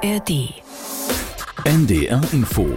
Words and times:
ARD. 0.00 0.54
NDR 1.64 2.20
Info. 2.32 2.68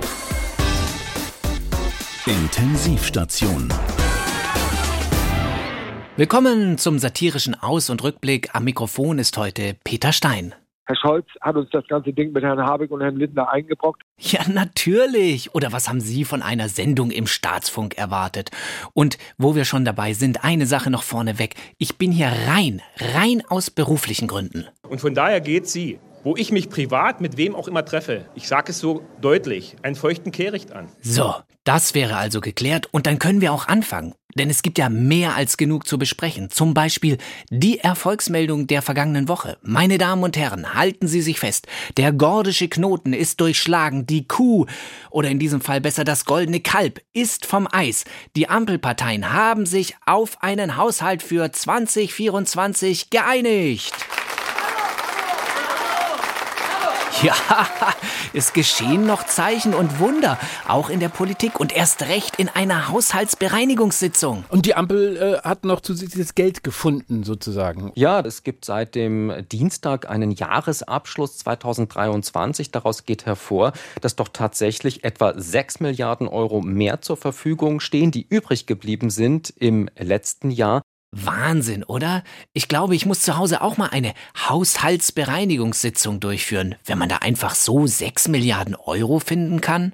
Intensivstation. 2.25 3.72
Willkommen 6.15 6.79
zum 6.79 6.97
satirischen 6.97 7.54
Aus- 7.54 7.92
und 7.92 8.04
Rückblick. 8.04 8.55
Am 8.55 8.63
Mikrofon 8.63 9.20
ist 9.20 9.38
heute 9.38 9.75
Peter 9.84 10.13
Stein. 10.13 10.55
Herr 10.86 10.95
Scholz 10.95 11.27
hat 11.41 11.55
uns 11.55 11.70
das 11.71 11.88
ganze 11.88 12.11
Ding 12.11 12.31
mit 12.31 12.43
Herrn 12.43 12.59
Habeck 12.59 12.89
und 12.89 13.02
Herrn 13.02 13.18
Lindner 13.18 13.51
eingebrockt. 13.51 14.01
Ja, 14.17 14.41
natürlich. 14.49 15.53
Oder 15.53 15.71
was 15.71 15.88
haben 15.89 16.01
Sie 16.01 16.25
von 16.25 16.41
einer 16.41 16.69
Sendung 16.69 17.11
im 17.11 17.27
Staatsfunk 17.27 17.99
erwartet? 17.99 18.49
Und 18.93 19.19
wo 19.38 19.55
wir 19.55 19.65
schon 19.65 19.85
dabei 19.85 20.13
sind, 20.13 20.43
eine 20.43 20.65
Sache 20.65 20.89
noch 20.89 21.03
vorneweg. 21.03 21.53
Ich 21.77 21.99
bin 21.99 22.11
hier 22.11 22.31
rein, 22.47 22.81
rein 22.97 23.43
aus 23.47 23.69
beruflichen 23.69 24.27
Gründen. 24.27 24.65
Und 24.89 25.01
von 25.01 25.13
daher 25.13 25.39
geht 25.39 25.68
sie, 25.68 26.00
wo 26.24 26.36
ich 26.36 26.52
mich 26.52 26.70
privat 26.70 27.21
mit 27.21 27.38
wem 27.38 27.56
auch 27.56 27.68
immer 27.68 27.86
treffe, 27.86 28.25
ich 28.36 28.48
sage 28.48 28.71
es 28.71 28.80
so 28.80 29.02
deutlich, 29.21 29.75
einen 29.82 29.96
feuchten 29.96 30.32
Kehricht 30.32 30.71
an. 30.71 30.88
So, 31.02 31.36
das 31.64 31.94
wäre 31.94 32.18
also 32.18 32.42
geklärt 32.42 32.88
und 32.92 33.06
dann 33.06 33.20
können 33.20 33.42
wir 33.42 33.54
auch 33.54 33.68
anfangen. 33.68 34.14
Denn 34.36 34.50
es 34.50 34.62
gibt 34.62 34.78
ja 34.78 34.90
mehr 34.90 35.36
als 35.36 35.58
genug 35.58 35.86
zu 35.86 35.98
besprechen. 35.98 36.50
Zum 36.50 36.74
Beispiel 36.74 37.18
die 37.50 37.80
Erfolgsmeldung 37.80 38.66
der 38.66 38.82
vergangenen 38.82 39.28
Woche. 39.28 39.58
Meine 39.62 39.98
Damen 39.98 40.24
und 40.24 40.38
Herren, 40.38 40.74
halten 40.74 41.08
Sie 41.08 41.22
sich 41.22 41.40
fest. 41.40 41.68
Der 41.98 42.14
gordische 42.14 42.70
Knoten 42.70 43.14
ist 43.14 43.42
durchschlagen. 43.42 44.06
Die 44.06 44.28
Kuh, 44.28 44.68
oder 45.10 45.30
in 45.30 45.40
diesem 45.40 45.62
Fall 45.62 45.82
besser 45.82 46.04
das 46.04 46.26
goldene 46.26 46.62
Kalb, 46.62 47.02
ist 47.14 47.46
vom 47.46 47.68
Eis. 47.70 48.06
Die 48.36 48.48
Ampelparteien 48.48 49.34
haben 49.34 49.66
sich 49.66 49.96
auf 50.06 50.42
einen 50.42 50.78
Haushalt 50.78 51.24
für 51.24 51.52
2024 51.52 53.10
geeinigt. 53.10 53.94
Ja, 57.24 57.36
es 58.34 58.54
geschehen 58.54 59.05
noch 59.05 59.26
Zeichen 59.26 59.74
und 59.74 59.99
Wunder, 59.99 60.40
auch 60.68 60.90
in 60.90 60.99
der 60.99 61.10
Politik 61.10 61.60
und 61.60 61.76
erst 61.76 62.04
recht 62.04 62.38
in 62.38 62.49
einer 62.49 62.88
Haushaltsbereinigungssitzung. 62.88 64.45
Und 64.49 64.66
die 64.66 64.75
Ampel 64.75 65.17
äh, 65.17 65.47
hat 65.47 65.63
noch 65.63 65.81
zusätzliches 65.81 66.33
Geld 66.33 66.63
gefunden, 66.63 67.23
sozusagen. 67.23 67.91
Ja, 67.95 68.22
es 68.22 68.44
gibt 68.44 68.66
seit 68.66 68.95
dem 68.95 69.31
Dienstag 69.52 70.09
einen 70.09 70.31
Jahresabschluss 70.31 71.38
2023. 71.39 72.72
Daraus 72.72 73.05
geht 73.05 73.25
hervor, 73.25 73.73
dass 74.02 74.16
doch 74.16 74.30
tatsächlich 74.30 75.03
etwa 75.03 75.33
6 75.35 75.81
Milliarden 75.81 76.28
Euro 76.28 76.61
mehr 76.61 77.02
zur 77.02 77.17
Verfügung 77.17 77.80
stehen, 77.81 78.11
die 78.11 78.25
übrig 78.28 78.66
geblieben 78.66 79.09
sind 79.09 79.53
im 79.57 79.89
letzten 79.97 80.50
Jahr. 80.50 80.81
Wahnsinn, 81.11 81.83
oder? 81.83 82.23
Ich 82.53 82.69
glaube, 82.69 82.95
ich 82.95 83.05
muss 83.05 83.21
zu 83.21 83.37
Hause 83.37 83.61
auch 83.61 83.75
mal 83.75 83.89
eine 83.89 84.13
Haushaltsbereinigungssitzung 84.47 86.21
durchführen, 86.21 86.75
wenn 86.85 86.97
man 86.97 87.09
da 87.09 87.17
einfach 87.17 87.53
so 87.53 87.85
6 87.85 88.29
Milliarden 88.29 88.75
Euro 88.75 89.19
finden 89.19 89.59
kann. 89.59 89.93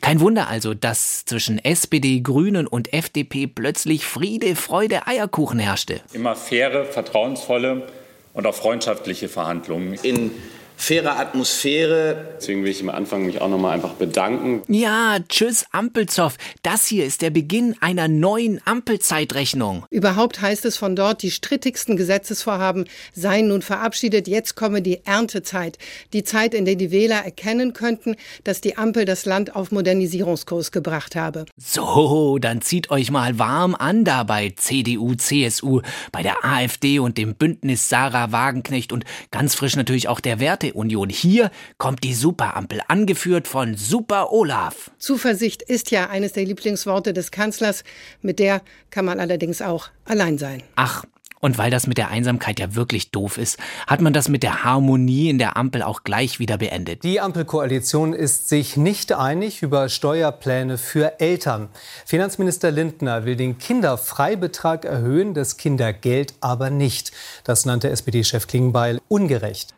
Kein 0.00 0.20
Wunder 0.20 0.48
also, 0.48 0.72
dass 0.74 1.24
zwischen 1.24 1.58
SPD, 1.58 2.20
Grünen 2.20 2.68
und 2.68 2.92
FDP 2.92 3.48
plötzlich 3.48 4.06
Friede, 4.06 4.54
Freude, 4.54 5.06
Eierkuchen 5.06 5.58
herrschte. 5.58 6.00
Immer 6.12 6.36
faire, 6.36 6.84
vertrauensvolle 6.84 7.88
und 8.32 8.46
auch 8.46 8.54
freundschaftliche 8.54 9.28
Verhandlungen. 9.28 9.94
In 10.02 10.30
faire 10.76 11.18
Atmosphäre. 11.18 12.36
Deswegen 12.38 12.64
will 12.64 12.70
ich 12.70 12.82
am 12.82 12.90
Anfang 12.90 13.24
mich 13.26 13.40
auch 13.40 13.48
nochmal 13.48 13.74
einfach 13.74 13.92
bedanken. 13.94 14.62
Ja, 14.68 15.18
tschüss 15.28 15.64
Ampelzoff. 15.70 16.36
Das 16.62 16.86
hier 16.86 17.04
ist 17.04 17.22
der 17.22 17.30
Beginn 17.30 17.76
einer 17.80 18.08
neuen 18.08 18.60
Ampelzeitrechnung. 18.64 19.86
Überhaupt 19.90 20.40
heißt 20.40 20.64
es 20.64 20.76
von 20.76 20.96
dort, 20.96 21.22
die 21.22 21.30
strittigsten 21.30 21.96
Gesetzesvorhaben 21.96 22.86
seien 23.12 23.48
nun 23.48 23.62
verabschiedet. 23.62 24.28
Jetzt 24.28 24.56
komme 24.56 24.82
die 24.82 25.04
Erntezeit. 25.04 25.78
Die 26.12 26.24
Zeit, 26.24 26.54
in 26.54 26.64
der 26.64 26.76
die 26.76 26.90
Wähler 26.90 27.24
erkennen 27.24 27.72
könnten, 27.72 28.16
dass 28.44 28.60
die 28.60 28.76
Ampel 28.76 29.04
das 29.04 29.24
Land 29.24 29.54
auf 29.54 29.70
Modernisierungskurs 29.70 30.72
gebracht 30.72 31.16
habe. 31.16 31.46
So, 31.56 32.38
dann 32.40 32.60
zieht 32.60 32.90
euch 32.90 33.10
mal 33.10 33.38
warm 33.38 33.74
an 33.74 34.04
da 34.04 34.24
bei 34.24 34.52
CDU, 34.56 35.14
CSU, 35.14 35.80
bei 36.10 36.22
der 36.22 36.44
AfD 36.44 36.98
und 36.98 37.18
dem 37.18 37.34
Bündnis 37.34 37.88
Sarah 37.88 38.32
Wagenknecht 38.32 38.92
und 38.92 39.04
ganz 39.30 39.54
frisch 39.54 39.76
natürlich 39.76 40.08
auch 40.08 40.20
der 40.20 40.40
Union. 40.70 41.08
Hier 41.08 41.50
kommt 41.78 42.04
die 42.04 42.14
Superampel, 42.14 42.80
angeführt 42.88 43.48
von 43.48 43.76
Super 43.76 44.32
Olaf. 44.32 44.90
Zuversicht 44.98 45.62
ist 45.62 45.90
ja 45.90 46.08
eines 46.08 46.32
der 46.32 46.44
Lieblingsworte 46.44 47.12
des 47.12 47.30
Kanzlers. 47.30 47.84
Mit 48.20 48.38
der 48.38 48.62
kann 48.90 49.04
man 49.04 49.20
allerdings 49.20 49.60
auch 49.60 49.88
allein 50.04 50.38
sein. 50.38 50.62
Ach, 50.76 51.04
und 51.42 51.58
weil 51.58 51.70
das 51.70 51.86
mit 51.86 51.98
der 51.98 52.08
Einsamkeit 52.08 52.60
ja 52.60 52.74
wirklich 52.74 53.10
doof 53.10 53.36
ist, 53.36 53.58
hat 53.86 54.00
man 54.00 54.12
das 54.12 54.28
mit 54.28 54.42
der 54.42 54.64
Harmonie 54.64 55.28
in 55.28 55.38
der 55.38 55.56
Ampel 55.56 55.82
auch 55.82 56.04
gleich 56.04 56.38
wieder 56.38 56.56
beendet. 56.56 57.02
Die 57.02 57.20
Ampelkoalition 57.20 58.14
ist 58.14 58.48
sich 58.48 58.76
nicht 58.76 59.12
einig 59.12 59.60
über 59.60 59.88
Steuerpläne 59.88 60.78
für 60.78 61.20
Eltern. 61.20 61.68
Finanzminister 62.06 62.70
Lindner 62.70 63.24
will 63.24 63.34
den 63.34 63.58
Kinderfreibetrag 63.58 64.84
erhöhen, 64.84 65.34
das 65.34 65.56
Kindergeld 65.56 66.34
aber 66.40 66.70
nicht. 66.70 67.10
Das 67.42 67.66
nannte 67.66 67.90
SPD-Chef 67.90 68.46
Klingbeil 68.46 69.00
ungerecht. 69.08 69.74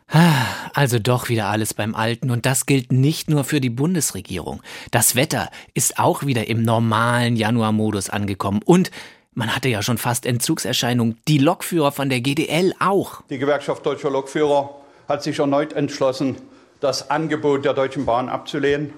Also 0.73 0.99
doch 0.99 1.29
wieder 1.29 1.47
alles 1.47 1.73
beim 1.73 1.95
Alten. 1.95 2.29
Und 2.29 2.45
das 2.45 2.67
gilt 2.67 2.91
nicht 2.91 3.29
nur 3.29 3.43
für 3.43 3.59
die 3.59 3.71
Bundesregierung. 3.71 4.61
Das 4.91 5.15
Wetter 5.15 5.49
ist 5.73 5.97
auch 5.97 6.25
wieder 6.27 6.47
im 6.47 6.61
normalen 6.61 7.35
Januarmodus 7.35 8.11
angekommen. 8.11 8.61
Und 8.63 8.91
man 9.35 9.55
hatte 9.55 9.69
ja 9.69 9.83
schon 9.83 9.97
fast 9.97 10.25
Entzugserscheinungen. 10.25 11.17
Die 11.27 11.37
Lokführer 11.37 11.91
von 11.91 12.09
der 12.09 12.21
GDL 12.21 12.73
auch. 12.79 13.21
Die 13.29 13.37
Gewerkschaft 13.37 13.85
Deutscher 13.85 14.09
Lokführer 14.09 14.75
hat 15.07 15.21
sich 15.21 15.39
erneut 15.39 15.73
entschlossen, 15.73 16.37
das 16.79 17.09
Angebot 17.09 17.65
der 17.65 17.73
Deutschen 17.73 18.05
Bahn 18.05 18.29
abzulehnen 18.29 18.93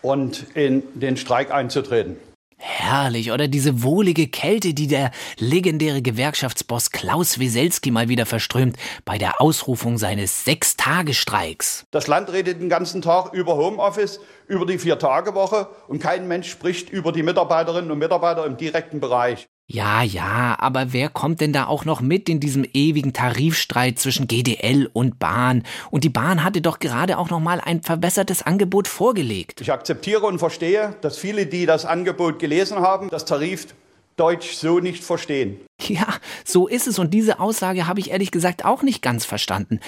und 0.00 0.46
in 0.54 0.82
den 0.94 1.16
Streik 1.16 1.52
einzutreten. 1.52 2.16
Herrlich, 2.64 3.32
oder 3.32 3.48
diese 3.48 3.82
wohlige 3.82 4.28
Kälte, 4.28 4.72
die 4.72 4.86
der 4.86 5.10
legendäre 5.36 6.00
Gewerkschaftsboss 6.00 6.92
Klaus 6.92 7.40
Weselski 7.40 7.90
mal 7.90 8.08
wieder 8.08 8.24
verströmt 8.24 8.76
bei 9.04 9.18
der 9.18 9.40
Ausrufung 9.40 9.98
seines 9.98 10.44
Sechstagestreiks. 10.44 11.86
Das 11.90 12.06
Land 12.06 12.32
redet 12.32 12.60
den 12.60 12.68
ganzen 12.68 13.02
Tag 13.02 13.32
über 13.32 13.56
Homeoffice, 13.56 14.20
über 14.46 14.64
die 14.64 14.78
Vier-Tage-Woche 14.78 15.68
und 15.88 16.00
kein 16.00 16.28
Mensch 16.28 16.48
spricht 16.48 16.88
über 16.88 17.10
die 17.10 17.24
Mitarbeiterinnen 17.24 17.90
und 17.90 17.98
Mitarbeiter 17.98 18.46
im 18.46 18.56
direkten 18.56 19.00
Bereich. 19.00 19.48
Ja, 19.72 20.02
ja, 20.02 20.54
aber 20.58 20.92
wer 20.92 21.08
kommt 21.08 21.40
denn 21.40 21.54
da 21.54 21.64
auch 21.64 21.86
noch 21.86 22.02
mit 22.02 22.28
in 22.28 22.40
diesem 22.40 22.66
ewigen 22.74 23.14
Tarifstreit 23.14 23.98
zwischen 23.98 24.26
GDL 24.26 24.90
und 24.92 25.18
Bahn? 25.18 25.62
Und 25.90 26.04
die 26.04 26.10
Bahn 26.10 26.44
hatte 26.44 26.60
doch 26.60 26.78
gerade 26.78 27.16
auch 27.16 27.30
noch 27.30 27.40
mal 27.40 27.58
ein 27.58 27.80
verbessertes 27.80 28.42
Angebot 28.42 28.86
vorgelegt. 28.86 29.62
Ich 29.62 29.72
akzeptiere 29.72 30.26
und 30.26 30.38
verstehe, 30.38 30.94
dass 31.00 31.16
viele, 31.16 31.46
die 31.46 31.64
das 31.64 31.86
Angebot 31.86 32.38
gelesen 32.38 32.80
haben, 32.80 33.08
das 33.08 33.24
Tarif 33.24 33.68
Deutsch 34.16 34.52
so 34.52 34.78
nicht 34.78 35.02
verstehen. 35.02 35.58
Ja, 35.80 36.06
so 36.44 36.68
ist 36.68 36.86
es 36.86 36.98
und 36.98 37.14
diese 37.14 37.40
Aussage 37.40 37.86
habe 37.86 37.98
ich 37.98 38.10
ehrlich 38.10 38.30
gesagt 38.30 38.66
auch 38.66 38.82
nicht 38.82 39.00
ganz 39.00 39.24
verstanden. 39.24 39.80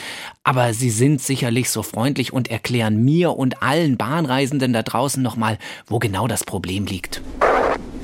Aber 0.45 0.73
Sie 0.73 0.89
sind 0.89 1.21
sicherlich 1.21 1.69
so 1.69 1.83
freundlich 1.83 2.33
und 2.33 2.51
erklären 2.51 3.05
mir 3.05 3.37
und 3.37 3.63
allen 3.63 3.99
Bahnreisenden 3.99 4.73
da 4.73 4.83
draußen 4.83 5.23
nochmal, 5.23 5.59
wo 5.87 5.99
genau 5.99 6.27
das 6.27 6.43
Problem 6.43 6.87
liegt. 6.87 7.21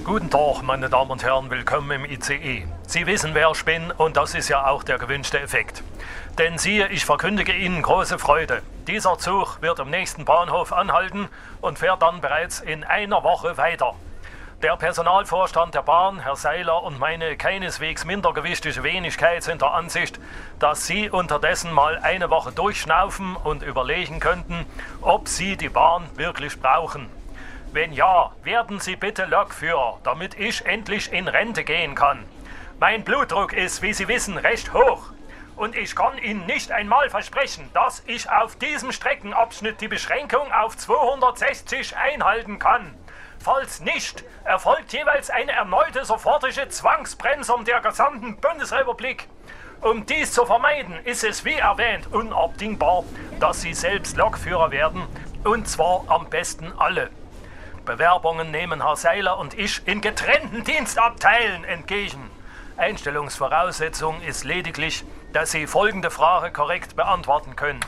Guten 0.05 0.31
Tag, 0.31 0.63
meine 0.63 0.89
Damen 0.89 1.11
und 1.11 1.23
Herren, 1.23 1.51
willkommen 1.51 1.91
im 1.91 2.05
ICE. 2.05 2.67
Sie 2.87 3.07
wissen, 3.07 3.35
wer 3.35 3.51
ich 3.51 3.65
bin 3.65 3.91
und 3.91 4.17
das 4.17 4.35
ist 4.35 4.49
ja 4.49 4.67
auch 4.67 4.83
der 4.83 4.99
gewünschte 4.99 5.39
Effekt. 5.39 5.83
Denn 6.39 6.57
siehe, 6.57 6.89
ich 6.89 7.05
verkündige 7.05 7.53
Ihnen 7.53 7.83
große 7.83 8.19
Freude. 8.19 8.63
Dieser 8.87 9.19
Zug 9.19 9.61
wird 9.61 9.79
am 9.79 9.91
nächsten 9.91 10.25
Bahnhof 10.25 10.73
anhalten 10.73 11.29
und 11.61 11.79
fährt 11.79 12.01
dann 12.01 12.23
bereits 12.23 12.61
in 12.61 12.83
einer 12.83 13.23
Woche 13.25 13.59
weiter. 13.59 13.95
Der 14.63 14.77
Personalvorstand 14.77 15.75
der 15.75 15.83
Bahn, 15.83 16.19
Herr 16.21 16.37
Seiler 16.37 16.83
und 16.83 16.99
meine 16.99 17.37
keineswegs 17.37 18.07
mindergewichtige 18.07 18.83
Wenigkeit 18.83 19.43
sind 19.43 19.61
der 19.61 19.75
Ansicht, 19.75 20.19
dass 20.59 20.87
Sie 20.87 21.11
unterdessen 21.11 21.73
mal 21.73 21.99
eine 21.99 22.31
Woche 22.31 22.53
durchschnaufen 22.53 23.37
und 23.37 23.63
überlegen 23.63 24.19
könnten, 24.19 24.65
ob 25.03 25.29
Sie 25.29 25.57
die 25.57 25.69
Bahn 25.69 26.09
wirklich 26.17 26.59
brauchen. 26.59 27.20
Wenn 27.73 27.93
ja, 27.93 28.33
werden 28.43 28.81
Sie 28.81 28.97
bitte 28.97 29.27
Lokführer, 29.27 30.01
damit 30.03 30.35
ich 30.35 30.67
endlich 30.67 31.13
in 31.13 31.29
Rente 31.29 31.63
gehen 31.63 31.95
kann. 31.95 32.25
Mein 32.81 33.05
Blutdruck 33.05 33.53
ist, 33.53 33.81
wie 33.81 33.93
Sie 33.93 34.09
wissen, 34.09 34.37
recht 34.37 34.73
hoch. 34.73 35.13
Und 35.55 35.77
ich 35.77 35.95
kann 35.95 36.19
Ihnen 36.19 36.47
nicht 36.47 36.73
einmal 36.73 37.09
versprechen, 37.11 37.71
dass 37.73 38.03
ich 38.07 38.29
auf 38.29 38.57
diesem 38.57 38.91
Streckenabschnitt 38.91 39.81
die 39.81 39.87
Beschränkung 39.87 40.51
auf 40.53 40.77
260 40.77 41.97
einhalten 41.97 42.59
kann. 42.59 42.93
Falls 43.39 43.79
nicht, 43.81 44.25
erfolgt 44.43 44.93
jeweils 44.93 45.31
eine 45.31 45.53
erneute 45.53 46.05
sofortige 46.05 46.69
Zwangsbremsung 46.69 47.65
der 47.65 47.81
gesamten 47.81 48.37
Bundesrepublik. 48.39 49.29
Um 49.81 50.07
dies 50.07 50.33
zu 50.33 50.45
vermeiden, 50.45 50.99
ist 51.05 51.23
es 51.23 51.45
wie 51.45 51.55
erwähnt 51.55 52.13
unabdingbar, 52.13 53.05
dass 53.39 53.61
Sie 53.61 53.75
selbst 53.75 54.17
Lokführer 54.17 54.73
werden, 54.73 55.05
und 55.45 55.69
zwar 55.69 56.05
am 56.09 56.29
besten 56.29 56.73
alle. 56.77 57.11
Bewerbungen 57.91 58.53
nehmen 58.53 58.85
Herr 58.85 58.95
Seiler 58.95 59.37
und 59.37 59.59
ich 59.59 59.83
in 59.85 60.01
getrennten 60.01 60.63
Dienstabteilen 60.63 61.65
entgegen. 61.65 62.31
Einstellungsvoraussetzung 62.77 64.23
ist 64.23 64.45
lediglich, 64.45 65.03
dass 65.33 65.51
Sie 65.51 65.67
folgende 65.67 66.09
Frage 66.09 66.53
korrekt 66.53 66.95
beantworten 66.95 67.57
können. 67.57 67.81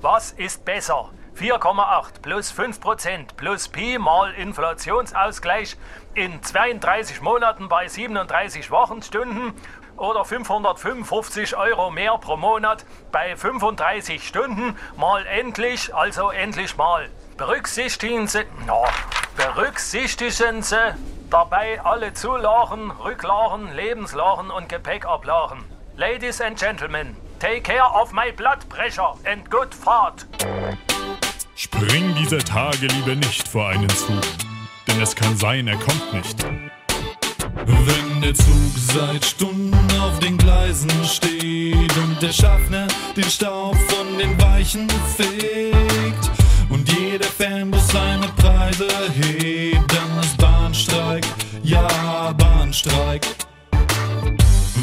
Was 0.00 0.30
ist 0.30 0.64
besser? 0.64 1.10
4,8 1.36 2.22
plus 2.22 2.52
5% 2.52 3.34
plus 3.36 3.66
Pi 3.66 3.98
mal 3.98 4.32
Inflationsausgleich 4.34 5.76
in 6.14 6.40
32 6.40 7.20
Monaten 7.20 7.68
bei 7.68 7.88
37 7.88 8.70
Wochenstunden 8.70 9.52
oder 9.96 10.24
555 10.24 11.56
Euro 11.56 11.90
mehr 11.90 12.16
pro 12.18 12.36
Monat 12.36 12.86
bei 13.10 13.34
35 13.34 14.28
Stunden 14.28 14.76
mal 14.96 15.26
endlich, 15.26 15.92
also 15.92 16.30
endlich 16.30 16.76
mal. 16.76 17.10
Berücksichtigen 17.40 18.28
Sie, 18.28 18.42
no, 18.66 18.84
berücksichtigen 19.34 20.60
Sie 20.62 20.76
dabei 21.30 21.80
alle 21.82 22.12
Zulagen, 22.12 22.90
Rücklagen, 22.90 23.74
Lebenslagen 23.74 24.50
und 24.50 24.68
Gepäckablagen. 24.68 25.64
Ladies 25.96 26.42
and 26.42 26.58
Gentlemen, 26.58 27.16
take 27.38 27.62
care 27.62 27.90
of 27.94 28.12
my 28.12 28.30
blood 28.30 28.68
pressure 28.68 29.14
and 29.24 29.50
good 29.50 29.74
fart. 29.74 30.26
Spring 31.56 32.14
dieser 32.14 32.40
Tage 32.40 32.88
lieber 32.88 33.14
nicht 33.14 33.48
vor 33.48 33.68
einen 33.68 33.88
Zug, 33.88 34.20
denn 34.86 35.00
es 35.00 35.16
kann 35.16 35.34
sein, 35.38 35.66
er 35.66 35.78
kommt 35.78 36.12
nicht. 36.12 36.44
Wenn 37.64 38.20
der 38.20 38.34
Zug 38.34 38.76
seit 38.76 39.24
Stunden 39.24 39.98
auf 39.98 40.18
den 40.18 40.36
Gleisen 40.36 40.90
steht 41.06 41.96
und 41.96 42.20
der 42.20 42.32
Schaffner 42.32 42.86
den 43.16 43.24
Staub 43.24 43.76
von 43.88 44.18
den 44.18 44.38
Weichen 44.42 44.90
fegt 45.16 46.39
und 46.70 46.90
jeder 46.92 47.26
Fanbus 47.26 47.86
seine 47.88 48.28
Preise 48.36 48.88
hebt, 49.14 49.92
dann 49.92 50.20
ist 50.20 50.36
Bahnstreik, 50.38 51.26
ja 51.62 52.32
Bahnstreik. 52.32 53.26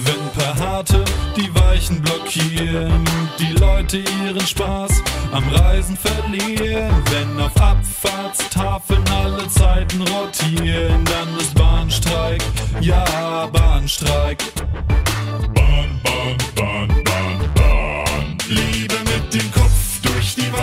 Wenn 0.03 0.29
per 0.37 0.55
Harte 0.55 1.03
die 1.35 1.53
Weichen 1.55 2.01
blockieren 2.01 3.07
die 3.39 3.53
Leute 3.59 3.97
ihren 3.97 4.45
Spaß 4.45 5.03
am 5.31 5.47
Reisen 5.49 5.97
verlieren, 5.97 6.91
wenn 7.11 7.39
auf 7.39 7.55
Abfahrtstafeln 7.57 9.03
alle 9.09 9.47
Zeiten 9.49 10.01
rotieren, 10.01 11.03
dann 11.05 11.37
ist 11.39 11.53
Bahnstreik, 11.53 12.41
ja 12.81 13.47
Bahnstreik. 13.47 14.43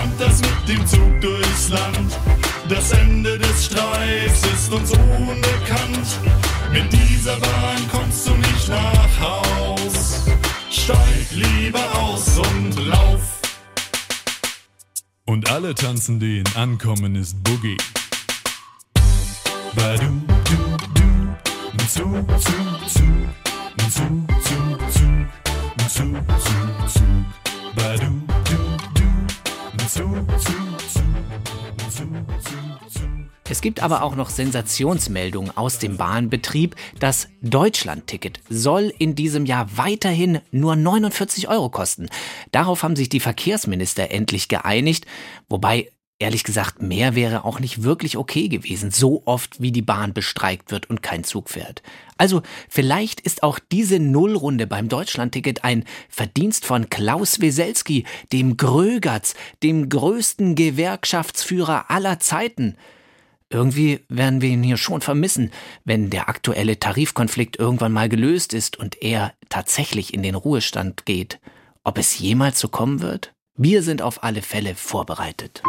Wand, 0.05 0.23
als 0.23 0.41
mit 0.41 0.69
dem 0.69 0.87
Zug 0.87 1.21
durchs 1.21 1.69
Land. 1.71 2.19
Das 2.69 2.93
Ende 2.93 3.39
des 3.39 3.67
Streiks 3.67 4.43
ist 4.45 4.73
uns 4.73 4.91
unbekannt. 4.91 6.19
Mit 6.73 6.93
dieser 6.93 7.39
Bahn 7.39 7.89
kommst 7.91 8.27
du 8.27 8.35
nicht 8.35 8.69
nach 8.69 9.21
Haus. 9.21 10.25
Steig 10.71 11.31
lieber 11.31 11.85
aus 11.95 12.39
und 12.39 12.87
lauf. 12.87 13.41
Und 15.27 15.51
alle 15.51 15.75
tanzen 15.75 16.21
den 16.21 16.45
Ankommen 16.55 17.15
ist 17.15 17.43
Boogie. 17.43 17.79
Badu, 19.75 20.23
du, 20.27 21.01
du, 21.01 21.87
Zug, 21.87 22.41
Zug, 22.41 22.89
Zug, 22.89 23.91
Zug, 23.91 24.34
gibt 33.65 33.81
aber 33.81 34.03
auch 34.03 34.15
noch 34.15 34.29
Sensationsmeldungen 34.29 35.57
aus 35.57 35.79
dem 35.79 35.97
Bahnbetrieb. 35.97 36.77
Das 37.01 37.29
Deutschlandticket 37.41 38.41
soll 38.51 38.93
in 38.99 39.15
diesem 39.15 39.47
Jahr 39.47 39.79
weiterhin 39.79 40.41
nur 40.51 40.77
49 40.77 41.49
Euro 41.49 41.71
kosten. 41.71 42.11
Darauf 42.53 42.83
haben 42.83 42.95
sich 42.95 43.09
die 43.09 43.21
Verkehrsminister 43.21 44.11
endlich 44.11 44.49
geeinigt, 44.49 45.07
wobei 45.49 45.89
Ehrlich 46.21 46.45
gesagt, 46.45 46.81
mehr 46.81 47.17
wäre 47.17 47.45
auch 47.45 47.59
nicht 47.59 47.83
wirklich 47.83 48.17
okay 48.17 48.47
gewesen, 48.49 48.93
so 48.93 49.23
oft 49.25 49.61
wie 49.61 49.73
die 49.73 49.83
Bahn 49.83 50.15
bestreikt 50.15 50.71
wird 50.71 50.89
und 50.89 51.03
kein 51.03 51.25
Zug 51.25 51.51
fährt. 51.51 51.83
Also 52.17 52.43
vielleicht 52.69 53.21
ist 53.21 53.43
auch 53.43 53.59
diese 53.59 53.99
Nullrunde 53.99 54.69
beim 54.69 54.89
Deutschlandticket 54.89 55.65
ein 55.65 55.85
Verdienst 56.09 56.67
von 56.67 56.89
Klaus 56.89 57.41
Weselski, 57.41 58.05
dem 58.33 58.57
Grögatz, 58.57 59.35
dem 59.65 59.89
größten 59.89 60.55
Gewerkschaftsführer 60.55 61.91
aller 61.91 62.21
Zeiten. 62.21 62.77
Irgendwie 63.51 64.01
werden 64.09 64.41
wir 64.41 64.49
ihn 64.49 64.63
hier 64.63 64.77
schon 64.77 65.01
vermissen, 65.01 65.51
wenn 65.85 66.11
der 66.11 66.29
aktuelle 66.29 66.79
Tarifkonflikt 66.79 67.59
irgendwann 67.59 67.93
mal 67.93 68.09
gelöst 68.09 68.55
ist 68.55 68.77
und 68.77 69.03
er 69.03 69.33
tatsächlich 69.49 70.15
in 70.15 70.23
den 70.23 70.35
Ruhestand 70.35 71.07
geht. 71.07 71.41
Ob 71.85 71.99
es 71.99 72.19
jemals 72.19 72.59
so 72.59 72.69
kommen 72.69 73.01
wird? 73.01 73.33
Wir 73.57 73.83
sind 73.83 74.03
auf 74.03 74.25
alle 74.25 74.43
Fälle 74.43 74.75
vorbereitet. 74.75 75.63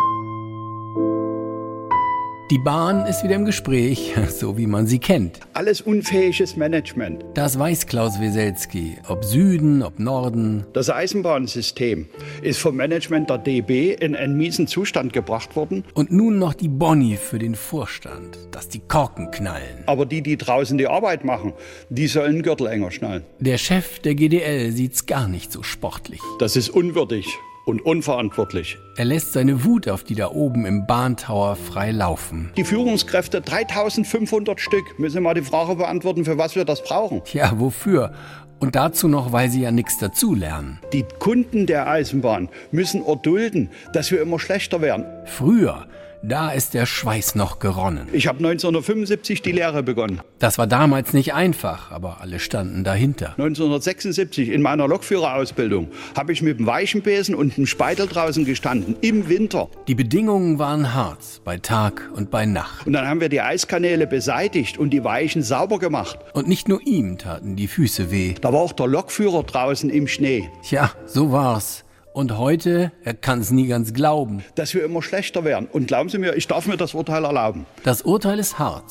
Die 2.51 2.59
Bahn 2.59 3.07
ist 3.07 3.23
wieder 3.23 3.33
im 3.33 3.45
Gespräch, 3.45 4.13
so 4.29 4.55
wie 4.55 4.67
man 4.67 4.85
sie 4.85 4.99
kennt. 4.99 5.39
Alles 5.53 5.81
unfähiges 5.81 6.55
Management. 6.55 7.25
Das 7.33 7.57
weiß 7.57 7.87
Klaus 7.87 8.19
Weselski. 8.19 8.97
Ob 9.07 9.25
Süden, 9.25 9.81
ob 9.81 9.97
Norden. 9.97 10.63
Das 10.73 10.91
Eisenbahnsystem 10.91 12.07
ist 12.43 12.59
vom 12.59 12.75
Management 12.75 13.31
der 13.31 13.39
DB 13.39 13.95
in 13.95 14.15
einen 14.15 14.37
miesen 14.37 14.67
Zustand 14.67 15.11
gebracht 15.11 15.55
worden. 15.55 15.85
Und 15.95 16.11
nun 16.11 16.37
noch 16.37 16.53
die 16.53 16.67
Boni 16.67 17.17
für 17.17 17.39
den 17.39 17.55
Vorstand, 17.55 18.37
dass 18.51 18.69
die 18.69 18.79
Korken 18.79 19.31
knallen. 19.31 19.83
Aber 19.87 20.05
die, 20.05 20.21
die 20.21 20.37
draußen 20.37 20.77
die 20.77 20.87
Arbeit 20.87 21.25
machen, 21.25 21.53
die 21.89 22.05
sollen 22.05 22.43
Gürtel 22.43 22.67
enger 22.67 22.91
schnallen. 22.91 23.23
Der 23.39 23.57
Chef 23.57 23.97
der 24.01 24.13
GDL 24.13 24.71
sieht's 24.71 25.07
gar 25.07 25.27
nicht 25.27 25.51
so 25.51 25.63
sportlich. 25.63 26.21
Das 26.37 26.55
ist 26.55 26.69
unwürdig 26.69 27.25
und 27.65 27.81
unverantwortlich. 27.81 28.77
Er 28.95 29.05
lässt 29.05 29.33
seine 29.33 29.65
Wut 29.65 29.89
auf 29.89 30.03
die 30.03 30.15
da 30.15 30.29
oben 30.29 30.65
im 30.65 30.85
Bahntower 30.85 31.55
frei 31.55 31.91
laufen. 31.91 32.51
Die 32.55 32.63
Führungskräfte, 32.63 33.41
3500 33.41 34.59
Stück, 34.59 34.97
müssen 34.99 35.23
mal 35.23 35.33
die 35.33 35.41
Frage 35.41 35.75
beantworten, 35.75 36.25
für 36.25 36.37
was 36.37 36.55
wir 36.55 36.65
das 36.65 36.83
brauchen. 36.83 37.21
Ja, 37.33 37.59
wofür? 37.59 38.13
Und 38.59 38.75
dazu 38.75 39.07
noch, 39.07 39.31
weil 39.31 39.49
sie 39.49 39.61
ja 39.61 39.71
nichts 39.71 39.97
dazulernen. 39.97 40.79
Die 40.93 41.05
Kunden 41.19 41.65
der 41.65 41.87
Eisenbahn 41.87 42.49
müssen 42.71 43.05
erdulden, 43.05 43.69
dass 43.91 44.11
wir 44.11 44.21
immer 44.21 44.39
schlechter 44.39 44.81
werden. 44.81 45.05
Früher, 45.25 45.87
da 46.27 46.51
ist 46.51 46.73
der 46.73 46.85
Schweiß 46.85 47.35
noch 47.35 47.59
geronnen. 47.59 48.07
Ich 48.11 48.27
habe 48.27 48.39
1975 48.39 49.41
die 49.41 49.51
Lehre 49.51 49.83
begonnen. 49.83 50.21
Das 50.39 50.57
war 50.57 50.67
damals 50.67 51.13
nicht 51.13 51.33
einfach, 51.33 51.91
aber 51.91 52.21
alle 52.21 52.39
standen 52.39 52.83
dahinter. 52.83 53.31
1976 53.37 54.49
in 54.49 54.61
meiner 54.61 54.87
Lokführerausbildung 54.87 55.89
habe 56.15 56.33
ich 56.33 56.41
mit 56.41 56.59
dem 56.59 56.65
Weichenbesen 56.65 57.35
und 57.35 57.57
dem 57.57 57.65
Speitel 57.65 58.07
draußen 58.07 58.45
gestanden, 58.45 58.95
im 59.01 59.29
Winter. 59.29 59.69
Die 59.87 59.95
Bedingungen 59.95 60.59
waren 60.59 60.93
hart, 60.93 61.41
bei 61.43 61.57
Tag 61.57 62.09
und 62.13 62.31
bei 62.31 62.45
Nacht. 62.45 62.87
Und 62.87 62.93
dann 62.93 63.07
haben 63.07 63.21
wir 63.21 63.29
die 63.29 63.41
Eiskanäle 63.41 64.07
beseitigt 64.07 64.77
und 64.77 64.89
die 64.89 65.03
Weichen 65.03 65.43
sauber 65.43 65.79
gemacht. 65.79 66.17
Und 66.33 66.47
nicht 66.47 66.67
nur 66.67 66.81
ihm 66.85 67.17
taten 67.17 67.55
die 67.55 67.67
Füße 67.67 68.11
weh. 68.11 68.33
Da 68.41 68.51
war 68.51 68.61
auch 68.61 68.73
der 68.73 68.87
Lokführer 68.87 69.43
draußen 69.43 69.89
im 69.89 70.07
Schnee. 70.07 70.49
Tja, 70.63 70.91
so 71.05 71.31
war's. 71.31 71.84
Und 72.15 72.37
heute, 72.37 72.93
er 73.03 73.13
kann 73.13 73.41
es 73.41 73.51
nie 73.51 73.67
ganz 73.67 73.91
glauben. 73.91 74.41
Dass 74.55 74.73
wir 74.73 74.85
immer 74.85 75.01
schlechter 75.01 75.43
werden. 75.43 75.67
Und 75.69 75.87
glauben 75.87 76.07
Sie 76.07 76.17
mir, 76.17 76.37
ich 76.37 76.47
darf 76.47 76.65
mir 76.65 76.77
das 76.77 76.93
Urteil 76.93 77.25
erlauben. 77.25 77.65
Das 77.83 78.03
Urteil 78.03 78.39
ist 78.39 78.57
hart. 78.57 78.85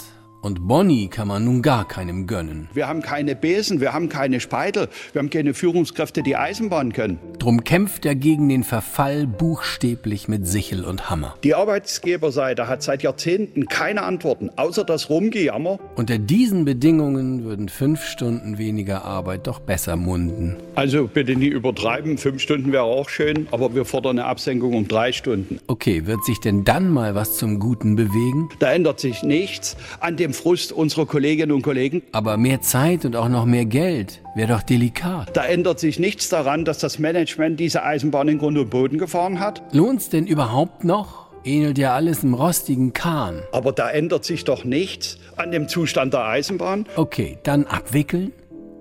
Und 0.45 0.69
Bonnie 0.69 1.09
kann 1.09 1.27
man 1.27 1.43
nun 1.43 1.63
gar 1.63 1.89
keinem 1.89 2.27
gönnen. 2.27 2.69
Wir 2.75 2.87
haben 2.87 3.01
keine 3.01 3.35
Besen, 3.35 3.81
wir 3.81 3.95
haben 3.95 4.11
keine 4.11 4.41
Speitel, 4.41 4.89
wir 5.15 5.21
haben 5.21 5.31
keine 5.31 5.55
Führungskräfte, 5.55 6.23
die 6.23 6.37
Eisenbahn 6.37 6.93
können. 6.93 7.19
Drum 7.39 7.65
kämpft 7.65 8.05
er 8.05 8.15
gegen 8.15 8.51
den 8.51 8.63
Verfall 8.63 9.27
buchstäblich 9.27 10.29
mit 10.29 10.47
Sichel 10.47 10.85
und 10.85 11.09
Hammer. 11.09 11.35
Die 11.45 11.55
Arbeitsgeberseite 11.55 12.69
hat 12.69 12.83
seit 12.83 13.03
Jahrzehnten 13.03 13.69
keine 13.69 14.03
Antworten, 14.03 14.51
außer 14.57 14.85
das 14.85 15.09
Rumgejammer. 15.09 15.79
Unter 15.97 16.19
diesen 16.19 16.67
Bedingungen 16.67 17.45
würden 17.45 17.71
fünf 17.71 18.05
Stunden 18.05 18.59
weniger 18.59 19.03
Arbeit 19.03 19.47
doch 19.47 19.61
besser 19.61 19.97
munden. 19.97 20.57
Also 20.75 21.07
bitte 21.07 21.37
nie 21.37 21.49
übertreiben, 21.49 22.19
fünf 22.19 22.43
Stunden 22.43 22.71
wäre 22.71 22.83
auch 22.83 23.09
schön, 23.09 23.49
aber 23.51 23.75
wir 23.75 23.87
fordern 23.87 24.19
eine 24.19 24.29
Absenkung 24.29 24.75
um 24.75 24.89
drei 24.89 25.13
Stunden. 25.13 25.59
Okay, 25.69 26.05
wird 26.05 26.23
sich 26.27 26.41
denn 26.41 26.65
dann 26.65 26.91
mal 26.91 27.15
was 27.15 27.39
zum 27.39 27.59
Guten 27.59 27.97
bewegen? 27.97 28.51
Da 28.59 28.71
ändert 28.71 29.01
sich 29.01 29.23
nichts 29.23 29.79
an 30.01 30.19
dem 30.19 30.34
Frust 30.35 30.73
unserer 30.73 31.07
Kolleginnen 31.07 31.53
und 31.53 31.63
Kollegen. 31.63 32.03
Aber 32.13 32.37
mehr 32.37 32.61
Zeit 32.61 33.05
und 33.05 33.17
auch 33.17 33.29
noch 33.29 33.47
mehr 33.47 33.65
Geld 33.65 34.21
wäre 34.35 34.53
doch 34.53 34.63
delikat. 34.63 35.37
Da 35.37 35.45
ändert 35.45 35.81
sich 35.81 35.99
nichts 35.99 36.29
daran, 36.29 36.65
dass 36.65 36.79
das 36.79 36.99
Management 36.99 37.59
diese 37.59 37.83
Eisenbahn 37.83 38.29
in 38.29 38.39
Grund 38.39 38.59
und 38.59 38.71
Boden 38.71 38.99
gefahren 38.99 39.41
hat. 39.41 39.63
Lohnt's 39.73 40.11
denn 40.11 40.27
überhaupt 40.27 40.85
noch? 40.85 41.25
Ähnelt 41.45 41.79
ja 41.79 41.95
alles 41.95 42.23
im 42.23 42.35
rostigen 42.35 42.93
Kahn. 42.93 43.43
Aber 43.53 43.73
da 43.73 43.91
ändert 43.91 44.25
sich 44.25 44.45
doch 44.45 44.65
nichts 44.65 45.19
an 45.37 45.51
dem 45.51 45.69
Zustand 45.69 46.15
der 46.15 46.25
Eisenbahn. 46.25 46.87
Okay, 46.97 47.39
dann 47.43 47.67
abwickeln? 47.67 48.33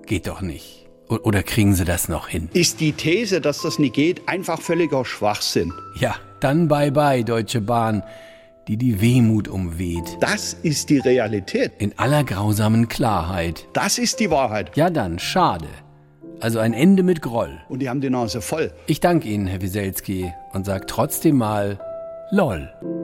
Geht 0.06 0.26
doch 0.26 0.40
nicht. 0.40 0.86
Oder 1.08 1.42
kriegen 1.42 1.74
Sie 1.74 1.84
das 1.84 2.08
noch 2.08 2.28
hin? 2.28 2.48
Ist 2.54 2.80
die 2.80 2.92
These, 2.92 3.40
dass 3.40 3.60
das 3.60 3.78
nicht 3.78 3.94
geht, 3.94 4.26
einfach 4.28 4.60
völliger 4.60 5.04
Schwachsinn? 5.04 5.72
Ja, 6.00 6.16
dann 6.40 6.68
bye 6.68 6.90
bye, 6.90 7.22
Deutsche 7.22 7.60
Bahn 7.60 8.02
die 8.68 8.76
die 8.76 9.00
Wehmut 9.00 9.48
umweht. 9.48 10.16
Das 10.20 10.54
ist 10.54 10.90
die 10.90 10.98
Realität. 10.98 11.72
In 11.78 11.98
aller 11.98 12.24
grausamen 12.24 12.88
Klarheit. 12.88 13.66
Das 13.72 13.98
ist 13.98 14.20
die 14.20 14.30
Wahrheit. 14.30 14.76
Ja 14.76 14.90
dann, 14.90 15.18
schade. 15.18 15.68
Also 16.40 16.58
ein 16.58 16.72
Ende 16.72 17.02
mit 17.02 17.22
Groll. 17.22 17.60
Und 17.68 17.80
die 17.80 17.88
haben 17.88 18.00
die 18.00 18.10
Nase 18.10 18.40
voll. 18.40 18.72
Ich 18.86 19.00
danke 19.00 19.28
Ihnen, 19.28 19.46
Herr 19.46 19.62
Wieselski, 19.62 20.32
und 20.52 20.66
sage 20.66 20.86
trotzdem 20.86 21.36
mal 21.36 21.78
LOL. 22.30 23.03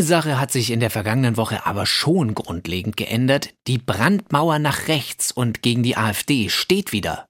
Eine 0.00 0.06
Sache 0.06 0.40
hat 0.40 0.50
sich 0.50 0.70
in 0.70 0.80
der 0.80 0.88
vergangenen 0.88 1.36
Woche 1.36 1.66
aber 1.66 1.84
schon 1.84 2.34
grundlegend 2.34 2.96
geändert. 2.96 3.50
Die 3.66 3.76
Brandmauer 3.76 4.58
nach 4.58 4.88
rechts 4.88 5.30
und 5.30 5.60
gegen 5.60 5.82
die 5.82 5.98
AfD 5.98 6.48
steht 6.48 6.92
wieder. 6.92 7.28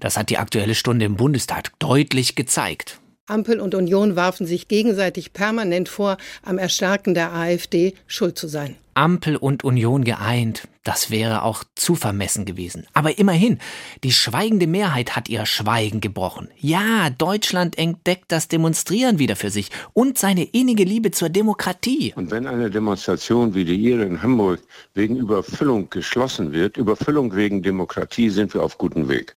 Das 0.00 0.16
hat 0.16 0.28
die 0.28 0.38
aktuelle 0.38 0.74
Stunde 0.74 1.04
im 1.04 1.14
Bundestag 1.14 1.70
deutlich 1.78 2.34
gezeigt. 2.34 2.98
Ampel 3.26 3.58
und 3.58 3.74
Union 3.74 4.16
warfen 4.16 4.46
sich 4.46 4.68
gegenseitig 4.68 5.32
permanent 5.32 5.88
vor, 5.88 6.18
am 6.42 6.58
Erstarken 6.58 7.14
der 7.14 7.32
AfD 7.32 7.94
schuld 8.06 8.36
zu 8.36 8.48
sein. 8.48 8.76
Ampel 8.92 9.36
und 9.36 9.64
Union 9.64 10.04
geeint, 10.04 10.68
das 10.84 11.10
wäre 11.10 11.42
auch 11.42 11.64
zu 11.74 11.94
vermessen 11.94 12.44
gewesen. 12.44 12.86
Aber 12.92 13.18
immerhin, 13.18 13.60
die 14.04 14.12
schweigende 14.12 14.66
Mehrheit 14.66 15.16
hat 15.16 15.30
ihr 15.30 15.46
Schweigen 15.46 16.02
gebrochen. 16.02 16.48
Ja, 16.58 17.08
Deutschland 17.08 17.78
entdeckt 17.78 18.26
das 18.28 18.48
Demonstrieren 18.48 19.18
wieder 19.18 19.36
für 19.36 19.50
sich 19.50 19.70
und 19.94 20.18
seine 20.18 20.44
innige 20.44 20.84
Liebe 20.84 21.10
zur 21.10 21.30
Demokratie. 21.30 22.12
Und 22.16 22.30
wenn 22.30 22.46
eine 22.46 22.70
Demonstration 22.70 23.54
wie 23.54 23.64
die 23.64 23.76
Ihre 23.76 24.04
in 24.04 24.22
Hamburg 24.22 24.60
wegen 24.92 25.16
Überfüllung 25.16 25.88
geschlossen 25.88 26.52
wird, 26.52 26.76
Überfüllung 26.76 27.34
wegen 27.34 27.62
Demokratie, 27.62 28.28
sind 28.28 28.52
wir 28.52 28.62
auf 28.62 28.76
gutem 28.76 29.08
Weg. 29.08 29.34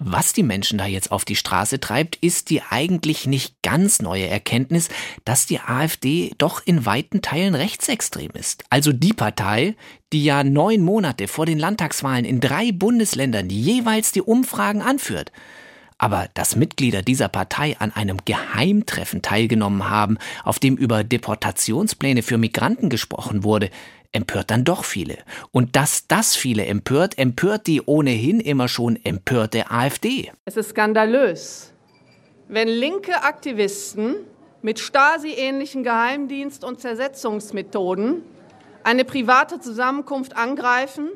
Was 0.00 0.32
die 0.32 0.44
Menschen 0.44 0.78
da 0.78 0.86
jetzt 0.86 1.10
auf 1.10 1.24
die 1.24 1.34
Straße 1.34 1.80
treibt, 1.80 2.14
ist 2.14 2.50
die 2.50 2.62
eigentlich 2.62 3.26
nicht 3.26 3.60
ganz 3.62 4.00
neue 4.00 4.28
Erkenntnis, 4.28 4.90
dass 5.24 5.46
die 5.46 5.58
AfD 5.58 6.30
doch 6.38 6.62
in 6.64 6.86
weiten 6.86 7.20
Teilen 7.20 7.56
rechtsextrem 7.56 8.30
ist. 8.34 8.62
Also 8.70 8.92
die 8.92 9.12
Partei, 9.12 9.74
die 10.12 10.22
ja 10.22 10.44
neun 10.44 10.82
Monate 10.82 11.26
vor 11.26 11.46
den 11.46 11.58
Landtagswahlen 11.58 12.24
in 12.24 12.38
drei 12.38 12.70
Bundesländern 12.70 13.50
jeweils 13.50 14.12
die 14.12 14.22
Umfragen 14.22 14.82
anführt. 14.82 15.32
Aber 16.00 16.28
dass 16.34 16.54
Mitglieder 16.54 17.02
dieser 17.02 17.28
Partei 17.28 17.76
an 17.80 17.90
einem 17.90 18.18
Geheimtreffen 18.24 19.20
teilgenommen 19.20 19.90
haben, 19.90 20.18
auf 20.44 20.60
dem 20.60 20.76
über 20.76 21.02
Deportationspläne 21.02 22.22
für 22.22 22.38
Migranten 22.38 22.88
gesprochen 22.88 23.42
wurde, 23.42 23.68
empört 24.12 24.50
dann 24.50 24.64
doch 24.64 24.84
viele. 24.84 25.18
Und 25.52 25.76
dass 25.76 26.06
das 26.06 26.36
viele 26.36 26.66
empört, 26.66 27.18
empört 27.18 27.66
die 27.66 27.82
ohnehin 27.82 28.40
immer 28.40 28.68
schon 28.68 28.96
empörte 29.04 29.70
AfD. 29.70 30.32
Es 30.44 30.56
ist 30.56 30.70
skandalös, 30.70 31.72
wenn 32.48 32.68
linke 32.68 33.22
Aktivisten 33.22 34.16
mit 34.62 34.78
Stasi-ähnlichen 34.78 35.84
Geheimdienst- 35.84 36.64
und 36.64 36.80
Zersetzungsmethoden 36.80 38.22
eine 38.82 39.04
private 39.04 39.60
Zusammenkunft 39.60 40.36
angreifen, 40.36 41.10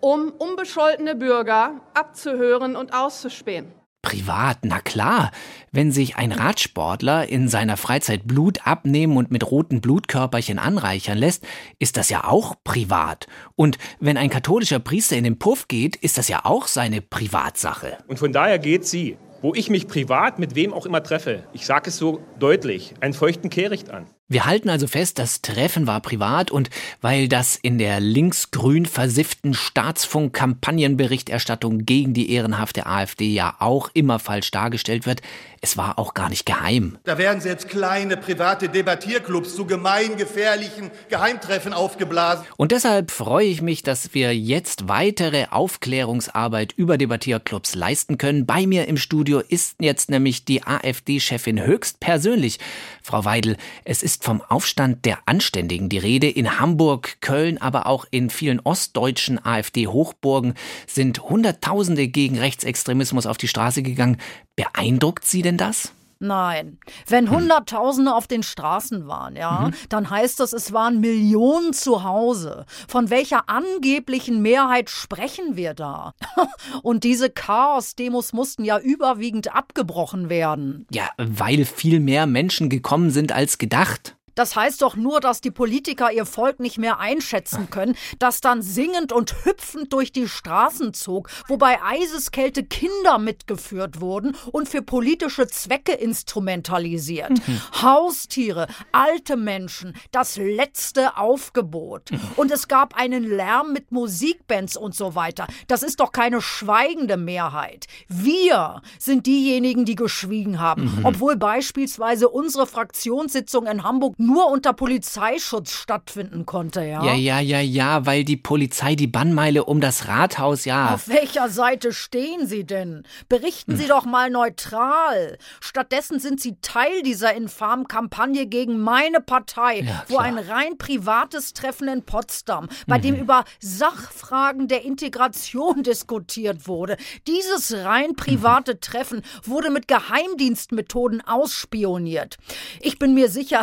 um 0.00 0.30
unbescholtene 0.30 1.14
Bürger 1.14 1.80
abzuhören 1.94 2.76
und 2.76 2.92
auszuspähen. 2.92 3.72
Privat, 4.04 4.58
na 4.64 4.80
klar. 4.80 5.30
Wenn 5.72 5.90
sich 5.90 6.16
ein 6.16 6.30
Radsportler 6.30 7.26
in 7.26 7.48
seiner 7.48 7.78
Freizeit 7.78 8.26
Blut 8.26 8.66
abnehmen 8.66 9.16
und 9.16 9.30
mit 9.30 9.50
roten 9.50 9.80
Blutkörperchen 9.80 10.58
anreichern 10.58 11.16
lässt, 11.16 11.42
ist 11.78 11.96
das 11.96 12.10
ja 12.10 12.24
auch 12.24 12.54
privat. 12.64 13.26
Und 13.56 13.78
wenn 14.00 14.18
ein 14.18 14.28
katholischer 14.28 14.78
Priester 14.78 15.16
in 15.16 15.24
den 15.24 15.38
Puff 15.38 15.68
geht, 15.68 15.96
ist 15.96 16.18
das 16.18 16.28
ja 16.28 16.44
auch 16.44 16.66
seine 16.66 17.00
Privatsache. 17.00 17.96
Und 18.06 18.18
von 18.18 18.30
daher 18.30 18.58
geht 18.58 18.86
sie, 18.86 19.16
wo 19.44 19.54
ich 19.54 19.68
mich 19.68 19.88
privat 19.88 20.38
mit 20.38 20.54
wem 20.54 20.72
auch 20.72 20.86
immer 20.86 21.02
treffe, 21.02 21.42
ich 21.52 21.66
sage 21.66 21.90
es 21.90 21.98
so 21.98 22.22
deutlich, 22.38 22.94
einen 23.00 23.12
feuchten 23.12 23.50
Kehricht 23.50 23.90
an. 23.90 24.06
Wir 24.26 24.46
halten 24.46 24.70
also 24.70 24.86
fest, 24.86 25.18
das 25.18 25.42
Treffen 25.42 25.86
war 25.86 26.00
privat 26.00 26.50
und 26.50 26.70
weil 27.02 27.28
das 27.28 27.56
in 27.56 27.76
der 27.76 28.00
linksgrün 28.00 28.86
versifften 28.86 29.52
Staatsfunk-Kampagnenberichterstattung 29.52 31.84
gegen 31.84 32.14
die 32.14 32.32
ehrenhafte 32.32 32.86
AfD 32.86 33.34
ja 33.34 33.56
auch 33.58 33.90
immer 33.92 34.18
falsch 34.18 34.50
dargestellt 34.50 35.04
wird, 35.04 35.20
es 35.64 35.78
war 35.78 35.98
auch 35.98 36.12
gar 36.12 36.28
nicht 36.28 36.44
geheim. 36.44 36.98
Da 37.04 37.16
werden 37.16 37.40
selbst 37.40 37.70
kleine 37.70 38.18
private 38.18 38.68
Debattierclubs 38.68 39.56
zu 39.56 39.64
gemeingefährlichen 39.64 40.90
Geheimtreffen 41.08 41.72
aufgeblasen. 41.72 42.44
Und 42.58 42.70
deshalb 42.70 43.10
freue 43.10 43.46
ich 43.46 43.62
mich, 43.62 43.82
dass 43.82 44.12
wir 44.12 44.36
jetzt 44.36 44.88
weitere 44.88 45.46
Aufklärungsarbeit 45.50 46.74
über 46.76 46.98
Debattierclubs 46.98 47.74
leisten 47.76 48.18
können. 48.18 48.44
Bei 48.44 48.66
mir 48.66 48.86
im 48.88 48.98
Studio 48.98 49.38
ist 49.38 49.76
jetzt 49.80 50.10
nämlich 50.10 50.44
die 50.44 50.62
AfD-Chefin 50.62 51.64
höchstpersönlich. 51.64 52.58
Frau 53.02 53.24
Weidel, 53.24 53.56
es 53.86 54.02
ist 54.02 54.22
vom 54.22 54.42
Aufstand 54.42 55.06
der 55.06 55.20
Anständigen 55.24 55.88
die 55.88 55.96
Rede. 55.96 56.28
In 56.28 56.60
Hamburg, 56.60 57.22
Köln, 57.22 57.56
aber 57.56 57.86
auch 57.86 58.04
in 58.10 58.28
vielen 58.28 58.60
ostdeutschen 58.60 59.42
AfD-Hochburgen 59.42 60.52
sind 60.86 61.22
Hunderttausende 61.22 62.06
gegen 62.08 62.38
Rechtsextremismus 62.38 63.24
auf 63.24 63.38
die 63.38 63.48
Straße 63.48 63.82
gegangen. 63.82 64.18
Beeindruckt 64.56 65.24
Sie 65.24 65.42
denn 65.42 65.56
das? 65.56 65.92
Nein. 66.20 66.78
Wenn 67.06 67.30
Hunderttausende 67.30 68.14
auf 68.14 68.26
den 68.26 68.42
Straßen 68.42 69.06
waren, 69.06 69.36
ja, 69.36 69.68
mhm. 69.68 69.74
dann 69.88 70.08
heißt 70.08 70.40
das, 70.40 70.52
es 70.52 70.72
waren 70.72 71.00
Millionen 71.00 71.72
zu 71.72 72.02
Hause. 72.02 72.64
Von 72.88 73.10
welcher 73.10 73.48
angeblichen 73.48 74.40
Mehrheit 74.40 74.88
sprechen 74.90 75.56
wir 75.56 75.74
da? 75.74 76.14
Und 76.82 77.04
diese 77.04 77.30
Chaos-Demos 77.30 78.32
mussten 78.32 78.64
ja 78.64 78.78
überwiegend 78.78 79.54
abgebrochen 79.54 80.30
werden. 80.30 80.86
Ja, 80.90 81.10
weil 81.18 81.64
viel 81.64 82.00
mehr 82.00 82.26
Menschen 82.26 82.70
gekommen 82.70 83.10
sind 83.10 83.32
als 83.32 83.58
gedacht. 83.58 84.16
Das 84.34 84.56
heißt 84.56 84.82
doch 84.82 84.96
nur, 84.96 85.20
dass 85.20 85.40
die 85.40 85.50
Politiker 85.50 86.12
ihr 86.12 86.26
Volk 86.26 86.60
nicht 86.60 86.78
mehr 86.78 86.98
einschätzen 86.98 87.70
können, 87.70 87.96
das 88.18 88.40
dann 88.40 88.62
singend 88.62 89.12
und 89.12 89.44
hüpfend 89.44 89.92
durch 89.92 90.12
die 90.12 90.28
Straßen 90.28 90.94
zog, 90.94 91.28
wobei 91.48 91.82
Eiseskälte 91.82 92.64
Kinder 92.64 93.18
mitgeführt 93.18 94.00
wurden 94.00 94.36
und 94.52 94.68
für 94.68 94.82
politische 94.82 95.46
Zwecke 95.46 95.92
instrumentalisiert. 95.92 97.30
Mhm. 97.30 97.60
Haustiere, 97.82 98.66
alte 98.92 99.36
Menschen, 99.36 99.94
das 100.10 100.36
letzte 100.36 101.16
Aufgebot. 101.16 102.10
Mhm. 102.10 102.20
Und 102.36 102.50
es 102.50 102.68
gab 102.68 102.94
einen 102.94 103.24
Lärm 103.24 103.72
mit 103.72 103.92
Musikbands 103.92 104.76
und 104.76 104.94
so 104.94 105.14
weiter. 105.14 105.46
Das 105.68 105.82
ist 105.82 106.00
doch 106.00 106.12
keine 106.12 106.40
schweigende 106.40 107.16
Mehrheit. 107.16 107.86
Wir 108.08 108.82
sind 108.98 109.26
diejenigen, 109.26 109.84
die 109.84 109.94
geschwiegen 109.94 110.60
haben, 110.60 110.96
mhm. 110.96 111.04
obwohl 111.04 111.36
beispielsweise 111.36 112.28
unsere 112.28 112.66
Fraktionssitzung 112.66 113.66
in 113.66 113.82
Hamburg 113.82 114.18
nur 114.24 114.50
unter 114.50 114.72
Polizeischutz 114.72 115.72
stattfinden 115.72 116.46
konnte, 116.46 116.82
ja? 116.82 117.04
Ja, 117.04 117.14
ja, 117.14 117.40
ja, 117.40 117.60
ja, 117.60 118.06
weil 118.06 118.24
die 118.24 118.36
Polizei 118.36 118.94
die 118.94 119.06
Bannmeile 119.06 119.64
um 119.64 119.80
das 119.80 120.08
Rathaus, 120.08 120.64
ja. 120.64 120.94
Auf 120.94 121.08
welcher 121.08 121.48
Seite 121.48 121.92
stehen 121.92 122.46
Sie 122.46 122.64
denn? 122.64 123.04
Berichten 123.28 123.72
hm. 123.72 123.78
Sie 123.78 123.86
doch 123.86 124.04
mal 124.04 124.30
neutral. 124.30 125.38
Stattdessen 125.60 126.18
sind 126.20 126.40
Sie 126.40 126.56
Teil 126.62 127.02
dieser 127.02 127.34
infamen 127.34 127.88
Kampagne 127.88 128.46
gegen 128.46 128.80
meine 128.80 129.20
Partei, 129.20 129.80
ja, 129.80 130.04
wo 130.08 130.18
ein 130.18 130.38
rein 130.38 130.78
privates 130.78 131.52
Treffen 131.52 131.88
in 131.88 132.02
Potsdam, 132.02 132.68
bei 132.86 132.98
mhm. 132.98 133.02
dem 133.02 133.16
über 133.16 133.44
Sachfragen 133.60 134.68
der 134.68 134.84
Integration 134.84 135.82
diskutiert 135.82 136.66
wurde. 136.66 136.96
Dieses 137.26 137.72
rein 137.84 138.14
private 138.16 138.74
mhm. 138.74 138.80
Treffen 138.80 139.22
wurde 139.42 139.70
mit 139.70 139.88
Geheimdienstmethoden 139.88 141.20
ausspioniert. 141.26 142.36
Ich 142.80 142.98
bin 142.98 143.14
mir 143.14 143.28
sicher, 143.28 143.62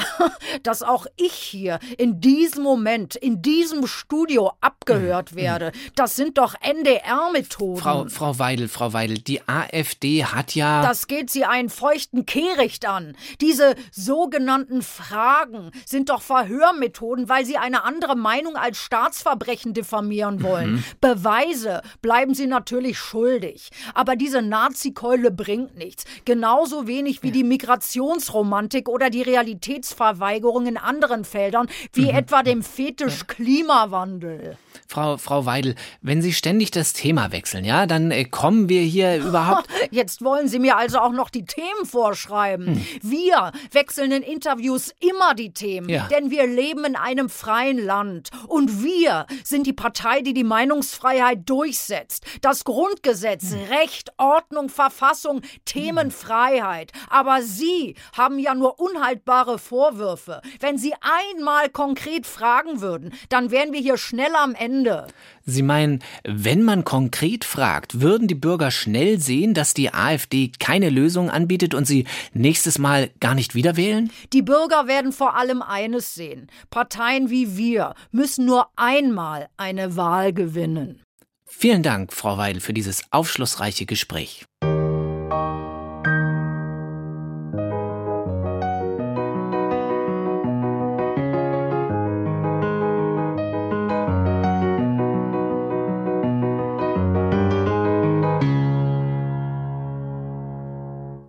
dass 0.63 0.83
auch 0.83 1.05
ich 1.17 1.33
hier 1.33 1.79
in 1.97 2.21
diesem 2.21 2.63
Moment, 2.63 3.15
in 3.15 3.41
diesem 3.41 3.87
Studio 3.87 4.53
abgehört 4.61 5.35
werde. 5.35 5.71
Das 5.95 6.15
sind 6.15 6.37
doch 6.37 6.55
NDR-Methoden. 6.61 7.81
Frau, 7.81 8.05
Frau 8.09 8.39
Weidel, 8.39 8.67
Frau 8.67 8.93
Weidel, 8.93 9.19
die 9.19 9.41
AfD 9.47 10.25
hat 10.25 10.55
ja. 10.55 10.81
Das 10.81 11.07
geht 11.07 11.29
sie 11.29 11.45
einen 11.45 11.69
feuchten 11.69 12.25
Kehricht 12.25 12.87
an. 12.87 13.15
Diese 13.39 13.75
sogenannten 13.91 14.81
Fragen 14.81 15.71
sind 15.85 16.09
doch 16.09 16.21
Verhörmethoden, 16.21 17.29
weil 17.29 17.45
sie 17.45 17.57
eine 17.57 17.83
andere 17.83 18.15
Meinung 18.15 18.55
als 18.55 18.77
Staatsverbrechen 18.77 19.73
diffamieren 19.73 20.43
wollen. 20.43 20.73
Mhm. 20.73 20.83
Beweise 20.99 21.81
bleiben 22.01 22.33
sie 22.33 22.47
natürlich 22.47 22.97
schuldig. 22.97 23.69
Aber 23.93 24.15
diese 24.15 24.41
Nazi-Keule 24.41 25.31
bringt 25.31 25.77
nichts. 25.77 26.05
Genauso 26.25 26.87
wenig 26.87 27.23
wie 27.23 27.31
die 27.31 27.43
Migrationsromantik 27.43 28.89
oder 28.89 29.09
die 29.09 29.21
Realitätsverweigerung 29.21 30.40
in 30.67 30.77
anderen 30.77 31.23
Feldern, 31.23 31.67
wie 31.93 32.11
mhm. 32.11 32.17
etwa 32.17 32.43
dem 32.43 32.63
Fetisch 32.63 33.27
Klimawandel. 33.27 34.57
Frau, 34.87 35.17
Frau 35.17 35.45
Weidel, 35.45 35.75
wenn 36.01 36.21
Sie 36.21 36.33
ständig 36.33 36.71
das 36.71 36.93
Thema 36.93 37.31
wechseln, 37.31 37.65
ja, 37.65 37.85
dann 37.85 38.11
äh, 38.11 38.25
kommen 38.25 38.69
wir 38.69 38.81
hier 38.81 39.17
überhaupt. 39.23 39.67
Jetzt 39.89 40.23
wollen 40.23 40.47
Sie 40.47 40.59
mir 40.59 40.77
also 40.77 40.99
auch 40.99 41.11
noch 41.11 41.29
die 41.29 41.45
Themen 41.45 41.85
vorschreiben. 41.85 42.67
Hm. 42.67 42.85
Wir 43.01 43.51
wechseln 43.71 44.11
in 44.11 44.23
Interviews 44.23 44.93
immer 44.99 45.33
die 45.33 45.53
Themen, 45.53 45.89
ja. 45.89 46.07
denn 46.07 46.29
wir 46.29 46.47
leben 46.47 46.85
in 46.85 46.95
einem 46.95 47.29
freien 47.29 47.83
Land. 47.83 48.29
Und 48.47 48.83
wir 48.83 49.25
sind 49.43 49.67
die 49.67 49.73
Partei, 49.73 50.21
die 50.21 50.33
die 50.33 50.43
Meinungsfreiheit 50.43 51.49
durchsetzt. 51.49 52.25
Das 52.41 52.63
Grundgesetz, 52.63 53.51
hm. 53.51 53.59
Recht, 53.69 54.11
Ordnung, 54.17 54.69
Verfassung, 54.69 55.41
Themenfreiheit. 55.65 56.91
Aber 57.09 57.41
Sie 57.41 57.95
haben 58.17 58.39
ja 58.39 58.55
nur 58.55 58.79
unhaltbare 58.79 59.57
Vorwürfe. 59.57 60.41
Wenn 60.59 60.77
Sie 60.77 60.93
einmal 61.01 61.69
konkret 61.69 62.25
fragen 62.25 62.81
würden, 62.81 63.13
dann 63.29 63.51
wären 63.51 63.73
wir 63.73 63.79
hier 63.79 63.97
schnell 63.97 64.35
am 64.35 64.55
Ende. 64.61 65.07
Sie 65.43 65.63
meinen, 65.63 66.03
wenn 66.23 66.61
man 66.61 66.85
konkret 66.85 67.43
fragt, 67.43 67.99
würden 67.99 68.27
die 68.27 68.35
Bürger 68.35 68.69
schnell 68.69 69.19
sehen, 69.19 69.55
dass 69.55 69.73
die 69.73 69.91
AfD 69.91 70.51
keine 70.59 70.91
Lösung 70.91 71.31
anbietet 71.31 71.73
und 71.73 71.85
sie 71.85 72.05
nächstes 72.33 72.77
Mal 72.77 73.09
gar 73.19 73.33
nicht 73.33 73.55
wieder 73.55 73.75
wählen? 73.75 74.11
Die 74.33 74.43
Bürger 74.43 74.87
werden 74.87 75.11
vor 75.11 75.35
allem 75.35 75.63
eines 75.63 76.13
sehen. 76.13 76.47
Parteien 76.69 77.31
wie 77.31 77.57
wir 77.57 77.95
müssen 78.11 78.45
nur 78.45 78.67
einmal 78.75 79.49
eine 79.57 79.95
Wahl 79.95 80.31
gewinnen. 80.31 81.01
Vielen 81.43 81.83
Dank, 81.83 82.13
Frau 82.13 82.37
Weidel, 82.37 82.61
für 82.61 82.73
dieses 82.73 83.03
aufschlussreiche 83.11 83.85
Gespräch. 83.85 84.45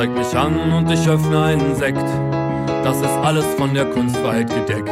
zeigt 0.00 0.16
mich 0.16 0.34
an 0.34 0.72
und 0.72 0.90
ich 0.90 1.06
öffne 1.06 1.42
einen 1.42 1.76
Sekt. 1.76 2.02
Das 2.84 2.96
ist 3.02 3.18
alles 3.22 3.44
von 3.56 3.74
der 3.74 3.84
Kunstfreiheit 3.84 4.48
gedeckt. 4.48 4.88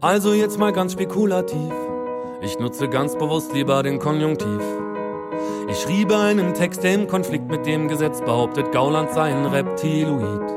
Also 0.00 0.32
jetzt 0.32 0.58
mal 0.58 0.72
ganz 0.72 0.94
spekulativ. 0.94 1.74
Ich 2.40 2.58
nutze 2.58 2.88
ganz 2.88 3.14
bewusst 3.14 3.52
lieber 3.52 3.82
den 3.82 3.98
Konjunktiv. 3.98 4.77
Ich 5.88 5.94
schriebe 5.94 6.18
einen 6.18 6.52
Text, 6.52 6.82
der 6.84 6.92
im 6.92 7.08
Konflikt 7.08 7.50
mit 7.50 7.64
dem 7.64 7.88
Gesetz 7.88 8.20
behauptet, 8.20 8.72
Gauland 8.72 9.10
sei 9.10 9.34
ein 9.34 9.46
Reptiloid. 9.46 10.52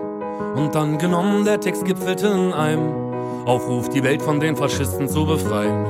Und 0.55 0.75
dann 0.75 0.97
genommen, 0.97 1.45
der 1.45 1.61
Text 1.61 1.85
gipfelte 1.85 2.27
in 2.27 2.51
einem 2.51 3.45
Aufruf, 3.45 3.87
die 3.87 4.03
Welt 4.03 4.21
von 4.21 4.41
den 4.41 4.57
Faschisten 4.57 5.07
zu 5.07 5.25
befreien. 5.25 5.85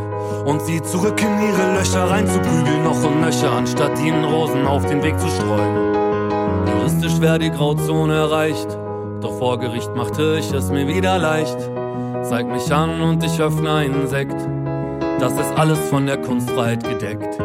Und 0.45 0.62
sie 0.62 0.80
zurück 0.84 1.19
in 1.19 1.49
ihre 1.49 1.73
Löcher 1.73 2.08
reinzuprügeln, 2.08 2.84
noch 2.84 3.04
und 3.04 3.19
nöcher, 3.19 3.51
anstatt 3.51 3.99
ihnen 3.99 4.23
Rosen 4.25 4.67
auf 4.67 4.86
den 4.86 5.01
Weg 5.01 5.19
zu 5.19 5.27
streuen. 5.27 5.95
Juristisch 6.67 7.19
wäre 7.19 7.39
die 7.39 7.49
Grauzone 7.49 8.13
erreicht, 8.13 8.77
doch 9.21 9.39
vor 9.39 9.58
Gericht 9.58 9.95
machte 9.95 10.38
ich 10.38 10.54
es 10.54 10.69
mir 10.69 10.88
wieder 10.88 11.17
leicht. 11.17 11.58
Zeig 12.21 12.45
mich 12.47 12.71
an 12.71 13.01
und 13.01 13.23
ich 13.23 13.41
öffne 13.41 13.73
einen 13.73 14.08
Sekt. 14.08 14.39
Das 15.19 15.34
ist 15.34 15.58
alles 15.58 15.80
von 15.89 16.06
der 16.06 16.17
Kunstfreiheit 16.17 16.84
gedeckt. 16.84 17.40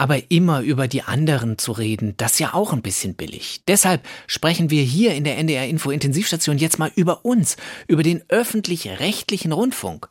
Aber 0.00 0.30
immer 0.30 0.62
über 0.62 0.88
die 0.88 1.02
anderen 1.02 1.58
zu 1.58 1.72
reden, 1.72 2.14
das 2.16 2.32
ist 2.32 2.38
ja 2.38 2.54
auch 2.54 2.72
ein 2.72 2.80
bisschen 2.80 3.16
billig. 3.16 3.60
Deshalb 3.68 4.00
sprechen 4.26 4.70
wir 4.70 4.82
hier 4.82 5.14
in 5.14 5.24
der 5.24 5.36
NDR 5.36 5.68
Info 5.68 5.90
Intensivstation 5.90 6.56
jetzt 6.56 6.78
mal 6.78 6.90
über 6.94 7.26
uns, 7.26 7.58
über 7.86 8.02
den 8.02 8.22
öffentlich-rechtlichen 8.30 9.52
Rundfunk. 9.52 10.08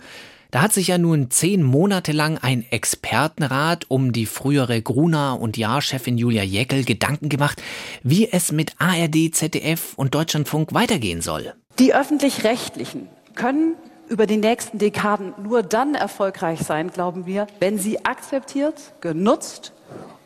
Da 0.52 0.62
hat 0.62 0.73
sich 0.73 0.89
ja 0.89 0.99
nun 0.99 1.32
zehn 1.32 1.63
Monate 1.63 2.12
lang 2.12 2.38
ein 2.38 2.63
Expertenrat 2.69 3.89
um 3.89 4.12
die 4.12 4.28
frühere 4.28 4.80
Gruna- 4.80 5.34
und 5.34 5.58
Jahrchefin 5.58 6.19
Julia 6.19 6.43
Jäckel 6.43 6.84
Gedanken 6.84 7.28
gemacht, 7.28 7.60
wie 8.04 8.32
es 8.32 8.52
mit 8.52 8.75
ARD, 8.78 9.34
ZDF 9.34 9.95
und 9.95 10.13
Deutschlandfunk 10.13 10.71
weitergehen 10.71 11.23
soll. 11.23 11.56
Die 11.80 11.95
öffentlich-rechtlichen 11.95 13.10
können 13.34 13.73
über 14.08 14.28
die 14.28 14.38
nächsten 14.38 14.78
Dekaden 14.78 15.34
nur 15.41 15.63
dann 15.63 15.95
erfolgreich 15.95 16.60
sein, 16.60 16.91
glauben 16.91 17.25
wir, 17.25 17.47
wenn 17.60 17.80
sie 17.80 18.06
akzeptiert, 18.06 18.93
genutzt 19.02 19.73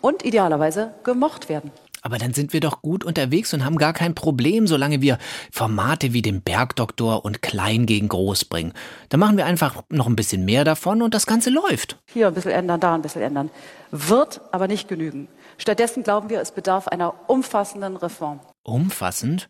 und 0.01 0.25
idealerweise 0.25 0.93
gemocht 1.03 1.49
werden. 1.49 1.71
Aber 2.05 2.17
dann 2.17 2.33
sind 2.33 2.51
wir 2.51 2.59
doch 2.59 2.81
gut 2.81 3.05
unterwegs 3.05 3.53
und 3.53 3.63
haben 3.63 3.77
gar 3.77 3.93
kein 3.93 4.13
Problem, 4.13 4.67
solange 4.67 5.01
wir 5.01 5.17
Formate 5.51 6.11
wie 6.11 6.21
den 6.21 6.41
Bergdoktor 6.41 7.23
und 7.23 7.41
Klein 7.41 7.85
gegen 7.85 8.09
Groß 8.09 8.45
bringen. 8.45 8.73
Dann 9.07 9.21
machen 9.21 9.37
wir 9.37 9.45
einfach 9.45 9.83
noch 9.87 10.07
ein 10.07 10.17
bisschen 10.17 10.43
mehr 10.43 10.65
davon 10.65 11.01
und 11.01 11.13
das 11.13 11.25
Ganze 11.25 11.49
läuft. 11.49 11.97
Hier 12.07 12.27
ein 12.27 12.33
bisschen 12.33 12.51
ändern, 12.51 12.81
da 12.81 12.93
ein 12.93 13.01
bisschen 13.01 13.21
ändern. 13.21 13.49
Wird 13.91 14.41
aber 14.51 14.67
nicht 14.67 14.89
genügen. 14.89 15.29
Stattdessen 15.57 16.03
glauben 16.03 16.29
wir, 16.29 16.41
es 16.41 16.51
bedarf 16.51 16.89
einer 16.89 17.13
umfassenden 17.27 17.95
Reform. 17.95 18.41
Umfassend? 18.63 19.47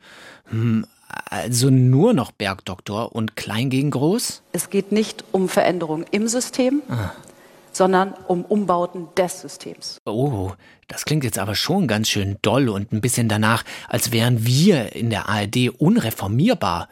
Hm, 0.50 0.86
also 1.32 1.72
nur 1.72 2.14
noch 2.14 2.32
Bergdoktor 2.32 3.16
und 3.16 3.36
Klein 3.36 3.72
gegen 3.72 3.90
Groß? 3.90 4.44
Es 4.52 4.70
geht 4.70 4.92
nicht 4.92 5.24
um 5.32 5.50
Veränderungen 5.50 6.06
im 6.12 6.28
System. 6.28 6.84
Ah 6.88 7.14
sondern 7.74 8.14
um 8.28 8.46
Umbauten 8.46 9.08
des 9.18 9.42
Systems. 9.42 9.98
Oh, 10.06 10.52
das 10.88 11.06
klingt 11.06 11.24
jetzt 11.24 11.40
aber 11.40 11.56
schon 11.56 11.88
ganz 11.88 12.10
schön 12.10 12.38
doll 12.42 12.70
und 12.70 12.94
ein 12.94 13.02
bisschen 13.02 13.28
danach, 13.28 13.64
als 13.90 14.12
wären 14.12 14.46
wir 14.46 14.96
in 14.96 15.10
der 15.10 15.28
ARD 15.28 15.70
unreformierbar. 15.78 16.88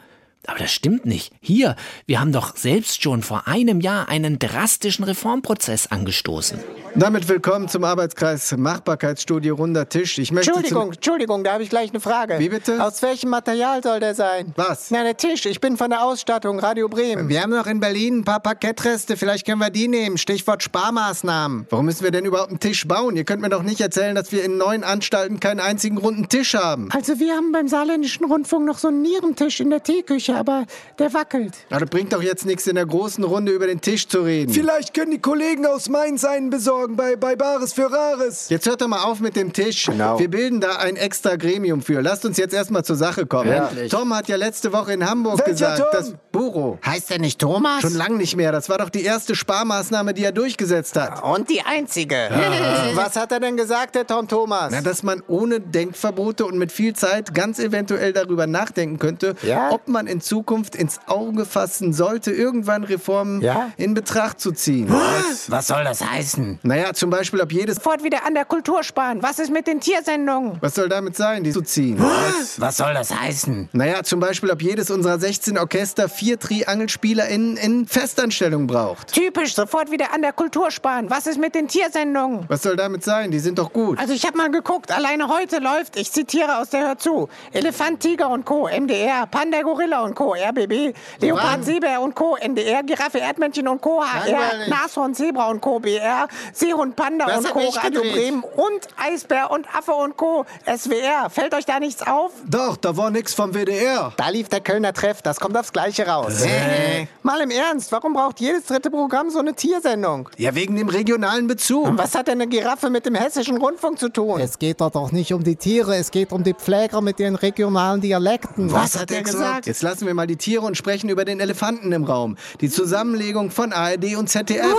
Aber 0.46 0.58
das 0.58 0.72
stimmt 0.72 1.06
nicht. 1.06 1.32
Hier, 1.40 1.76
wir 2.06 2.18
haben 2.18 2.32
doch 2.32 2.56
selbst 2.56 3.00
schon 3.02 3.22
vor 3.22 3.46
einem 3.46 3.80
Jahr 3.80 4.08
einen 4.08 4.40
drastischen 4.40 5.04
Reformprozess 5.04 5.86
angestoßen. 5.86 6.58
Damit 6.94 7.26
willkommen 7.28 7.68
zum 7.68 7.84
Arbeitskreis 7.84 8.54
Machbarkeitsstudie 8.54 9.48
Runder 9.48 9.88
Tisch. 9.88 10.18
Ich 10.18 10.30
möchte 10.30 10.50
Entschuldigung, 10.50 10.92
Entschuldigung, 10.92 11.42
da 11.42 11.54
habe 11.54 11.62
ich 11.62 11.70
gleich 11.70 11.88
eine 11.88 12.00
Frage. 12.00 12.38
Wie 12.38 12.50
bitte? 12.50 12.84
Aus 12.84 13.00
welchem 13.00 13.30
Material 13.30 13.82
soll 13.82 13.98
der 14.00 14.14
sein? 14.14 14.52
Was? 14.56 14.90
Na, 14.90 15.02
der 15.02 15.16
Tisch. 15.16 15.46
Ich 15.46 15.60
bin 15.60 15.78
von 15.78 15.88
der 15.88 16.04
Ausstattung 16.04 16.58
Radio 16.58 16.88
Bremen. 16.88 17.30
Wir 17.30 17.40
haben 17.40 17.50
noch 17.50 17.66
in 17.66 17.80
Berlin 17.80 18.18
ein 18.18 18.24
paar 18.24 18.40
Parkettreste. 18.40 19.16
Vielleicht 19.16 19.46
können 19.46 19.60
wir 19.60 19.70
die 19.70 19.88
nehmen. 19.88 20.18
Stichwort 20.18 20.62
Sparmaßnahmen. 20.62 21.66
Warum 21.70 21.86
müssen 21.86 22.04
wir 22.04 22.10
denn 22.10 22.26
überhaupt 22.26 22.50
einen 22.50 22.60
Tisch 22.60 22.86
bauen? 22.86 23.16
Ihr 23.16 23.24
könnt 23.24 23.40
mir 23.40 23.48
doch 23.48 23.62
nicht 23.62 23.80
erzählen, 23.80 24.14
dass 24.14 24.30
wir 24.30 24.44
in 24.44 24.58
neuen 24.58 24.84
Anstalten 24.84 25.40
keinen 25.40 25.60
einzigen 25.60 25.96
runden 25.96 26.28
Tisch 26.28 26.54
haben. 26.54 26.90
Also 26.90 27.18
wir 27.18 27.32
haben 27.34 27.52
beim 27.52 27.68
Saarländischen 27.68 28.26
Rundfunk 28.26 28.66
noch 28.66 28.76
so 28.76 28.88
einen 28.88 29.00
Nierentisch 29.00 29.60
in 29.60 29.70
der 29.70 29.82
Teeküche. 29.82 30.31
Sicher, 30.32 30.40
aber 30.40 30.64
der 30.98 31.12
wackelt. 31.14 31.54
Na, 31.70 31.78
das 31.78 31.88
bringt 31.90 32.12
doch 32.12 32.22
jetzt 32.22 32.46
nichts, 32.46 32.66
in 32.66 32.74
der 32.76 32.86
großen 32.86 33.24
Runde 33.24 33.52
über 33.52 33.66
den 33.66 33.80
Tisch 33.80 34.08
zu 34.08 34.22
reden. 34.22 34.52
Vielleicht 34.52 34.94
können 34.94 35.10
die 35.10 35.20
Kollegen 35.20 35.66
aus 35.66 35.88
Mainz 35.88 36.24
einen 36.24 36.50
besorgen 36.50 36.96
bei, 36.96 37.16
bei 37.16 37.36
Bares 37.36 37.72
für 37.72 37.90
Rares. 37.90 38.48
Jetzt 38.48 38.66
hört 38.66 38.80
doch 38.80 38.88
mal 38.88 39.02
auf 39.04 39.20
mit 39.20 39.36
dem 39.36 39.52
Tisch. 39.52 39.86
Genau. 39.86 40.18
Wir 40.18 40.28
bilden 40.28 40.60
da 40.60 40.76
ein 40.76 40.96
extra 40.96 41.36
Gremium 41.36 41.82
für. 41.82 42.00
Lasst 42.00 42.24
uns 42.24 42.36
jetzt 42.36 42.54
erstmal 42.54 42.84
zur 42.84 42.96
Sache 42.96 43.26
kommen. 43.26 43.50
Ja. 43.50 43.70
Tom 43.90 44.14
hat 44.14 44.28
ja 44.28 44.36
letzte 44.36 44.72
Woche 44.72 44.92
in 44.94 45.08
Hamburg 45.08 45.38
Welcher 45.38 45.50
gesagt, 45.50 45.78
Tom? 45.78 45.86
dass 45.92 46.14
Buro. 46.32 46.78
Heißt 46.84 47.10
er 47.10 47.18
nicht 47.18 47.38
Thomas? 47.40 47.80
Schon 47.82 47.94
lang 47.94 48.16
nicht 48.16 48.36
mehr. 48.36 48.52
Das 48.52 48.68
war 48.68 48.78
doch 48.78 48.90
die 48.90 49.02
erste 49.04 49.34
Sparmaßnahme, 49.34 50.14
die 50.14 50.24
er 50.24 50.32
durchgesetzt 50.32 50.96
hat. 50.96 51.22
Und 51.22 51.50
die 51.50 51.60
einzige. 51.62 52.16
Was 52.94 53.16
hat 53.16 53.32
er 53.32 53.40
denn 53.40 53.56
gesagt, 53.56 53.94
der 53.94 54.06
Tom 54.06 54.28
Thomas? 54.28 54.70
Na, 54.72 54.80
dass 54.80 55.02
man 55.02 55.22
ohne 55.28 55.60
Denkverbote 55.60 56.44
und 56.46 56.58
mit 56.58 56.72
viel 56.72 56.94
Zeit 56.94 57.34
ganz 57.34 57.58
eventuell 57.58 58.12
darüber 58.12 58.46
nachdenken 58.46 58.98
könnte, 58.98 59.34
Ja? 59.42 59.70
ob 59.70 59.88
man 59.88 60.06
in 60.06 60.20
Zukunft 60.22 60.74
ins 60.74 61.00
Auge 61.06 61.44
fassen 61.44 61.92
sollte, 61.92 62.30
irgendwann 62.32 62.84
Reformen 62.84 63.40
Ja? 63.42 63.70
in 63.76 63.94
Betracht 63.94 64.40
zu 64.40 64.52
ziehen. 64.52 64.86
Was? 64.88 65.50
Was 65.50 65.66
soll 65.66 65.84
das 65.84 66.02
heißen? 66.04 66.60
Naja, 66.62 66.92
zum 66.94 67.10
Beispiel, 67.10 67.40
ob 67.40 67.52
jedes... 67.52 67.76
Sofort 67.76 68.02
wieder 68.04 68.24
an 68.26 68.34
der 68.34 68.44
Kultur 68.44 68.82
sparen. 68.82 69.22
Was 69.22 69.38
ist 69.38 69.50
mit 69.52 69.66
den 69.66 69.80
Tiersendungen? 69.80 70.56
Was 70.60 70.74
soll 70.74 70.88
damit 70.88 71.16
sein, 71.16 71.44
die 71.44 71.50
zu 71.52 71.62
ziehen? 71.62 71.98
Was? 71.98 72.60
Was 72.60 72.76
soll 72.78 72.94
das 72.94 73.14
heißen? 73.14 73.68
Naja, 73.72 74.02
zum 74.02 74.20
Beispiel, 74.20 74.50
ob 74.50 74.62
jedes 74.62 74.90
unserer 74.90 75.18
16 75.18 75.58
Orchester 75.58 76.08
vier 76.08 76.38
TriangelspielerInnen 76.38 77.56
in 77.56 77.86
Festanstellung 77.86 78.66
braucht. 78.66 79.12
Typisch, 79.12 79.54
sofort 79.54 79.90
wieder 79.90 80.12
an 80.14 80.22
der 80.22 80.32
Kultur 80.32 80.70
sparen. 80.70 81.10
Was 81.10 81.26
ist 81.26 81.38
mit 81.38 81.54
den 81.54 81.68
Tiersendungen? 81.68 82.44
Was 82.48 82.62
soll 82.62 82.76
damit 82.76 83.04
sein? 83.04 83.30
Die 83.30 83.38
sind 83.38 83.58
doch 83.58 83.72
gut. 83.72 83.98
Also 83.98 84.12
ich 84.12 84.24
habe 84.26 84.36
mal 84.36 84.50
geguckt, 84.50 84.90
alleine 84.90 85.28
heute 85.28 85.58
läuft, 85.58 85.96
ich 85.96 86.10
zitiere 86.12 86.58
aus 86.58 86.70
der 86.70 86.80
Hör 86.86 86.98
zu, 86.98 87.28
Elefant, 87.52 88.00
Tiger 88.00 88.30
und 88.30 88.44
Co. 88.44 88.68
MDR, 88.68 89.26
Panda, 89.26 89.62
Gorilla 89.62 90.00
und 90.02 90.11
Co. 90.14 90.34
RBB, 90.34 90.94
Leopard? 91.20 91.64
Seebär 91.64 92.00
und 92.00 92.14
Co. 92.14 92.36
NDR, 92.36 92.82
Giraffe, 92.82 93.18
Erdmännchen 93.18 93.68
und 93.68 93.80
Co. 93.80 94.02
HR. 94.02 94.68
Nashorn, 94.68 95.14
Zebra 95.14 95.48
und 95.50 95.60
Co. 95.60 95.78
BR, 95.78 96.28
Seehund, 96.52 96.96
Panda 96.96 97.26
Das 97.26 97.44
und 97.44 97.50
Co. 97.50 97.68
Radio. 97.68 98.02
Bremen 98.02 98.42
und 98.42 98.88
Eisbär 98.96 99.50
und 99.50 99.66
Affe 99.74 99.92
und 99.92 100.16
Co. 100.16 100.44
SWR. 100.66 101.30
Fällt 101.30 101.54
euch 101.54 101.64
da 101.64 101.80
nichts 101.80 102.06
auf? 102.06 102.32
Doch, 102.46 102.76
da 102.76 102.96
war 102.96 103.10
nix 103.10 103.34
vom 103.34 103.52
WDR. 103.54 104.12
Da 104.16 104.28
lief 104.28 104.48
der 104.48 104.60
Kölner 104.60 104.92
Treff, 104.92 105.22
das 105.22 105.40
kommt 105.40 105.56
aufs 105.56 105.72
Gleiche 105.72 106.06
raus. 106.06 106.42
Äh. 106.42 107.06
Mal 107.22 107.40
im 107.40 107.50
Ernst, 107.50 107.92
warum 107.92 108.12
braucht 108.12 108.40
jedes 108.40 108.66
dritte 108.66 108.90
Programm 108.90 109.30
so 109.30 109.38
eine 109.38 109.54
Tiersendung? 109.54 110.28
Ja, 110.36 110.54
wegen 110.54 110.76
dem 110.76 110.88
regionalen 110.88 111.46
Bezug. 111.46 111.86
Und 111.86 111.98
was 111.98 112.14
hat 112.14 112.28
denn 112.28 112.40
eine 112.40 112.48
Giraffe 112.48 112.90
mit 112.90 113.06
dem 113.06 113.14
hessischen 113.14 113.56
Rundfunk 113.56 113.98
zu 113.98 114.08
tun? 114.08 114.40
Es 114.40 114.58
geht 114.58 114.80
da 114.80 114.90
doch 114.90 115.12
nicht 115.12 115.32
um 115.32 115.42
die 115.42 115.56
Tiere, 115.56 115.96
es 115.96 116.10
geht 116.10 116.32
um 116.32 116.42
die 116.42 116.54
Pfleger 116.54 117.00
mit 117.00 117.20
ihren 117.20 117.36
regionalen 117.36 118.00
Dialekten. 118.00 118.72
Was 118.72 118.98
hat 118.98 119.10
er 119.10 119.22
gesagt? 119.22 119.66
Jetzt 119.66 119.82
lassen 120.02 120.08
wir 120.08 120.14
mal 120.14 120.26
die 120.26 120.36
Tiere 120.36 120.66
und 120.66 120.76
sprechen 120.76 121.08
über 121.10 121.24
den 121.24 121.38
Elefanten 121.38 121.92
im 121.92 122.02
Raum. 122.02 122.36
Die 122.60 122.68
Zusammenlegung 122.68 123.52
von 123.52 123.72
ARD 123.72 124.16
und 124.16 124.28
ZDF. 124.28 124.74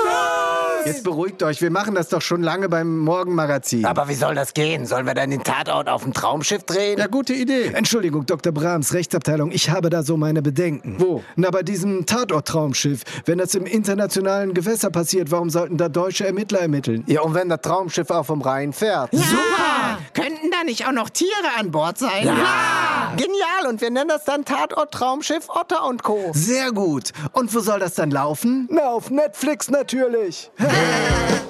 Jetzt 0.85 1.05
beruhigt 1.05 1.41
euch, 1.43 1.61
wir 1.61 1.71
machen 1.71 1.95
das 1.95 2.09
doch 2.09 2.21
schon 2.21 2.43
lange 2.43 2.67
beim 2.67 2.99
Morgenmagazin. 2.99 3.85
Aber 3.85 4.09
wie 4.09 4.15
soll 4.15 4.35
das 4.35 4.53
gehen? 4.53 4.85
Sollen 4.85 5.05
wir 5.05 5.13
dann 5.13 5.29
den 5.29 5.41
Tatort 5.41 5.87
auf 5.87 6.03
dem 6.03 6.13
Traumschiff 6.13 6.63
drehen? 6.63 6.99
Ja, 6.99 7.07
gute 7.07 7.31
Idee. 7.33 7.67
Entschuldigung, 7.73 8.25
Dr. 8.25 8.51
Brahms, 8.51 8.93
Rechtsabteilung, 8.93 9.51
ich 9.51 9.69
habe 9.69 9.89
da 9.89 10.03
so 10.03 10.17
meine 10.17 10.41
Bedenken. 10.41 10.97
Wo? 10.99 11.23
Na, 11.37 11.51
bei 11.51 11.63
diesem 11.63 12.05
Tatort-Traumschiff. 12.05 13.03
Wenn 13.23 13.37
das 13.37 13.55
im 13.55 13.65
internationalen 13.65 14.53
Gewässer 14.53 14.89
passiert, 14.89 15.31
warum 15.31 15.49
sollten 15.49 15.77
da 15.77 15.87
deutsche 15.87 16.25
Ermittler 16.25 16.59
ermitteln? 16.59 17.05
Ja, 17.07 17.21
und 17.21 17.33
wenn 17.33 17.47
das 17.47 17.61
Traumschiff 17.61 18.09
auch 18.09 18.25
vom 18.25 18.41
Rhein 18.41 18.73
fährt. 18.73 19.09
Super! 19.13 19.99
Nicht 20.65 20.87
auch 20.87 20.91
noch 20.91 21.09
Tiere 21.09 21.29
an 21.59 21.71
Bord 21.71 21.97
sein? 21.97 22.25
Ja! 22.25 23.13
Genial! 23.17 23.67
Und 23.67 23.81
wir 23.81 23.91
nennen 23.91 24.07
das 24.07 24.23
dann 24.23 24.45
Tatort 24.45 24.93
Traumschiff 24.93 25.49
Otter 25.49 25.85
und 25.85 26.03
Co. 26.03 26.31
Sehr 26.33 26.71
gut. 26.71 27.11
Und 27.33 27.53
wo 27.53 27.59
soll 27.59 27.79
das 27.79 27.95
dann 27.95 28.11
laufen? 28.11 28.67
Na, 28.71 28.83
auf 28.89 29.09
Netflix 29.09 29.69
natürlich. 29.69 30.51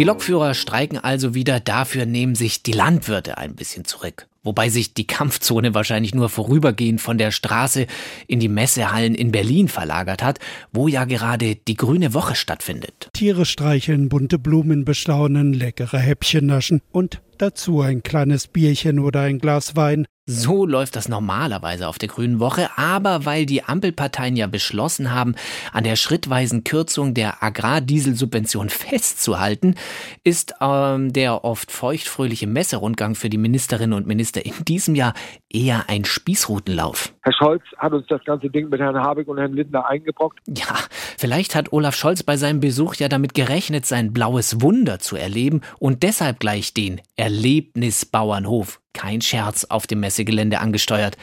Die 0.00 0.04
Lokführer 0.04 0.54
streiken 0.54 0.96
also 0.96 1.34
wieder, 1.34 1.60
dafür 1.60 2.06
nehmen 2.06 2.34
sich 2.34 2.62
die 2.62 2.72
Landwirte 2.72 3.36
ein 3.36 3.54
bisschen 3.54 3.84
zurück. 3.84 4.28
Wobei 4.42 4.70
sich 4.70 4.94
die 4.94 5.06
Kampfzone 5.06 5.74
wahrscheinlich 5.74 6.14
nur 6.14 6.30
vorübergehend 6.30 7.02
von 7.02 7.18
der 7.18 7.30
Straße 7.30 7.86
in 8.26 8.40
die 8.40 8.48
Messehallen 8.48 9.14
in 9.14 9.30
Berlin 9.30 9.68
verlagert 9.68 10.22
hat, 10.22 10.38
wo 10.72 10.88
ja 10.88 11.04
gerade 11.04 11.54
die 11.54 11.74
Grüne 11.74 12.14
Woche 12.14 12.34
stattfindet. 12.34 13.10
Tiere 13.12 13.44
streicheln, 13.44 14.08
bunte 14.08 14.38
Blumen 14.38 14.86
bestaunen, 14.86 15.52
leckere 15.52 15.98
Häppchen 15.98 16.46
naschen 16.46 16.80
und 16.92 17.20
dazu 17.40 17.80
ein 17.80 18.02
kleines 18.02 18.46
Bierchen 18.46 18.98
oder 18.98 19.20
ein 19.22 19.38
Glas 19.38 19.76
Wein. 19.76 20.06
So 20.32 20.64
läuft 20.64 20.94
das 20.94 21.08
normalerweise 21.08 21.88
auf 21.88 21.98
der 21.98 22.08
Grünen 22.08 22.38
Woche, 22.38 22.68
aber 22.76 23.24
weil 23.24 23.46
die 23.46 23.64
Ampelparteien 23.64 24.36
ja 24.36 24.46
beschlossen 24.46 25.12
haben, 25.12 25.34
an 25.72 25.82
der 25.82 25.96
schrittweisen 25.96 26.62
Kürzung 26.62 27.14
der 27.14 27.42
Agrardieselsubvention 27.42 28.68
festzuhalten, 28.68 29.74
ist 30.22 30.54
ähm, 30.60 31.12
der 31.12 31.44
oft 31.44 31.72
feuchtfröhliche 31.72 32.46
Messerundgang 32.46 33.16
für 33.16 33.28
die 33.28 33.38
Ministerinnen 33.38 33.94
und 33.94 34.06
Minister 34.06 34.46
in 34.46 34.52
diesem 34.68 34.94
Jahr 34.94 35.14
eher 35.48 35.86
ein 35.88 36.04
Spießrutenlauf. 36.04 37.12
Herr 37.22 37.32
Scholz 37.32 37.62
hat 37.78 37.92
uns 37.92 38.06
das 38.06 38.22
ganze 38.24 38.50
Ding 38.50 38.68
mit 38.68 38.78
Herrn 38.78 38.96
Habeck 38.96 39.26
und 39.26 39.38
Herrn 39.38 39.54
Lindner 39.54 39.88
eingebrockt. 39.88 40.38
Ja, 40.46 40.76
vielleicht 41.18 41.56
hat 41.56 41.72
Olaf 41.72 41.96
Scholz 41.96 42.22
bei 42.22 42.36
seinem 42.36 42.60
Besuch 42.60 42.94
ja 42.94 43.08
damit 43.08 43.34
gerechnet, 43.34 43.84
sein 43.84 44.12
blaues 44.12 44.62
Wunder 44.62 45.00
zu 45.00 45.16
erleben 45.16 45.60
und 45.80 46.04
deshalb 46.04 46.38
gleich 46.38 46.72
den 46.72 47.00
Erlebnisbauernhof 47.30 48.79
kein 48.92 49.20
Scherz 49.20 49.64
auf 49.64 49.86
dem 49.86 50.00
Messegelände 50.00 50.60
angesteuert. 50.60 51.16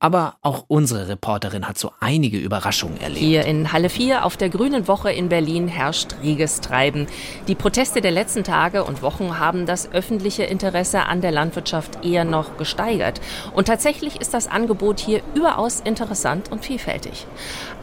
Aber 0.00 0.34
auch 0.42 0.64
unsere 0.68 1.08
Reporterin 1.08 1.66
hat 1.66 1.78
so 1.78 1.90
einige 1.98 2.36
Überraschungen 2.36 3.00
erlebt. 3.00 3.20
Hier 3.20 3.44
in 3.46 3.72
Halle 3.72 3.88
4 3.88 4.26
auf 4.26 4.36
der 4.36 4.50
Grünen 4.50 4.86
Woche 4.86 5.10
in 5.10 5.30
Berlin 5.30 5.66
herrscht 5.66 6.16
reges 6.22 6.60
Treiben. 6.60 7.06
Die 7.48 7.54
Proteste 7.54 8.02
der 8.02 8.10
letzten 8.10 8.44
Tage 8.44 8.84
und 8.84 9.00
Wochen 9.00 9.38
haben 9.38 9.64
das 9.64 9.90
öffentliche 9.92 10.42
Interesse 10.42 11.06
an 11.06 11.22
der 11.22 11.30
Landwirtschaft 11.30 12.04
eher 12.04 12.24
noch 12.24 12.58
gesteigert. 12.58 13.20
Und 13.54 13.68
tatsächlich 13.68 14.20
ist 14.20 14.34
das 14.34 14.46
Angebot 14.46 15.00
hier 15.00 15.22
überaus 15.34 15.80
interessant 15.80 16.52
und 16.52 16.62
vielfältig. 16.62 17.26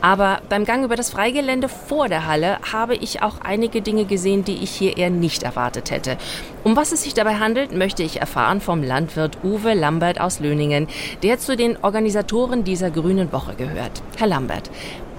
Aber 0.02 0.42
beim 0.50 0.66
Gang 0.66 0.84
über 0.84 0.96
das 0.96 1.10
Freigelände 1.10 1.70
vor 1.70 2.08
der 2.08 2.28
Halle 2.28 2.60
habe 2.72 2.96
ich 2.96 3.24
auch 3.24 3.42
einige 3.42 3.82
Dinge 3.82 4.06
gesehen, 4.06 4.44
die 4.44 4.58
ich 4.58 4.70
hier 4.72 4.98
eher 4.98 5.10
nicht 5.10 5.42
erwartet 5.42 5.90
hätte. 5.90 6.18
Um 6.64 6.76
was 6.76 6.92
es 6.92 7.04
sich 7.04 7.16
dabei 7.16 7.36
handelt, 7.36 7.72
möchte 7.72 8.04
ich 8.04 8.20
erfahren 8.20 8.62
vom 8.62 8.84
Landwirt 8.84 9.31
Uwe 9.44 9.74
Lambert 9.74 10.20
aus 10.20 10.40
Löningen, 10.40 10.88
der 11.24 11.40
zu 11.40 11.56
den 11.56 11.78
Organisatoren 11.82 12.64
dieser 12.64 12.92
Grünen 12.92 13.32
Woche 13.32 13.56
gehört. 13.56 14.02
Herr 14.18 14.28
Lambert, 14.28 14.70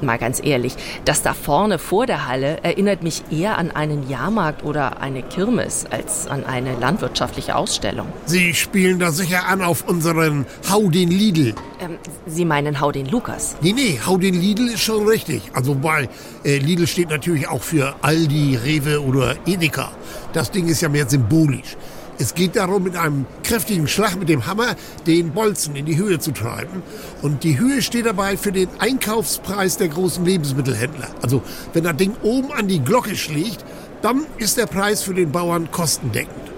mal 0.02 0.18
ganz 0.18 0.40
ehrlich, 0.44 0.74
das 1.04 1.22
da 1.22 1.34
vorne 1.34 1.78
vor 1.78 2.06
der 2.06 2.26
Halle 2.26 2.58
erinnert 2.62 3.02
mich 3.02 3.22
eher 3.30 3.58
an 3.58 3.70
einen 3.70 4.08
Jahrmarkt 4.08 4.64
oder 4.64 5.00
eine 5.00 5.22
Kirmes 5.22 5.86
als 5.90 6.26
an 6.26 6.44
eine 6.44 6.78
landwirtschaftliche 6.78 7.56
Ausstellung. 7.56 8.08
Sie 8.26 8.54
spielen 8.54 8.98
da 8.98 9.12
sicher 9.12 9.46
an 9.46 9.62
auf 9.62 9.88
unseren 9.88 10.46
Hau 10.70 10.88
den 10.88 11.10
Lidl. 11.10 11.54
Ähm, 11.80 11.98
Sie 12.26 12.44
meinen 12.44 12.80
Hau 12.80 12.92
den 12.92 13.06
Lukas? 13.06 13.56
Nee, 13.60 13.72
nee, 13.72 14.00
Hau 14.04 14.16
den 14.16 14.34
Lidl 14.34 14.68
ist 14.68 14.80
schon 14.80 15.06
richtig. 15.06 15.42
Also, 15.54 15.82
weil 15.82 16.08
äh, 16.44 16.58
Lidl 16.58 16.86
steht 16.86 17.10
natürlich 17.10 17.48
auch 17.48 17.62
für 17.62 17.94
Aldi, 18.02 18.58
Rewe 18.62 19.02
oder 19.02 19.36
Edeka. 19.46 19.90
Das 20.32 20.50
Ding 20.50 20.68
ist 20.68 20.80
ja 20.80 20.88
mehr 20.88 21.08
symbolisch. 21.08 21.76
Es 22.22 22.34
geht 22.34 22.54
darum, 22.54 22.84
mit 22.84 22.94
einem 22.94 23.26
kräftigen 23.42 23.88
Schlag 23.88 24.14
mit 24.14 24.28
dem 24.28 24.46
Hammer 24.46 24.76
den 25.08 25.32
Bolzen 25.32 25.74
in 25.74 25.86
die 25.86 25.96
Höhe 25.96 26.20
zu 26.20 26.30
treiben. 26.30 26.80
Und 27.20 27.42
die 27.42 27.58
Höhe 27.58 27.82
steht 27.82 28.06
dabei 28.06 28.36
für 28.36 28.52
den 28.52 28.68
Einkaufspreis 28.78 29.76
der 29.76 29.88
großen 29.88 30.24
Lebensmittelhändler. 30.24 31.08
Also 31.20 31.42
wenn 31.72 31.82
das 31.82 31.96
Ding 31.96 32.14
oben 32.22 32.52
an 32.52 32.68
die 32.68 32.78
Glocke 32.78 33.16
schlägt, 33.16 33.64
dann 34.02 34.24
ist 34.38 34.56
der 34.56 34.66
Preis 34.66 35.02
für 35.02 35.14
den 35.14 35.32
Bauern 35.32 35.72
kostendeckend. 35.72 36.52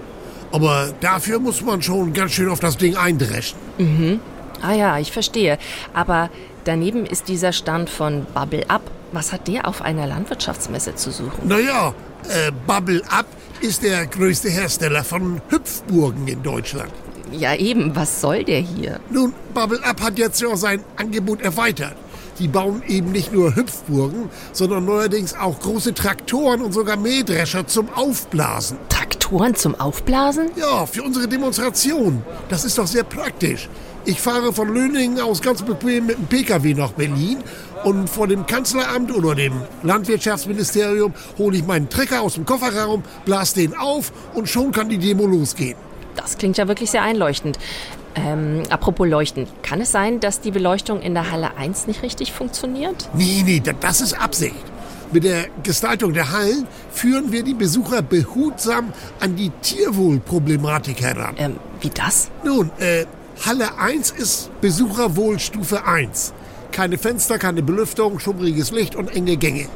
Aber 0.51 0.93
dafür 0.99 1.39
muss 1.39 1.63
man 1.63 1.81
schon 1.81 2.13
ganz 2.13 2.33
schön 2.33 2.49
auf 2.49 2.59
das 2.59 2.77
Ding 2.77 2.95
eindreschen. 2.95 3.57
Mhm. 3.79 4.19
Ah 4.61 4.73
ja, 4.73 4.99
ich 4.99 5.11
verstehe. 5.11 5.57
Aber 5.95 6.29
daneben 6.65 7.07
ist 7.07 7.27
dieser 7.27 7.53
Stand 7.53 7.89
von 7.89 8.27
Bubble 8.35 8.69
Up. 8.69 8.83
Was 9.13 9.33
hat 9.33 9.47
der 9.47 9.67
auf 9.67 9.81
einer 9.81 10.05
Landwirtschaftsmesse 10.05 10.93
zu 10.93 11.09
suchen? 11.09 11.47
Naja, 11.47 11.95
äh, 12.29 12.51
Bubble 12.67 13.01
Up 13.09 13.25
ist 13.61 13.83
der 13.83 14.05
größte 14.05 14.49
Hersteller 14.49 15.03
von 15.03 15.41
Hüpfburgen 15.49 16.27
in 16.27 16.43
Deutschland. 16.43 16.91
Ja 17.31 17.55
eben, 17.55 17.95
was 17.95 18.21
soll 18.21 18.43
der 18.43 18.59
hier? 18.59 18.99
Nun, 19.09 19.33
Bubble 19.53 19.83
Up 19.83 20.01
hat 20.01 20.17
jetzt 20.17 20.41
ja 20.41 20.55
sein 20.55 20.83
Angebot 20.95 21.41
erweitert. 21.41 21.95
Die 22.39 22.47
bauen 22.47 22.83
eben 22.87 23.11
nicht 23.11 23.31
nur 23.31 23.55
Hüpfburgen, 23.55 24.29
sondern 24.51 24.85
neuerdings 24.85 25.33
auch 25.35 25.59
große 25.59 25.93
Traktoren 25.93 26.61
und 26.61 26.73
sogar 26.73 26.97
Mähdrescher 26.97 27.65
zum 27.65 27.89
Aufblasen. 27.93 28.77
Traktoren 28.89 29.55
zum 29.55 29.73
Aufblasen? 29.75 30.51
Ja, 30.55 30.85
für 30.85 31.03
unsere 31.03 31.27
Demonstration. 31.27 32.23
Das 32.49 32.65
ist 32.65 32.77
doch 32.77 32.87
sehr 32.87 33.03
praktisch. 33.03 33.69
Ich 34.07 34.21
fahre 34.21 34.53
von 34.53 34.71
Löningen 34.71 35.19
aus 35.19 35.41
ganz 35.41 35.63
bequem 35.63 36.05
mit 36.05 36.17
dem 36.19 36.27
Pkw 36.27 36.75
nach 36.75 36.91
Berlin 36.91 37.39
und 37.83 38.07
vor 38.07 38.27
dem 38.27 38.45
Kanzleramt 38.45 39.11
oder 39.11 39.33
dem 39.33 39.53
Landwirtschaftsministerium 39.81 41.11
hole 41.39 41.57
ich 41.57 41.65
meinen 41.65 41.89
Trecker 41.89 42.21
aus 42.21 42.35
dem 42.35 42.45
Kofferraum, 42.45 43.01
blase 43.25 43.55
den 43.55 43.75
auf 43.75 44.11
und 44.35 44.47
schon 44.47 44.71
kann 44.71 44.89
die 44.89 44.99
Demo 44.99 45.25
losgehen. 45.25 45.75
Das 46.15 46.37
klingt 46.37 46.57
ja 46.57 46.67
wirklich 46.67 46.91
sehr 46.91 47.01
einleuchtend. 47.01 47.57
Ähm, 48.13 48.61
apropos 48.69 49.07
Leuchten, 49.07 49.47
kann 49.63 49.81
es 49.81 49.91
sein, 49.91 50.19
dass 50.19 50.39
die 50.39 50.51
Beleuchtung 50.51 51.01
in 51.01 51.15
der 51.15 51.31
Halle 51.31 51.57
1 51.57 51.87
nicht 51.87 52.03
richtig 52.03 52.31
funktioniert? 52.31 53.09
Nee, 53.15 53.41
nee, 53.43 53.61
das 53.79 54.01
ist 54.01 54.13
Absicht. 54.13 54.55
Mit 55.11 55.23
der 55.23 55.47
Gestaltung 55.63 56.13
der 56.13 56.31
Hallen 56.31 56.67
führen 56.91 57.31
wir 57.31 57.43
die 57.43 57.55
Besucher 57.55 58.03
behutsam 58.03 58.93
an 59.19 59.35
die 59.35 59.49
Tierwohlproblematik 59.49 61.01
heran. 61.01 61.35
Ähm, 61.37 61.55
wie 61.81 61.89
das? 61.89 62.29
Nun, 62.43 62.71
äh, 62.79 63.05
Halle 63.43 63.77
1 63.77 64.11
ist 64.11 64.49
Besucherwohlstufe 64.61 65.85
1. 65.85 66.33
Keine 66.71 66.97
Fenster, 66.97 67.37
keine 67.37 67.61
Belüftung, 67.61 68.19
schummriges 68.19 68.71
Licht 68.71 68.95
und 68.95 69.13
enge 69.15 69.37
Gänge. 69.37 69.67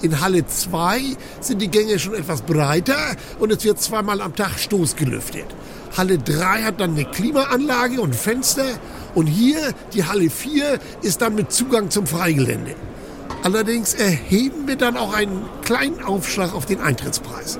In 0.00 0.20
Halle 0.20 0.46
2 0.46 1.16
sind 1.40 1.60
die 1.60 1.68
Gänge 1.68 1.98
schon 1.98 2.14
etwas 2.14 2.42
breiter 2.42 3.16
und 3.38 3.52
es 3.52 3.64
wird 3.64 3.80
zweimal 3.80 4.20
am 4.22 4.34
Tag 4.34 4.58
stoßgelüftet. 4.58 5.44
Halle 5.96 6.18
3 6.18 6.62
hat 6.62 6.80
dann 6.80 6.92
eine 6.92 7.04
Klimaanlage 7.04 8.00
und 8.00 8.14
Fenster 8.14 8.64
und 9.14 9.26
hier, 9.26 9.74
die 9.92 10.04
Halle 10.04 10.30
4, 10.30 10.78
ist 11.02 11.20
dann 11.20 11.34
mit 11.34 11.52
Zugang 11.52 11.90
zum 11.90 12.06
Freigelände. 12.06 12.74
Allerdings 13.42 13.94
erheben 13.94 14.66
wir 14.66 14.76
dann 14.76 14.96
auch 14.96 15.12
einen 15.12 15.44
kleinen 15.62 16.02
Aufschlag 16.02 16.54
auf 16.54 16.64
den 16.64 16.80
Eintrittspreis. 16.80 17.58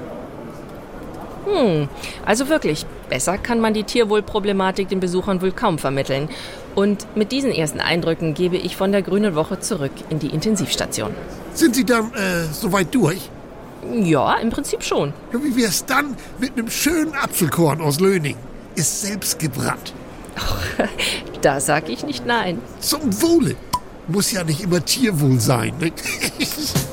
Hm, 1.44 1.88
also 2.24 2.48
wirklich, 2.48 2.86
besser 3.10 3.36
kann 3.36 3.60
man 3.60 3.74
die 3.74 3.84
Tierwohlproblematik 3.84 4.88
den 4.88 5.00
Besuchern 5.00 5.42
wohl 5.42 5.52
kaum 5.52 5.78
vermitteln. 5.78 6.30
Und 6.74 7.06
mit 7.16 7.32
diesen 7.32 7.50
ersten 7.50 7.80
Eindrücken 7.80 8.32
gebe 8.32 8.56
ich 8.56 8.76
von 8.76 8.92
der 8.92 9.02
Grünen 9.02 9.34
Woche 9.34 9.60
zurück 9.60 9.92
in 10.08 10.18
die 10.18 10.28
Intensivstation. 10.28 11.14
Sind 11.52 11.74
Sie 11.74 11.84
dann 11.84 12.12
äh, 12.14 12.44
soweit 12.52 12.94
durch? 12.94 13.28
Ja, 13.92 14.36
im 14.36 14.50
Prinzip 14.50 14.82
schon. 14.82 15.12
Ja, 15.32 15.42
wie 15.42 15.56
wär's 15.56 15.84
dann 15.84 16.16
mit 16.38 16.52
einem 16.52 16.70
schönen 16.70 17.14
Apfelkorn 17.14 17.80
aus 17.80 18.00
Löning? 18.00 18.36
Ist 18.76 19.02
selbst 19.02 19.38
gebrannt. 19.38 19.92
da 21.42 21.60
sag 21.60 21.88
ich 21.88 22.04
nicht 22.04 22.24
nein. 22.24 22.60
Zum 22.80 23.00
Wohle. 23.20 23.56
Muss 24.06 24.32
ja 24.32 24.44
nicht 24.44 24.62
immer 24.62 24.84
Tierwohl 24.84 25.40
sein. 25.40 25.74
Ne? 25.80 25.92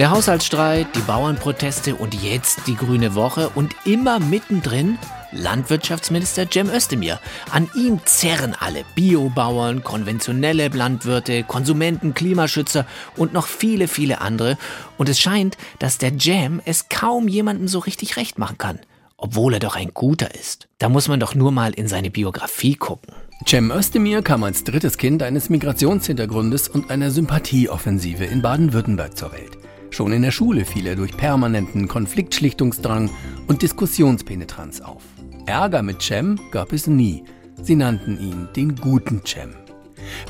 Der 0.00 0.12
Haushaltsstreit, 0.12 0.86
die 0.96 1.02
Bauernproteste 1.02 1.94
und 1.94 2.14
jetzt 2.14 2.66
die 2.66 2.74
Grüne 2.74 3.14
Woche 3.14 3.50
und 3.50 3.76
immer 3.84 4.18
mittendrin 4.18 4.98
Landwirtschaftsminister 5.30 6.46
Cem 6.50 6.70
Özdemir. 6.70 7.20
An 7.50 7.68
ihm 7.74 8.00
zerren 8.06 8.56
alle 8.58 8.82
Biobauern, 8.94 9.84
konventionelle 9.84 10.68
Landwirte, 10.68 11.42
Konsumenten, 11.42 12.14
Klimaschützer 12.14 12.86
und 13.14 13.34
noch 13.34 13.46
viele, 13.46 13.88
viele 13.88 14.22
andere. 14.22 14.56
Und 14.96 15.10
es 15.10 15.20
scheint, 15.20 15.58
dass 15.80 15.98
der 15.98 16.18
Cem 16.18 16.62
es 16.64 16.88
kaum 16.88 17.28
jemandem 17.28 17.68
so 17.68 17.78
richtig 17.80 18.16
recht 18.16 18.38
machen 18.38 18.56
kann, 18.56 18.78
obwohl 19.18 19.52
er 19.52 19.60
doch 19.60 19.76
ein 19.76 19.92
guter 19.92 20.34
ist. 20.34 20.66
Da 20.78 20.88
muss 20.88 21.08
man 21.08 21.20
doch 21.20 21.34
nur 21.34 21.52
mal 21.52 21.74
in 21.74 21.88
seine 21.88 22.10
Biografie 22.10 22.74
gucken. 22.74 23.12
Cem 23.46 23.70
Özdemir 23.70 24.22
kam 24.22 24.44
als 24.44 24.64
drittes 24.64 24.96
Kind 24.96 25.22
eines 25.22 25.50
Migrationshintergrundes 25.50 26.70
und 26.70 26.90
einer 26.90 27.10
Sympathieoffensive 27.10 28.24
in 28.24 28.40
Baden-Württemberg 28.40 29.18
zur 29.18 29.32
Welt. 29.32 29.59
Schon 29.90 30.12
in 30.12 30.22
der 30.22 30.30
Schule 30.30 30.64
fiel 30.64 30.86
er 30.86 30.96
durch 30.96 31.16
permanenten 31.16 31.88
Konfliktschlichtungsdrang 31.88 33.10
und 33.48 33.62
Diskussionspenetranz 33.62 34.80
auf. 34.80 35.02
Ärger 35.46 35.82
mit 35.82 36.00
Cem 36.00 36.38
gab 36.52 36.72
es 36.72 36.86
nie. 36.86 37.24
Sie 37.60 37.74
nannten 37.74 38.18
ihn 38.20 38.48
den 38.54 38.76
guten 38.76 39.22
Cem. 39.26 39.50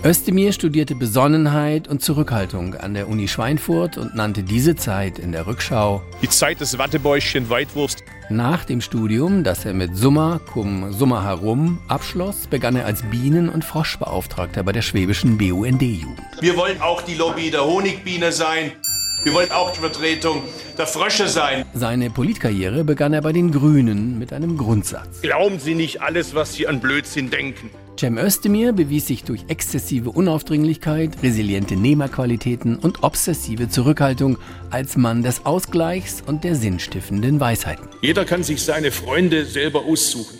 Özdemir 0.04 0.52
studierte 0.52 0.94
Besonnenheit 0.94 1.88
und 1.88 2.02
Zurückhaltung 2.02 2.74
an 2.74 2.94
der 2.94 3.08
Uni 3.08 3.28
Schweinfurt 3.28 3.98
und 3.98 4.14
nannte 4.14 4.42
diese 4.42 4.76
Zeit 4.76 5.18
in 5.18 5.32
der 5.32 5.46
Rückschau 5.46 6.02
die 6.22 6.28
Zeit 6.28 6.60
des 6.60 6.78
Wattebäuschen 6.78 7.48
Weitwurst. 7.50 8.02
Nach 8.30 8.64
dem 8.64 8.80
Studium, 8.80 9.44
das 9.44 9.64
er 9.64 9.74
mit 9.74 9.96
Summa 9.96 10.40
cum 10.52 10.92
Summa 10.92 11.22
herum 11.24 11.80
abschloss, 11.88 12.46
begann 12.46 12.76
er 12.76 12.86
als 12.86 13.02
Bienen- 13.02 13.48
und 13.48 13.64
Froschbeauftragter 13.64 14.62
bei 14.62 14.72
der 14.72 14.82
schwäbischen 14.82 15.36
BUND-Jugend. 15.36 16.20
Wir 16.40 16.56
wollen 16.56 16.80
auch 16.80 17.02
die 17.02 17.14
Lobby 17.14 17.50
der 17.50 17.64
Honigbiene 17.64 18.32
sein. 18.32 18.72
Wir 19.22 19.34
wollen 19.34 19.50
auch 19.50 19.70
die 19.72 19.80
Vertretung 19.80 20.42
der 20.78 20.86
Frösche 20.86 21.28
sein. 21.28 21.66
Seine 21.74 22.08
Politkarriere 22.08 22.84
begann 22.84 23.12
er 23.12 23.20
bei 23.20 23.32
den 23.32 23.50
Grünen 23.52 24.18
mit 24.18 24.32
einem 24.32 24.56
Grundsatz. 24.56 25.20
Glauben 25.20 25.58
Sie 25.58 25.74
nicht 25.74 26.00
alles, 26.00 26.34
was 26.34 26.54
Sie 26.54 26.66
an 26.66 26.80
Blödsinn 26.80 27.28
denken. 27.28 27.68
Cem 27.98 28.16
Özdemir 28.16 28.72
bewies 28.72 29.06
sich 29.08 29.24
durch 29.24 29.44
exzessive 29.48 30.08
Unaufdringlichkeit, 30.10 31.22
resiliente 31.22 31.76
Nehmerqualitäten 31.76 32.76
und 32.76 33.02
obsessive 33.02 33.68
Zurückhaltung 33.68 34.38
als 34.70 34.96
Mann 34.96 35.22
des 35.22 35.44
Ausgleichs 35.44 36.22
und 36.26 36.42
der 36.42 36.54
sinnstiftenden 36.54 37.40
Weisheiten. 37.40 37.86
Jeder 38.00 38.24
kann 38.24 38.42
sich 38.42 38.62
seine 38.62 38.90
Freunde 38.90 39.44
selber 39.44 39.84
aussuchen. 39.84 40.38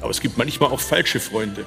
Aber 0.00 0.10
es 0.10 0.20
gibt 0.20 0.36
manchmal 0.38 0.70
auch 0.70 0.80
falsche 0.80 1.20
Freunde. 1.20 1.60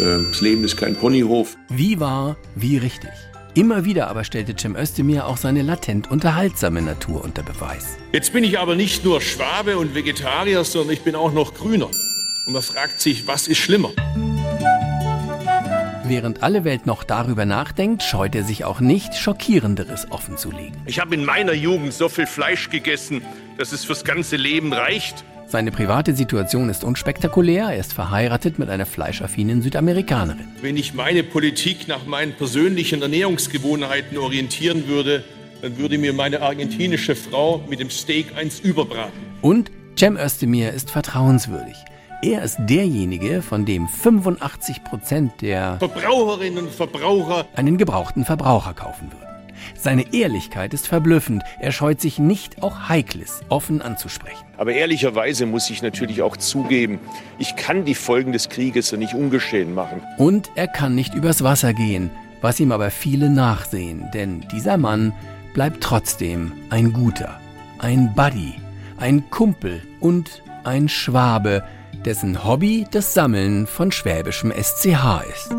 Äh, 0.00 0.24
Das 0.28 0.40
Leben 0.40 0.64
ist 0.64 0.76
kein 0.76 0.96
Ponyhof. 0.96 1.56
Wie 1.68 2.00
wahr, 2.00 2.36
wie 2.56 2.78
richtig. 2.78 3.10
Immer 3.54 3.84
wieder 3.84 4.08
aber 4.08 4.24
stellte 4.24 4.56
Cem 4.58 4.76
Özdemir 4.76 5.26
auch 5.26 5.36
seine 5.36 5.60
latent 5.60 6.10
unterhaltsame 6.10 6.80
Natur 6.80 7.22
unter 7.22 7.42
Beweis. 7.42 7.98
Jetzt 8.10 8.32
bin 8.32 8.44
ich 8.44 8.58
aber 8.58 8.76
nicht 8.76 9.04
nur 9.04 9.20
Schwabe 9.20 9.76
und 9.76 9.94
Vegetarier, 9.94 10.64
sondern 10.64 10.94
ich 10.94 11.02
bin 11.02 11.14
auch 11.14 11.34
noch 11.34 11.52
Grüner. 11.52 11.90
Und 12.46 12.54
man 12.54 12.62
fragt 12.62 13.02
sich, 13.02 13.26
was 13.26 13.48
ist 13.48 13.58
schlimmer? 13.58 13.90
Während 16.04 16.42
alle 16.42 16.64
Welt 16.64 16.86
noch 16.86 17.04
darüber 17.04 17.44
nachdenkt, 17.44 18.02
scheut 18.02 18.34
er 18.34 18.44
sich 18.44 18.64
auch 18.64 18.80
nicht, 18.80 19.14
Schockierenderes 19.14 20.10
offenzulegen. 20.10 20.76
Ich 20.86 20.98
habe 20.98 21.14
in 21.14 21.24
meiner 21.24 21.52
Jugend 21.52 21.92
so 21.92 22.08
viel 22.08 22.26
Fleisch 22.26 22.70
gegessen, 22.70 23.20
dass 23.58 23.72
es 23.72 23.84
fürs 23.84 24.02
ganze 24.02 24.36
Leben 24.36 24.72
reicht. 24.72 25.24
Seine 25.52 25.70
private 25.70 26.14
Situation 26.14 26.70
ist 26.70 26.82
unspektakulär. 26.82 27.64
Er 27.64 27.76
ist 27.76 27.92
verheiratet 27.92 28.58
mit 28.58 28.70
einer 28.70 28.86
fleischaffinen 28.86 29.60
Südamerikanerin. 29.60 30.48
Wenn 30.62 30.78
ich 30.78 30.94
meine 30.94 31.22
Politik 31.22 31.88
nach 31.88 32.06
meinen 32.06 32.32
persönlichen 32.32 33.02
Ernährungsgewohnheiten 33.02 34.16
orientieren 34.16 34.88
würde, 34.88 35.24
dann 35.60 35.76
würde 35.76 35.98
mir 35.98 36.14
meine 36.14 36.40
argentinische 36.40 37.14
Frau 37.14 37.62
mit 37.68 37.80
dem 37.80 37.90
Steak 37.90 38.34
eins 38.34 38.60
überbraten. 38.60 39.12
Und 39.42 39.70
Cem 39.98 40.16
Özdemir 40.16 40.72
ist 40.72 40.90
vertrauenswürdig. 40.90 41.76
Er 42.22 42.42
ist 42.44 42.56
derjenige, 42.60 43.42
von 43.42 43.66
dem 43.66 43.88
85 43.88 44.82
Prozent 44.84 45.42
der 45.42 45.76
Verbraucherinnen 45.80 46.64
und 46.64 46.72
Verbraucher 46.72 47.46
einen 47.56 47.76
gebrauchten 47.76 48.24
Verbraucher 48.24 48.72
kaufen 48.72 49.12
würden. 49.12 49.31
Seine 49.78 50.12
Ehrlichkeit 50.12 50.74
ist 50.74 50.86
verblüffend. 50.86 51.42
Er 51.60 51.72
scheut 51.72 52.00
sich 52.00 52.18
nicht, 52.18 52.62
auch 52.62 52.88
Heikles 52.88 53.40
offen 53.48 53.82
anzusprechen. 53.82 54.44
Aber 54.56 54.72
ehrlicherweise 54.72 55.46
muss 55.46 55.70
ich 55.70 55.82
natürlich 55.82 56.22
auch 56.22 56.36
zugeben, 56.36 56.98
ich 57.38 57.56
kann 57.56 57.84
die 57.84 57.94
Folgen 57.94 58.32
des 58.32 58.48
Krieges 58.48 58.90
ja 58.90 58.98
nicht 58.98 59.14
ungeschehen 59.14 59.74
machen. 59.74 60.02
Und 60.18 60.50
er 60.54 60.68
kann 60.68 60.94
nicht 60.94 61.14
übers 61.14 61.42
Wasser 61.42 61.74
gehen, 61.74 62.10
was 62.40 62.60
ihm 62.60 62.72
aber 62.72 62.90
viele 62.90 63.30
nachsehen, 63.30 64.10
denn 64.12 64.44
dieser 64.52 64.76
Mann 64.76 65.12
bleibt 65.54 65.82
trotzdem 65.82 66.52
ein 66.70 66.92
guter, 66.92 67.40
ein 67.78 68.14
Buddy, 68.14 68.54
ein 68.98 69.28
Kumpel 69.30 69.82
und 70.00 70.42
ein 70.64 70.88
Schwabe, 70.88 71.64
dessen 72.04 72.44
Hobby 72.44 72.86
das 72.90 73.14
Sammeln 73.14 73.66
von 73.66 73.92
schwäbischem 73.92 74.52
SCH 74.52 75.22
ist. 75.28 75.50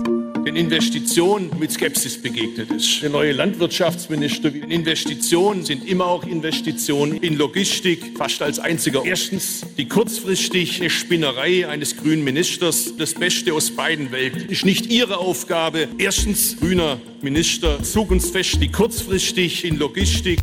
Den 0.46 0.58
Investitionen 0.58 1.52
mit 1.58 1.72
Skepsis 1.72 2.22
begegnet 2.22 2.70
ist. 2.70 3.02
Der 3.02 3.10
neue 3.10 3.32
Landwirtschaftsminister, 3.32 4.54
Investitionen 4.54 5.64
sind 5.64 5.88
immer 5.88 6.06
auch 6.06 6.26
Investitionen 6.26 7.16
in 7.18 7.38
Logistik, 7.38 8.18
fast 8.18 8.42
als 8.42 8.60
einziger. 8.60 9.06
Erstens 9.06 9.66
die 9.78 9.88
kurzfristige 9.88 10.90
Spinnerei 10.90 11.66
eines 11.68 11.96
grünen 11.96 12.26
Ministers, 12.26 12.94
das 12.98 13.14
Beste 13.14 13.54
aus 13.54 13.72
beiden 13.72 14.12
Welten. 14.12 14.50
Ist 14.50 14.66
nicht 14.66 14.88
Ihre 14.88 15.18
Aufgabe. 15.18 15.88
Erstens, 15.98 16.58
grüner 16.60 17.00
Minister, 17.22 17.82
zukunftsfest, 17.82 18.62
die 18.62 18.70
kurzfristig 18.70 19.64
in 19.64 19.78
Logistik. 19.78 20.40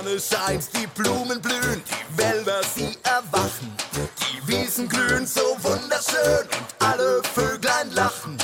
Sonne 0.00 0.18
scheint, 0.18 0.68
die 0.74 0.86
Blumen 0.86 1.42
blühen, 1.42 1.82
die 1.84 2.18
Wälder 2.18 2.62
sie 2.74 2.96
erwachen. 3.02 3.70
Die 4.18 4.48
Wiesen 4.48 4.88
glühen 4.88 5.26
so 5.26 5.42
wunderschön 5.62 6.46
und 6.46 6.86
alle 6.86 7.22
Vöglein 7.34 7.90
lachen. 7.90 8.38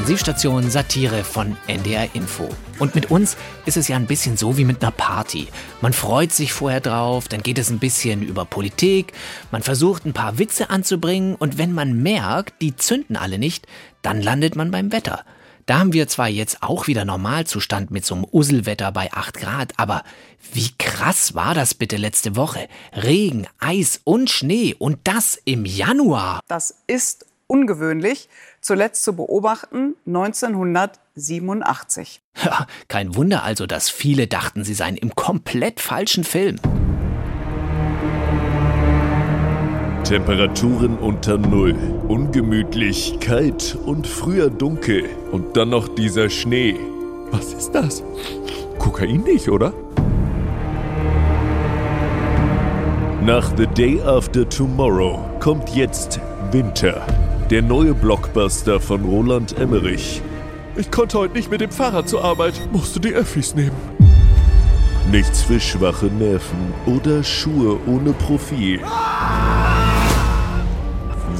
Intensivstation 0.00 0.70
Satire 0.70 1.24
von 1.24 1.58
NDR 1.66 2.08
Info. 2.14 2.48
Und 2.78 2.94
mit 2.94 3.10
uns 3.10 3.36
ist 3.66 3.76
es 3.76 3.86
ja 3.86 3.96
ein 3.96 4.06
bisschen 4.06 4.38
so 4.38 4.56
wie 4.56 4.64
mit 4.64 4.82
einer 4.82 4.92
Party. 4.92 5.48
Man 5.82 5.92
freut 5.92 6.32
sich 6.32 6.54
vorher 6.54 6.80
drauf, 6.80 7.28
dann 7.28 7.42
geht 7.42 7.58
es 7.58 7.68
ein 7.68 7.80
bisschen 7.80 8.22
über 8.22 8.46
Politik, 8.46 9.12
man 9.50 9.62
versucht 9.62 10.06
ein 10.06 10.14
paar 10.14 10.38
Witze 10.38 10.70
anzubringen 10.70 11.34
und 11.34 11.58
wenn 11.58 11.74
man 11.74 12.02
merkt, 12.02 12.62
die 12.62 12.74
zünden 12.74 13.14
alle 13.14 13.38
nicht, 13.38 13.66
dann 14.00 14.22
landet 14.22 14.56
man 14.56 14.70
beim 14.70 14.90
Wetter. 14.90 15.22
Da 15.66 15.78
haben 15.78 15.92
wir 15.92 16.08
zwar 16.08 16.28
jetzt 16.28 16.62
auch 16.62 16.86
wieder 16.86 17.04
Normalzustand 17.04 17.90
mit 17.90 18.06
so 18.06 18.14
einem 18.14 18.26
Uselwetter 18.32 18.92
bei 18.92 19.12
8 19.12 19.36
Grad, 19.36 19.72
aber 19.76 20.02
wie 20.54 20.70
krass 20.78 21.34
war 21.34 21.52
das 21.54 21.74
bitte 21.74 21.98
letzte 21.98 22.36
Woche? 22.36 22.68
Regen, 22.94 23.46
Eis 23.58 24.00
und 24.04 24.30
Schnee 24.30 24.74
und 24.78 25.00
das 25.04 25.38
im 25.44 25.66
Januar. 25.66 26.40
Das 26.48 26.74
ist 26.86 27.26
ungewöhnlich, 27.50 28.30
zuletzt 28.60 29.02
zu 29.04 29.14
beobachten 29.14 29.94
1987. 30.06 32.22
Ja, 32.44 32.66
kein 32.88 33.16
Wunder 33.16 33.42
also, 33.42 33.66
dass 33.66 33.90
viele 33.90 34.28
dachten, 34.28 34.64
sie 34.64 34.74
seien 34.74 34.96
im 34.96 35.14
komplett 35.14 35.80
falschen 35.80 36.24
Film. 36.24 36.56
Temperaturen 40.04 40.98
unter 40.98 41.38
Null, 41.38 41.74
ungemütlich, 42.08 43.18
kalt 43.20 43.78
und 43.84 44.06
früher 44.06 44.48
dunkel. 44.50 45.04
Und 45.30 45.56
dann 45.56 45.70
noch 45.70 45.88
dieser 45.88 46.30
Schnee. 46.30 46.76
Was 47.30 47.52
ist 47.52 47.72
das? 47.72 48.02
Kokain 48.78 49.22
nicht, 49.22 49.48
oder? 49.48 49.72
Nach 53.22 53.52
The 53.56 53.66
Day 53.68 54.00
After 54.00 54.48
Tomorrow 54.48 55.20
kommt 55.38 55.76
jetzt 55.76 56.18
Winter. 56.50 57.06
Der 57.50 57.62
neue 57.62 57.94
Blockbuster 57.94 58.78
von 58.78 59.04
Roland 59.04 59.58
Emmerich. 59.58 60.22
Ich 60.76 60.88
konnte 60.88 61.18
heute 61.18 61.34
nicht 61.34 61.50
mit 61.50 61.60
dem 61.60 61.72
Fahrrad 61.72 62.08
zur 62.08 62.22
Arbeit, 62.22 62.54
musste 62.70 63.00
die 63.00 63.12
Öffis 63.12 63.56
nehmen. 63.56 63.74
Nichts 65.10 65.42
für 65.42 65.58
schwache 65.58 66.06
Nerven 66.06 66.72
oder 66.86 67.24
Schuhe 67.24 67.80
ohne 67.88 68.12
Profil. 68.12 68.78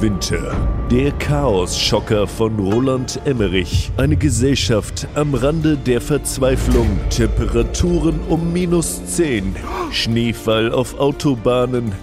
Winter. 0.01 0.53
Der 0.91 1.13
Chaos-Schocker 1.13 2.27
von 2.27 2.59
Roland 2.59 3.21
Emmerich. 3.23 3.89
Eine 3.95 4.17
Gesellschaft 4.17 5.07
am 5.15 5.33
Rande 5.33 5.77
der 5.77 6.01
Verzweiflung. 6.01 6.89
Temperaturen 7.09 8.19
um 8.27 8.51
minus 8.51 9.05
10. 9.05 9.55
Schneefall 9.91 10.73
auf 10.73 10.99
Autobahnen. 10.99 11.93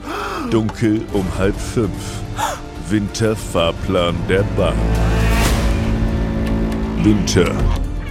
Dunkel 0.50 1.02
um 1.12 1.26
halb 1.36 1.60
fünf. 1.60 2.22
Winterfahrplan 2.90 4.16
der 4.28 4.42
Bahn. 4.56 4.74
Winter. 7.02 7.50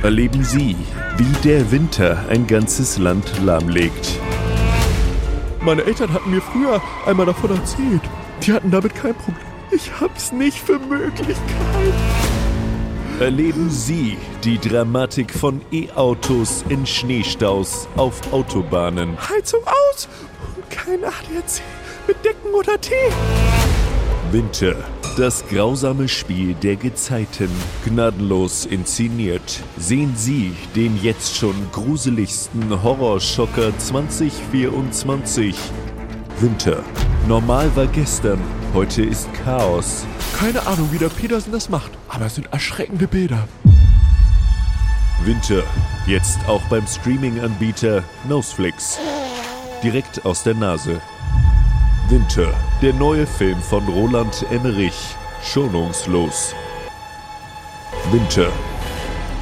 Erleben 0.04 0.44
Sie, 0.44 0.76
wie 1.18 1.34
der 1.44 1.72
Winter 1.72 2.24
ein 2.30 2.46
ganzes 2.46 3.00
Land 3.00 3.44
lahmlegt. 3.44 4.20
Meine 5.62 5.84
Eltern 5.84 6.14
hatten 6.14 6.30
mir 6.30 6.42
früher 6.42 6.80
einmal 7.08 7.26
davon 7.26 7.52
erzählt. 7.52 8.02
Die 8.44 8.54
hatten 8.54 8.70
damit 8.70 8.94
kein 8.94 9.16
Problem. 9.16 9.42
Ich 9.72 9.92
hab's 10.00 10.32
nicht 10.32 10.60
für 10.60 10.78
möglich 10.78 11.38
gehalten. 11.48 12.38
Erleben 13.20 13.72
Sie 13.72 14.16
die 14.44 14.60
Dramatik 14.60 15.34
von 15.34 15.62
E-Autos 15.72 16.64
in 16.70 16.86
Schneestaus 16.86 17.88
auf 17.96 18.32
Autobahnen. 18.32 19.18
Heizung 19.28 19.62
aus 19.66 20.08
und 20.56 20.70
kein 20.70 21.04
ADAC 21.04 21.62
mit 22.08 22.24
Decken 22.24 22.54
oder 22.54 22.80
Tee. 22.80 22.94
Winter. 24.32 24.76
Das 25.16 25.48
grausame 25.48 26.10
Spiel 26.10 26.54
der 26.56 26.76
Gezeiten. 26.76 27.50
Gnadenlos 27.86 28.66
inszeniert. 28.66 29.64
Sehen 29.78 30.14
Sie 30.18 30.54
den 30.76 31.02
jetzt 31.02 31.38
schon 31.38 31.56
gruseligsten 31.72 32.84
Horrorschocker 32.84 33.78
2024. 33.78 35.56
Winter. 36.42 36.84
Normal 37.28 37.74
war 37.76 37.88
gestern, 37.88 38.40
heute 38.74 39.04
ist 39.04 39.30
Chaos. 39.46 40.06
Keine 40.38 40.66
Ahnung, 40.68 40.90
wie 40.92 40.98
der 40.98 41.10
Petersen 41.10 41.54
das 41.54 41.70
macht, 41.70 41.92
aber 42.10 42.26
es 42.26 42.36
sind 42.36 42.52
erschreckende 42.52 43.08
Bilder. 43.08 43.48
Winter. 45.24 45.64
Jetzt 46.06 46.40
auch 46.48 46.62
beim 46.64 46.86
Streaming-Anbieter 46.86 48.04
Noseflix. 48.28 49.00
Direkt 49.82 50.26
aus 50.26 50.44
der 50.44 50.54
Nase. 50.54 51.02
Winter. 52.10 52.54
Der 52.80 52.94
neue 52.94 53.26
Film 53.26 53.60
von 53.60 53.84
Roland 53.88 54.46
Emmerich. 54.52 55.16
Schonungslos. 55.44 56.54
Winter. 58.12 58.52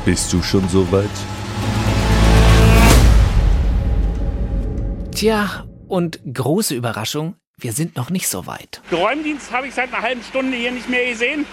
Bist 0.05 0.31
du 0.31 0.41
schon 0.41 0.65
so 0.69 0.89
weit? 0.89 1.09
Tja, 5.13 5.65
und 5.89 6.21
große 6.33 6.75
Überraschung, 6.75 7.35
wir 7.57 7.73
sind 7.73 7.97
noch 7.97 8.09
nicht 8.09 8.29
so 8.29 8.47
weit. 8.47 8.81
Räumdienst 8.89 9.51
habe 9.51 9.67
ich 9.67 9.73
seit 9.73 9.93
einer 9.93 10.01
halben 10.01 10.23
Stunde 10.23 10.55
hier 10.55 10.71
nicht 10.71 10.87
mehr 10.87 11.05
gesehen. 11.09 11.45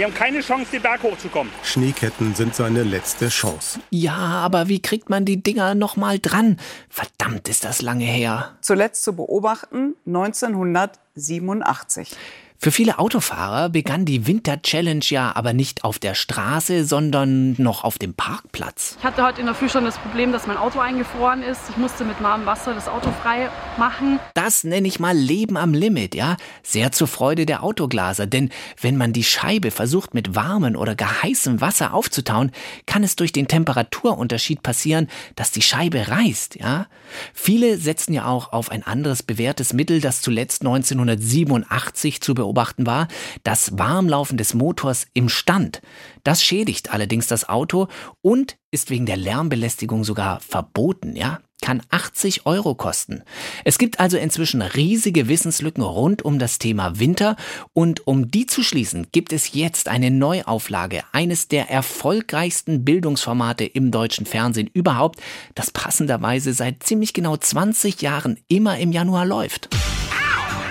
Die 0.00 0.04
haben 0.06 0.14
keine 0.14 0.40
Chance, 0.40 0.70
den 0.72 0.80
Berg 0.80 1.02
hochzukommen. 1.02 1.52
Schneeketten 1.62 2.34
sind 2.34 2.54
seine 2.54 2.84
letzte 2.84 3.28
Chance. 3.28 3.80
Ja, 3.90 4.16
aber 4.16 4.68
wie 4.68 4.80
kriegt 4.80 5.10
man 5.10 5.26
die 5.26 5.42
Dinger 5.42 5.74
noch 5.74 5.96
mal 5.96 6.18
dran? 6.18 6.56
Verdammt, 6.88 7.50
ist 7.50 7.66
das 7.66 7.82
lange 7.82 8.06
her. 8.06 8.56
Zuletzt 8.62 9.04
zu 9.04 9.14
beobachten 9.14 9.94
1987. 10.06 12.16
Für 12.62 12.72
viele 12.72 12.98
Autofahrer 12.98 13.70
begann 13.70 14.04
die 14.04 14.26
Winter-Challenge 14.26 15.04
ja 15.08 15.34
aber 15.34 15.54
nicht 15.54 15.82
auf 15.82 15.98
der 15.98 16.14
Straße, 16.14 16.84
sondern 16.84 17.54
noch 17.56 17.84
auf 17.84 17.96
dem 17.96 18.12
Parkplatz. 18.12 18.98
Ich 18.98 19.04
hatte 19.04 19.24
heute 19.24 19.40
in 19.40 19.46
der 19.46 19.54
Früh 19.54 19.70
schon 19.70 19.86
das 19.86 19.96
Problem, 19.96 20.30
dass 20.30 20.46
mein 20.46 20.58
Auto 20.58 20.78
eingefroren 20.78 21.42
ist. 21.42 21.62
Ich 21.70 21.78
musste 21.78 22.04
mit 22.04 22.22
warmem 22.22 22.44
Wasser 22.44 22.74
das 22.74 22.86
Auto 22.86 23.12
frei 23.22 23.48
machen. 23.78 24.20
Das 24.34 24.62
nenne 24.62 24.88
ich 24.88 25.00
mal 25.00 25.16
Leben 25.16 25.56
am 25.56 25.72
Limit, 25.72 26.14
ja? 26.14 26.36
Sehr 26.62 26.92
zur 26.92 27.06
Freude 27.06 27.46
der 27.46 27.62
Autoglaser, 27.62 28.26
denn 28.26 28.50
wenn 28.78 28.98
man 28.98 29.14
die 29.14 29.24
Scheibe 29.24 29.70
versucht 29.70 30.12
mit 30.12 30.34
warmem 30.34 30.76
oder 30.76 30.94
gar 30.94 31.22
heißem 31.22 31.62
Wasser 31.62 31.94
aufzutauen, 31.94 32.52
kann 32.84 33.02
es 33.02 33.16
durch 33.16 33.32
den 33.32 33.48
Temperaturunterschied 33.48 34.62
passieren, 34.62 35.08
dass 35.34 35.50
die 35.50 35.62
Scheibe 35.62 36.08
reißt, 36.08 36.56
ja? 36.56 36.88
Viele 37.32 37.78
setzen 37.78 38.12
ja 38.12 38.26
auch 38.26 38.52
auf 38.52 38.70
ein 38.70 38.82
anderes 38.82 39.22
bewährtes 39.22 39.72
Mittel, 39.72 40.02
das 40.02 40.20
zuletzt 40.20 40.60
1987 40.60 42.20
zu 42.20 42.34
beobachten 42.34 42.49
war, 42.86 43.08
das 43.42 43.78
Warmlaufen 43.78 44.36
des 44.36 44.54
Motors 44.54 45.06
im 45.14 45.28
Stand. 45.28 45.80
Das 46.24 46.42
schädigt 46.42 46.92
allerdings 46.92 47.26
das 47.26 47.48
Auto 47.48 47.88
und 48.22 48.56
ist 48.70 48.90
wegen 48.90 49.06
der 49.06 49.16
Lärmbelästigung 49.16 50.04
sogar 50.04 50.40
verboten, 50.40 51.16
ja? 51.16 51.40
Kann 51.62 51.82
80 51.90 52.46
Euro 52.46 52.74
kosten. 52.74 53.22
Es 53.64 53.76
gibt 53.76 54.00
also 54.00 54.16
inzwischen 54.16 54.62
riesige 54.62 55.28
Wissenslücken 55.28 55.82
rund 55.82 56.22
um 56.22 56.38
das 56.38 56.58
Thema 56.58 56.98
Winter 56.98 57.36
und 57.74 58.06
um 58.06 58.30
die 58.30 58.46
zu 58.46 58.62
schließen, 58.62 59.08
gibt 59.12 59.34
es 59.34 59.52
jetzt 59.52 59.88
eine 59.88 60.10
Neuauflage 60.10 61.02
eines 61.12 61.48
der 61.48 61.68
erfolgreichsten 61.68 62.86
Bildungsformate 62.86 63.64
im 63.64 63.90
deutschen 63.90 64.24
Fernsehen 64.24 64.70
überhaupt, 64.72 65.20
das 65.54 65.70
passenderweise 65.70 66.54
seit 66.54 66.82
ziemlich 66.82 67.12
genau 67.12 67.36
20 67.36 68.00
Jahren 68.00 68.38
immer 68.48 68.78
im 68.78 68.90
Januar 68.90 69.26
läuft. 69.26 69.68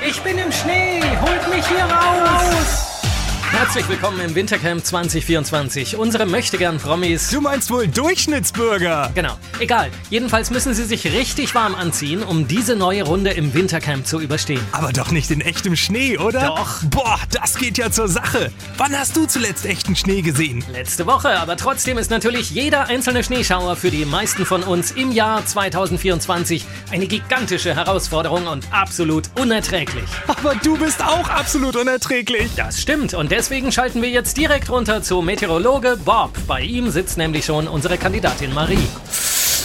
Ich 0.08 0.22
bin 0.22 0.38
im 0.38 0.52
Schnee! 0.52 1.02
Holt 1.22 1.50
mich 1.50 1.68
hier 1.68 1.84
raus! 1.84 2.89
Herzlich 3.52 3.90
willkommen 3.90 4.20
im 4.22 4.36
Wintercamp 4.36 4.86
2024. 4.86 5.98
Unsere 5.98 6.28
möchtegern 6.28 6.78
Promis. 6.78 7.32
Du 7.32 7.42
meinst 7.42 7.72
wohl 7.72 7.88
Durchschnittsbürger? 7.88 9.12
Genau. 9.16 9.38
Egal. 9.60 9.90
Jedenfalls 10.12 10.52
müssen 10.52 10.76
sie 10.76 10.84
sich 10.86 11.06
richtig 11.06 11.56
warm 11.56 11.74
anziehen, 11.74 12.22
um 12.22 12.48
diese 12.48 12.76
neue 12.76 13.04
Runde 13.04 13.32
im 13.32 13.54
Wintercamp 13.54 14.06
zu 14.06 14.20
überstehen. 14.22 14.62
Aber 14.72 14.94
doch 14.94 15.12
nicht 15.12 15.32
in 15.32 15.42
echtem 15.42 15.76
Schnee, 15.76 16.18
oder? 16.18 16.46
Doch. 16.46 16.84
Boah, 16.92 17.20
das 17.32 17.58
geht 17.58 17.78
ja 17.80 17.92
zur 17.92 18.08
Sache. 18.08 18.52
Wann 18.78 18.98
hast 18.98 19.18
du 19.18 19.26
zuletzt 19.26 19.66
echten 19.66 19.96
Schnee 19.96 20.22
gesehen? 20.22 20.64
Letzte 20.72 21.08
Woche, 21.08 21.38
aber 21.40 21.58
trotzdem 21.58 21.98
ist 21.98 22.12
natürlich 22.12 22.52
jeder 22.52 22.86
einzelne 22.88 23.24
Schneeschauer 23.24 23.76
für 23.76 23.90
die 23.92 24.06
meisten 24.06 24.46
von 24.46 24.62
uns 24.64 24.92
im 24.92 25.12
Jahr 25.12 25.44
2024 25.46 26.66
eine 26.92 27.08
gigantische 27.08 27.76
Herausforderung 27.76 28.46
und 28.48 28.68
absolut 28.72 29.30
unerträglich. 29.40 30.08
Aber 30.28 30.54
du 30.64 30.78
bist 30.78 31.04
auch 31.04 31.28
absolut 31.30 31.76
unerträglich. 31.76 32.50
Das 32.56 32.80
stimmt 32.80 33.14
und 33.16 33.32
deswegen 33.32 33.39
schalten 33.72 34.02
wir 34.02 34.10
jetzt 34.10 34.36
direkt 34.36 34.70
runter 34.70 35.02
zu 35.02 35.22
Meteorologe 35.22 35.96
Bob. 35.96 36.32
Bei 36.46 36.60
ihm 36.60 36.90
sitzt 36.90 37.18
nämlich 37.18 37.46
schon 37.46 37.70
unsere 37.70 37.98
Kandidatin 37.98 38.54
Marie. 38.54 38.86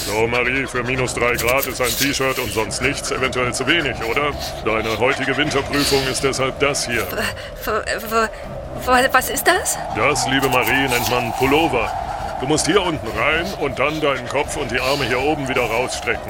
So, 0.07 0.29
Marie, 0.29 0.65
für 0.65 0.85
minus 0.85 1.15
drei 1.15 1.35
Grad 1.35 1.67
ist 1.67 1.81
ein 1.81 1.89
T-Shirt 1.89 2.39
und 2.39 2.53
sonst 2.53 2.83
nichts 2.83 3.11
eventuell 3.11 3.53
zu 3.53 3.67
wenig, 3.67 3.97
oder? 4.09 4.31
Deine 4.65 4.97
heutige 4.99 5.37
Winterprüfung 5.37 6.07
ist 6.07 6.23
deshalb 6.23 6.61
das 6.61 6.87
hier. 6.87 7.05
Was 9.11 9.31
ist 9.31 9.45
das? 9.45 9.77
Das, 9.97 10.29
liebe 10.29 10.49
Marie, 10.49 10.89
nennt 10.89 11.11
man 11.11 11.33
Pullover. 11.33 11.91
Du 12.41 12.47
musst 12.47 12.67
hier 12.67 12.83
unten 12.83 13.07
rein 13.17 13.47
und 13.61 13.79
dann 13.79 14.01
deinen 14.01 14.29
Kopf 14.29 14.57
und 14.57 14.71
die 14.71 14.81
Arme 14.81 15.05
hier 15.07 15.21
oben 15.21 15.49
wieder 15.49 15.63
rausstrecken. 15.63 16.23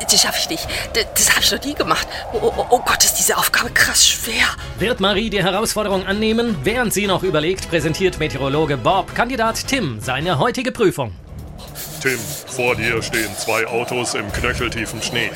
Das 0.00 0.20
schaffe 0.20 0.38
ich 0.40 0.50
nicht. 0.50 0.68
Das, 0.92 1.30
habe 1.30 1.40
ich 1.42 1.52
noch 1.52 1.64
nie 1.64 1.74
gemacht. 1.74 2.06
Oh, 2.32 2.38
oh, 2.42 2.66
oh 2.70 2.80
Gott, 2.84 3.04
ist 3.04 3.14
diese 3.14 3.36
Aufgabe 3.36 3.70
krass 3.70 4.06
schwer. 4.06 4.46
Wird 4.78 5.00
Marie 5.00 5.30
die 5.30 5.42
Herausforderung 5.42 6.06
annehmen? 6.06 6.56
Während 6.64 6.92
sie 6.92 7.06
noch 7.06 7.22
überlegt, 7.22 7.68
präsentiert 7.70 8.18
Meteorologe 8.18 8.76
Bob 8.76 9.14
Kandidat 9.14 9.66
Tim 9.66 10.00
seine 10.00 10.38
heutige 10.38 10.72
Prüfung. 10.72 11.12
Tim, 12.04 12.18
vor 12.48 12.76
dir 12.76 13.02
stehen 13.02 13.30
zwei 13.34 13.66
Autos 13.66 14.12
im 14.12 14.30
knöcheltiefen 14.30 15.00
Schnee. 15.00 15.30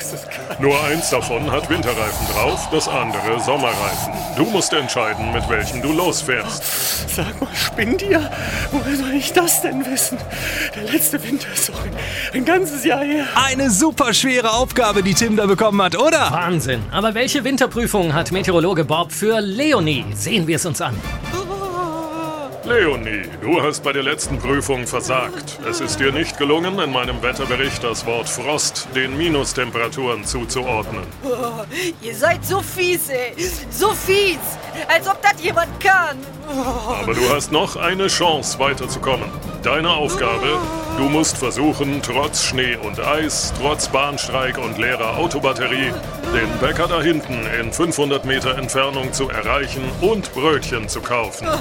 Nur 0.59 0.79
eins 0.83 1.09
davon 1.09 1.51
hat 1.51 1.67
Winterreifen 1.67 2.27
drauf, 2.31 2.69
das 2.71 2.87
andere 2.87 3.39
Sommerreifen. 3.39 4.13
Du 4.37 4.43
musst 4.43 4.71
entscheiden, 4.73 5.33
mit 5.33 5.49
welchem 5.49 5.81
du 5.81 5.91
losfährst. 5.91 7.09
Sag 7.15 7.41
mal, 7.41 7.49
spinnt 7.55 8.03
ihr? 8.03 8.29
Woher 8.69 8.95
soll 8.95 9.13
ich 9.13 9.33
das 9.33 9.63
denn 9.63 9.83
wissen? 9.83 10.19
Der 10.75 10.83
letzte 10.93 11.23
Winter 11.23 11.47
ist 11.51 11.69
doch 11.69 11.83
ein, 11.83 11.91
ein 12.35 12.45
ganzes 12.45 12.85
Jahr 12.85 13.03
her. 13.03 13.25
Eine 13.33 13.71
super 13.71 14.13
schwere 14.13 14.51
Aufgabe, 14.51 15.01
die 15.01 15.15
Tim 15.15 15.37
da 15.37 15.47
bekommen 15.47 15.81
hat, 15.81 15.97
oder? 15.97 16.29
Wahnsinn. 16.29 16.83
Aber 16.91 17.15
welche 17.15 17.43
Winterprüfung 17.43 18.13
hat 18.13 18.31
Meteorologe 18.31 18.85
Bob 18.85 19.11
für 19.11 19.39
Leonie? 19.39 20.05
Sehen 20.13 20.45
wir 20.45 20.57
es 20.57 20.67
uns 20.67 20.81
an. 20.81 20.95
Leonie, 22.69 23.23
du 23.41 23.63
hast 23.63 23.83
bei 23.83 23.91
der 23.91 24.03
letzten 24.03 24.37
Prüfung 24.37 24.85
versagt. 24.85 25.57
Es 25.67 25.81
ist 25.81 25.99
dir 25.99 26.11
nicht 26.11 26.37
gelungen, 26.37 26.77
in 26.77 26.91
meinem 26.91 27.19
Wetterbericht 27.23 27.83
das 27.83 28.05
Wort 28.05 28.29
Frost 28.29 28.87
den 28.93 29.17
Minustemperaturen 29.17 30.23
zuzuordnen. 30.23 31.01
Oh, 31.23 31.63
ihr 31.99 32.15
seid 32.15 32.45
so 32.45 32.61
fies, 32.61 33.09
ey. 33.09 33.33
So 33.71 33.89
fies. 33.95 34.37
Als 34.87 35.07
ob 35.07 35.19
das 35.23 35.41
jemand 35.43 35.79
kann. 35.79 36.19
Oh. 36.47 36.93
Aber 37.01 37.15
du 37.15 37.27
hast 37.33 37.51
noch 37.51 37.75
eine 37.75 38.05
Chance, 38.05 38.59
weiterzukommen. 38.59 39.31
Deine 39.63 39.89
Aufgabe? 39.89 40.57
Du 40.97 41.09
musst 41.09 41.37
versuchen, 41.37 42.01
trotz 42.01 42.43
Schnee 42.43 42.77
und 42.77 42.99
Eis, 42.99 43.53
trotz 43.59 43.87
Bahnstreik 43.87 44.57
und 44.57 44.77
leerer 44.77 45.17
Autobatterie, 45.17 45.93
den 46.33 46.59
Bäcker 46.59 46.87
da 46.87 47.01
hinten 47.01 47.45
in 47.59 47.71
500 47.71 48.25
Meter 48.25 48.57
Entfernung 48.57 49.11
zu 49.11 49.29
erreichen 49.29 49.83
und 50.01 50.33
Brötchen 50.33 50.87
zu 50.87 51.01
kaufen. 51.01 51.47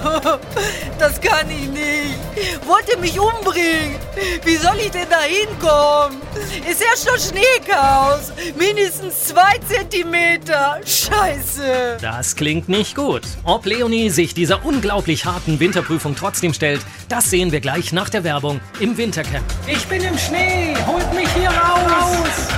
Das 0.99 1.21
kann 1.21 1.49
ich 1.49 1.69
nicht. 1.69 2.67
Wollt 2.67 2.89
ihr 2.91 2.99
mich 2.99 3.19
umbringen? 3.19 3.97
Wie 4.45 4.57
soll 4.57 4.77
ich 4.79 4.91
denn 4.91 5.07
da 5.09 5.21
hinkommen? 5.21 6.21
Ist 6.69 6.81
ja 6.81 6.97
schon 6.97 7.19
Schneechaos. 7.21 8.33
Mindestens 8.59 9.27
zwei 9.29 9.59
Zentimeter. 9.69 10.81
Scheiße. 10.85 11.99
Das 12.03 12.35
klingt 12.35 12.69
nicht 12.69 12.97
gut. 12.97 13.23
Ob 13.45 13.65
Leonie 13.65 14.11
sich 14.11 14.35
dieser 14.35 14.65
unglaublich 14.65 15.25
harten 15.25 15.61
Winterprüfung 15.61 16.17
trotzdem 16.17 16.53
stellt, 16.53 16.81
das 17.09 17.31
sehen 17.31 17.53
wir 17.53 17.61
gleich 17.61 17.88
nach 17.93 18.09
der 18.09 18.25
Werbung 18.25 18.61
im 18.81 18.97
Wintercamp. 18.97 19.45
Ich 19.67 19.87
bin 19.87 20.03
im 20.03 20.17
Schnee, 20.19 20.75
holt 20.87 21.13
mich 21.15 21.29
hier 21.35 21.51
raus! 21.51 22.49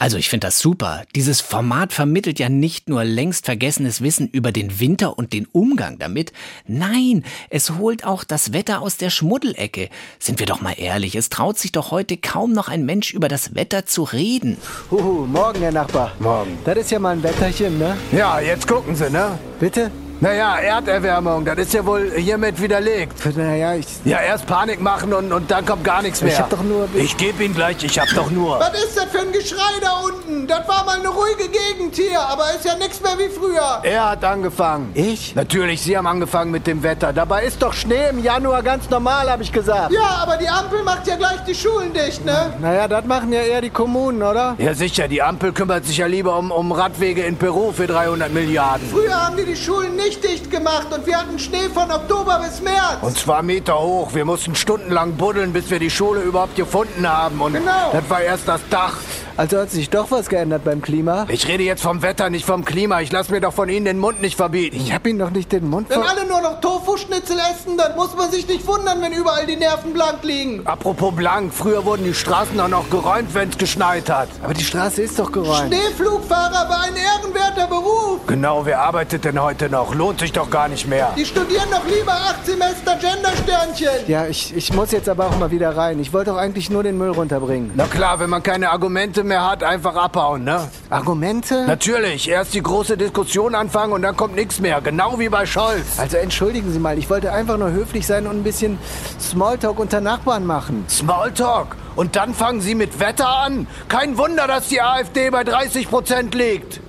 Also 0.00 0.16
ich 0.16 0.28
finde 0.28 0.46
das 0.46 0.60
super. 0.60 1.02
Dieses 1.16 1.40
Format 1.40 1.92
vermittelt 1.92 2.38
ja 2.38 2.48
nicht 2.48 2.88
nur 2.88 3.02
längst 3.02 3.46
vergessenes 3.46 4.00
Wissen 4.00 4.28
über 4.28 4.52
den 4.52 4.78
Winter 4.78 5.18
und 5.18 5.32
den 5.32 5.46
Umgang 5.46 5.98
damit. 5.98 6.32
Nein, 6.66 7.24
es 7.50 7.72
holt 7.78 8.04
auch 8.04 8.22
das 8.22 8.52
Wetter 8.52 8.80
aus 8.80 8.96
der 8.96 9.10
Schmuddelecke. 9.10 9.88
Sind 10.20 10.38
wir 10.38 10.46
doch 10.46 10.60
mal 10.60 10.74
ehrlich, 10.76 11.16
es 11.16 11.30
traut 11.30 11.58
sich 11.58 11.72
doch 11.72 11.90
heute 11.90 12.16
kaum 12.16 12.52
noch 12.52 12.68
ein 12.68 12.84
Mensch 12.84 13.12
über 13.12 13.28
das 13.28 13.56
Wetter 13.56 13.86
zu 13.86 14.04
reden. 14.04 14.56
Huhu, 14.90 15.26
morgen, 15.26 15.60
Herr 15.60 15.72
Nachbar. 15.72 16.12
Morgen. 16.20 16.56
Das 16.64 16.78
ist 16.78 16.92
ja 16.92 17.00
mal 17.00 17.16
ein 17.16 17.22
Wetterchen, 17.22 17.78
ne? 17.78 17.96
Ja, 18.12 18.38
jetzt 18.38 18.68
gucken 18.68 18.94
Sie, 18.94 19.10
ne? 19.10 19.36
Bitte? 19.58 19.90
Naja, 20.20 20.56
Erderwärmung, 20.58 21.44
das 21.44 21.58
ist 21.58 21.74
ja 21.74 21.86
wohl 21.86 22.10
hiermit 22.16 22.60
widerlegt. 22.60 23.14
Naja, 23.36 23.74
ich... 23.74 23.86
Ja, 24.04 24.18
erst 24.18 24.46
Panik 24.46 24.80
machen 24.80 25.14
und, 25.14 25.32
und 25.32 25.48
dann 25.48 25.64
kommt 25.64 25.84
gar 25.84 26.02
nichts 26.02 26.22
mehr. 26.22 26.32
Ich 26.32 26.40
hab 26.40 26.50
doch 26.50 26.62
nur... 26.62 26.88
Ich 26.94 27.16
gebe 27.16 27.44
Ihnen 27.44 27.54
gleich, 27.54 27.84
ich 27.84 27.98
hab 28.00 28.08
doch 28.16 28.28
nur... 28.28 28.58
Was 28.58 28.74
ist 28.82 28.96
das 28.96 29.04
für 29.04 29.20
ein 29.20 29.30
Geschrei 29.30 29.78
da 29.80 30.00
unten? 30.00 30.48
Das 30.48 30.66
war 30.66 30.84
mal 30.84 30.98
eine 30.98 31.08
ruhige 31.08 31.44
Gegend 31.48 31.94
hier, 31.94 32.20
aber 32.20 32.52
ist 32.52 32.64
ja 32.64 32.74
nichts 32.74 33.00
mehr 33.00 33.16
wie 33.16 33.28
früher. 33.28 33.80
Er 33.84 34.10
hat 34.10 34.24
angefangen. 34.24 34.90
Ich? 34.94 35.36
Natürlich, 35.36 35.82
Sie 35.82 35.96
haben 35.96 36.08
angefangen 36.08 36.50
mit 36.50 36.66
dem 36.66 36.82
Wetter. 36.82 37.12
Dabei 37.12 37.44
ist 37.44 37.62
doch 37.62 37.72
Schnee 37.72 38.08
im 38.10 38.20
Januar 38.24 38.64
ganz 38.64 38.90
normal, 38.90 39.30
habe 39.30 39.44
ich 39.44 39.52
gesagt. 39.52 39.92
Ja, 39.92 40.20
aber 40.22 40.36
die 40.36 40.48
Ampel 40.48 40.82
macht 40.82 41.06
ja 41.06 41.14
gleich 41.14 41.44
die 41.46 41.54
Schulen 41.54 41.92
dicht, 41.92 42.24
ne? 42.24 42.52
Naja, 42.60 42.88
das 42.88 43.04
machen 43.04 43.32
ja 43.32 43.42
eher 43.42 43.60
die 43.60 43.70
Kommunen, 43.70 44.20
oder? 44.24 44.56
Ja, 44.58 44.74
sicher. 44.74 45.06
Die 45.06 45.22
Ampel 45.22 45.52
kümmert 45.52 45.84
sich 45.84 45.98
ja 45.98 46.06
lieber 46.06 46.36
um, 46.36 46.50
um 46.50 46.72
Radwege 46.72 47.22
in 47.22 47.36
Peru 47.36 47.70
für 47.70 47.86
300 47.86 48.32
Milliarden. 48.32 48.88
Früher 48.90 49.14
haben 49.14 49.36
die 49.36 49.44
die 49.44 49.56
Schulen 49.56 49.94
nicht 49.94 50.07
dicht 50.16 50.50
gemacht 50.50 50.88
und 50.92 51.06
wir 51.06 51.16
hatten 51.18 51.38
Schnee 51.38 51.68
von 51.72 51.90
Oktober 51.90 52.40
bis 52.44 52.60
März. 52.60 52.98
Und 53.02 53.16
zwar 53.18 53.42
Meter 53.42 53.78
hoch. 53.78 54.14
Wir 54.14 54.24
mussten 54.24 54.54
stundenlang 54.54 55.12
buddeln, 55.14 55.52
bis 55.52 55.70
wir 55.70 55.78
die 55.78 55.90
Schule 55.90 56.20
überhaupt 56.22 56.56
gefunden 56.56 57.08
haben. 57.08 57.40
Und 57.40 57.52
Genau. 57.54 57.90
das 57.92 58.08
war 58.08 58.20
erst 58.22 58.48
das 58.48 58.60
Dach. 58.70 58.94
Also 59.38 59.56
hat 59.60 59.70
sich 59.70 59.88
doch 59.88 60.10
was 60.10 60.28
geändert 60.28 60.64
beim 60.64 60.82
Klima? 60.82 61.24
Ich 61.28 61.46
rede 61.46 61.62
jetzt 61.62 61.80
vom 61.80 62.02
Wetter, 62.02 62.28
nicht 62.28 62.44
vom 62.44 62.64
Klima. 62.64 63.02
Ich 63.02 63.12
lasse 63.12 63.30
mir 63.30 63.40
doch 63.40 63.52
von 63.52 63.68
Ihnen 63.68 63.84
den 63.84 64.00
Mund 64.00 64.20
nicht 64.20 64.34
verbieten. 64.34 64.74
Ich 64.74 64.92
hab 64.92 65.06
Ihnen 65.06 65.20
doch 65.20 65.30
nicht 65.30 65.52
den 65.52 65.70
Mund 65.70 65.88
Wenn 65.90 66.02
ver... 66.02 66.10
alle 66.10 66.26
nur 66.26 66.40
noch 66.40 66.60
Tofu-Schnitzel 66.60 67.36
essen, 67.38 67.78
dann 67.78 67.94
muss 67.94 68.16
man 68.16 68.32
sich 68.32 68.48
nicht 68.48 68.66
wundern, 68.66 69.00
wenn 69.00 69.12
überall 69.12 69.46
die 69.46 69.54
Nerven 69.54 69.92
blank 69.92 70.24
liegen. 70.24 70.66
Apropos 70.66 71.14
blank, 71.14 71.54
früher 71.54 71.84
wurden 71.84 72.02
die 72.02 72.14
Straßen 72.14 72.58
auch 72.58 72.66
noch 72.66 72.90
geräumt, 72.90 73.32
wenn 73.32 73.50
es 73.50 73.56
geschneit 73.56 74.10
hat. 74.10 74.28
Aber 74.42 74.54
die 74.54 74.64
Straße 74.64 75.02
ist 75.02 75.16
doch 75.20 75.30
geräumt. 75.30 75.72
Schneeflugfahrer 75.72 76.68
war 76.68 76.82
ein 76.82 76.96
ehrenwerter 76.96 77.68
Beruf. 77.68 78.26
Genau, 78.26 78.66
wer 78.66 78.80
arbeitet 78.80 79.24
denn 79.24 79.40
heute 79.40 79.70
noch? 79.70 79.94
Lohnt 79.94 80.18
sich 80.18 80.32
doch 80.32 80.50
gar 80.50 80.66
nicht 80.66 80.88
mehr. 80.88 81.12
Die 81.16 81.24
studieren 81.24 81.68
doch 81.70 81.86
lieber 81.86 82.10
acht 82.10 82.44
Semester 82.44 82.96
Gendersternchen. 82.96 84.08
Ja, 84.08 84.26
ich, 84.26 84.56
ich 84.56 84.72
muss 84.72 84.90
jetzt 84.90 85.08
aber 85.08 85.26
auch 85.26 85.38
mal 85.38 85.52
wieder 85.52 85.76
rein. 85.76 86.00
Ich 86.00 86.12
wollte 86.12 86.32
doch 86.32 86.38
eigentlich 86.38 86.70
nur 86.70 86.82
den 86.82 86.98
Müll 86.98 87.10
runterbringen. 87.10 87.70
Na 87.76 87.86
klar, 87.86 88.18
wenn 88.18 88.30
man 88.30 88.42
keine 88.42 88.70
Argumente 88.72 89.27
mehr 89.28 89.48
hat, 89.48 89.62
einfach 89.62 89.94
abhauen, 89.94 90.44
ne? 90.44 90.68
Argumente? 90.90 91.64
Natürlich, 91.66 92.28
erst 92.28 92.54
die 92.54 92.62
große 92.62 92.96
Diskussion 92.96 93.54
anfangen 93.54 93.92
und 93.92 94.02
dann 94.02 94.16
kommt 94.16 94.34
nichts 94.34 94.58
mehr. 94.58 94.80
Genau 94.80 95.18
wie 95.18 95.28
bei 95.28 95.46
Scholz. 95.46 95.98
Also 95.98 96.16
entschuldigen 96.16 96.72
Sie 96.72 96.78
mal, 96.78 96.98
ich 96.98 97.08
wollte 97.08 97.32
einfach 97.32 97.58
nur 97.58 97.70
höflich 97.70 98.06
sein 98.06 98.26
und 98.26 98.38
ein 98.38 98.42
bisschen 98.42 98.78
Smalltalk 99.20 99.78
unter 99.78 100.00
Nachbarn 100.00 100.44
machen. 100.44 100.84
Smalltalk. 100.88 101.76
Und 101.94 102.16
dann 102.16 102.34
fangen 102.34 102.60
Sie 102.60 102.74
mit 102.74 103.00
Wetter 103.00 103.28
an. 103.28 103.66
Kein 103.88 104.18
Wunder, 104.18 104.46
dass 104.46 104.68
die 104.68 104.80
AfD 104.80 105.30
bei 105.30 105.44
30 105.44 105.88
Prozent 105.88 106.34
liegt. 106.34 106.80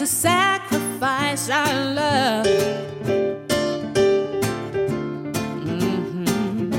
To 0.00 0.06
sacrifice 0.06 1.50
our 1.50 1.74
love. 1.94 2.46
Mhm. 5.66 6.72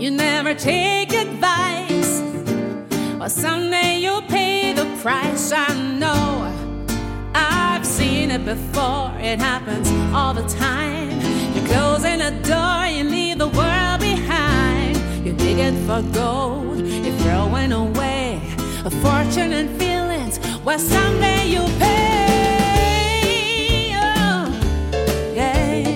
You 0.00 0.12
never 0.12 0.54
take 0.54 1.12
advice. 1.12 2.22
Well, 3.18 3.28
someday 3.28 3.98
you'll 3.98 4.28
pay 4.38 4.72
the 4.72 4.86
price. 5.02 5.50
I 5.50 5.74
know. 6.00 6.46
I've 7.34 7.84
seen 7.84 8.30
it 8.30 8.44
before. 8.44 9.10
It 9.20 9.40
happens 9.40 9.88
all 10.14 10.34
the 10.34 10.46
time. 10.68 11.10
You're 11.52 11.68
closing 11.72 12.20
a 12.20 12.32
door, 12.52 12.78
you 12.96 13.02
leave 13.16 13.38
the 13.38 13.48
world 13.60 13.98
behind. 14.12 14.94
You're 15.24 15.40
digging 15.46 15.78
for 15.84 16.00
gold, 16.20 16.78
you're 17.04 17.18
throwing 17.24 17.72
away 17.72 18.15
a 18.86 18.90
fortune 18.90 19.52
and 19.52 19.68
feelings. 19.80 20.38
Well, 20.64 20.78
someday 20.78 21.48
you'll 21.48 21.68
pay. 21.80 23.16
Oh, 23.96 24.46
yeah. 25.34 25.88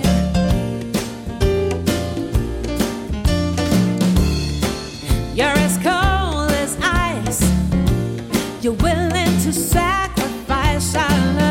You're 5.32 5.58
as 5.66 5.76
cold 5.76 6.50
as 6.50 6.76
ice. 6.82 7.42
You're 8.60 8.72
willing 8.72 9.38
to 9.44 9.52
sacrifice 9.52 10.96
our 10.96 11.34
love. 11.34 11.49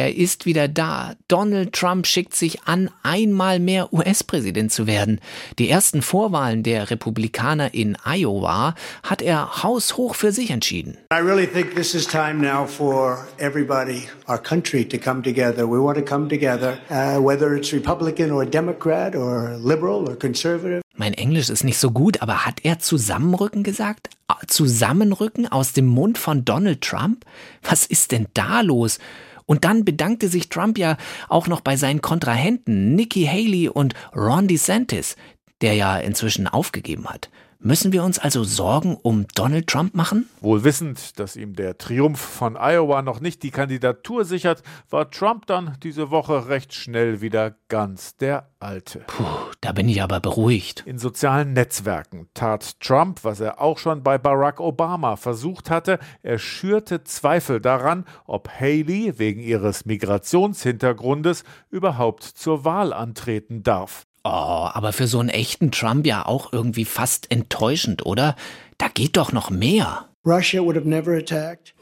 Er 0.00 0.16
ist 0.16 0.46
wieder 0.46 0.66
da. 0.66 1.14
Donald 1.28 1.74
Trump 1.74 2.06
schickt 2.06 2.34
sich 2.34 2.62
an, 2.62 2.90
einmal 3.02 3.58
mehr 3.58 3.92
US-Präsident 3.92 4.72
zu 4.72 4.86
werden. 4.86 5.20
Die 5.58 5.68
ersten 5.68 6.00
Vorwahlen 6.00 6.62
der 6.62 6.90
Republikaner 6.90 7.74
in 7.74 7.98
Iowa 8.06 8.74
hat 9.02 9.20
er 9.20 9.62
haushoch 9.62 10.14
für 10.14 10.32
sich 10.32 10.50
entschieden. 10.50 10.96
I 11.12 11.18
really 11.18 11.46
think 11.46 11.74
this 11.74 11.94
is 11.94 12.06
time 12.06 12.40
now 12.40 12.66
for 12.66 13.26
everybody, 13.38 14.08
our 14.26 14.38
country, 14.38 14.88
to 14.88 14.96
come 14.96 15.22
together. 15.22 15.68
We 15.68 15.78
want 15.78 15.98
to 15.98 16.04
come 16.04 16.30
together, 16.30 16.78
uh, 16.88 17.22
whether 17.22 17.54
it's 17.54 17.72
Republican 17.74 18.32
or 18.32 18.46
Democrat 18.46 19.14
or 19.14 19.58
liberal 19.62 20.08
or 20.08 20.16
conservative. 20.16 20.80
Mein 20.96 21.14
Englisch 21.14 21.48
ist 21.48 21.64
nicht 21.64 21.78
so 21.78 21.90
gut, 21.90 22.20
aber 22.20 22.44
hat 22.44 22.60
er 22.62 22.78
Zusammenrücken 22.78 23.62
gesagt? 23.62 24.10
Zusammenrücken 24.46 25.50
aus 25.50 25.72
dem 25.72 25.86
Mund 25.86 26.18
von 26.18 26.44
Donald 26.44 26.82
Trump? 26.82 27.24
Was 27.62 27.86
ist 27.86 28.12
denn 28.12 28.26
da 28.34 28.60
los? 28.60 28.98
Und 29.50 29.64
dann 29.64 29.84
bedankte 29.84 30.28
sich 30.28 30.48
Trump 30.48 30.78
ja 30.78 30.96
auch 31.28 31.48
noch 31.48 31.60
bei 31.60 31.76
seinen 31.76 32.00
Kontrahenten 32.00 32.94
Nikki 32.94 33.24
Haley 33.24 33.68
und 33.68 33.94
Ron 34.14 34.46
DeSantis, 34.46 35.16
der 35.60 35.74
ja 35.74 35.98
inzwischen 35.98 36.46
aufgegeben 36.46 37.08
hat. 37.08 37.30
Müssen 37.62 37.92
wir 37.92 38.04
uns 38.04 38.18
also 38.18 38.42
Sorgen 38.42 38.96
um 38.96 39.26
Donald 39.34 39.66
Trump 39.66 39.94
machen? 39.94 40.30
Wohl 40.40 40.64
wissend, 40.64 41.18
dass 41.18 41.36
ihm 41.36 41.54
der 41.54 41.76
Triumph 41.76 42.18
von 42.18 42.56
Iowa 42.56 43.02
noch 43.02 43.20
nicht 43.20 43.42
die 43.42 43.50
Kandidatur 43.50 44.24
sichert, 44.24 44.62
war 44.88 45.10
Trump 45.10 45.44
dann 45.44 45.76
diese 45.82 46.10
Woche 46.10 46.48
recht 46.48 46.72
schnell 46.72 47.20
wieder 47.20 47.54
ganz 47.68 48.16
der 48.16 48.48
Alte. 48.60 49.00
Puh, 49.08 49.24
da 49.60 49.72
bin 49.72 49.90
ich 49.90 50.02
aber 50.02 50.20
beruhigt. 50.20 50.84
In 50.86 50.96
sozialen 50.96 51.52
Netzwerken 51.52 52.30
tat 52.32 52.80
Trump, 52.80 53.24
was 53.24 53.40
er 53.40 53.60
auch 53.60 53.76
schon 53.76 54.02
bei 54.02 54.16
Barack 54.16 54.58
Obama 54.58 55.16
versucht 55.16 55.68
hatte, 55.68 55.98
er 56.22 56.38
schürte 56.38 57.04
Zweifel 57.04 57.60
daran, 57.60 58.06
ob 58.24 58.48
Haley 58.48 59.18
wegen 59.18 59.42
ihres 59.42 59.84
Migrationshintergrundes 59.84 61.44
überhaupt 61.68 62.22
zur 62.22 62.64
Wahl 62.64 62.94
antreten 62.94 63.62
darf. 63.62 64.06
Oh, 64.22 64.28
aber 64.72 64.92
für 64.92 65.06
so 65.06 65.18
einen 65.18 65.30
echten 65.30 65.72
Trump 65.72 66.06
ja 66.06 66.26
auch 66.26 66.52
irgendwie 66.52 66.84
fast 66.84 67.30
enttäuschend, 67.30 68.04
oder? 68.04 68.36
Da 68.76 68.88
geht 68.88 69.16
doch 69.16 69.32
noch 69.32 69.50
mehr. 69.50 70.09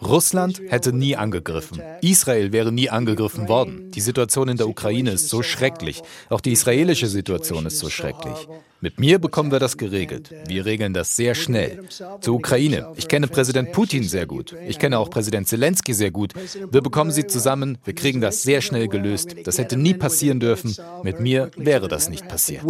Russland 0.02 0.60
hätte 0.68 0.92
nie 0.92 1.16
angegriffen. 1.16 1.82
Israel 2.00 2.52
wäre 2.52 2.72
nie 2.72 2.90
angegriffen 2.90 3.48
worden. 3.48 3.90
Die 3.90 4.00
Situation 4.00 4.48
in 4.48 4.56
der 4.56 4.68
Ukraine 4.68 5.10
ist 5.12 5.28
so 5.28 5.42
schrecklich. 5.42 6.02
Auch 6.30 6.40
die 6.40 6.52
israelische 6.52 7.06
Situation 7.06 7.66
ist 7.66 7.78
so 7.78 7.90
schrecklich. 7.90 8.48
Mit 8.80 9.00
mir 9.00 9.18
bekommen 9.18 9.50
wir 9.50 9.58
das 9.58 9.76
geregelt. 9.76 10.32
Wir 10.46 10.64
regeln 10.64 10.94
das 10.94 11.16
sehr 11.16 11.34
schnell. 11.34 11.84
Zur 12.20 12.34
Ukraine. 12.36 12.92
Ich 12.96 13.08
kenne 13.08 13.26
Präsident 13.26 13.72
Putin 13.72 14.04
sehr 14.04 14.26
gut. 14.26 14.54
Ich 14.68 14.78
kenne 14.78 14.98
auch 14.98 15.10
Präsident 15.10 15.48
Zelensky 15.48 15.94
sehr 15.94 16.12
gut. 16.12 16.32
Wir 16.70 16.80
bekommen 16.80 17.10
sie 17.10 17.26
zusammen. 17.26 17.78
Wir 17.84 17.94
kriegen 17.94 18.20
das 18.20 18.42
sehr 18.42 18.60
schnell 18.60 18.86
gelöst. 18.86 19.34
Das 19.44 19.58
hätte 19.58 19.76
nie 19.76 19.94
passieren 19.94 20.38
dürfen. 20.38 20.76
Mit 21.02 21.18
mir 21.18 21.50
wäre 21.56 21.88
das 21.88 22.08
nicht 22.08 22.28
passiert. 22.28 22.62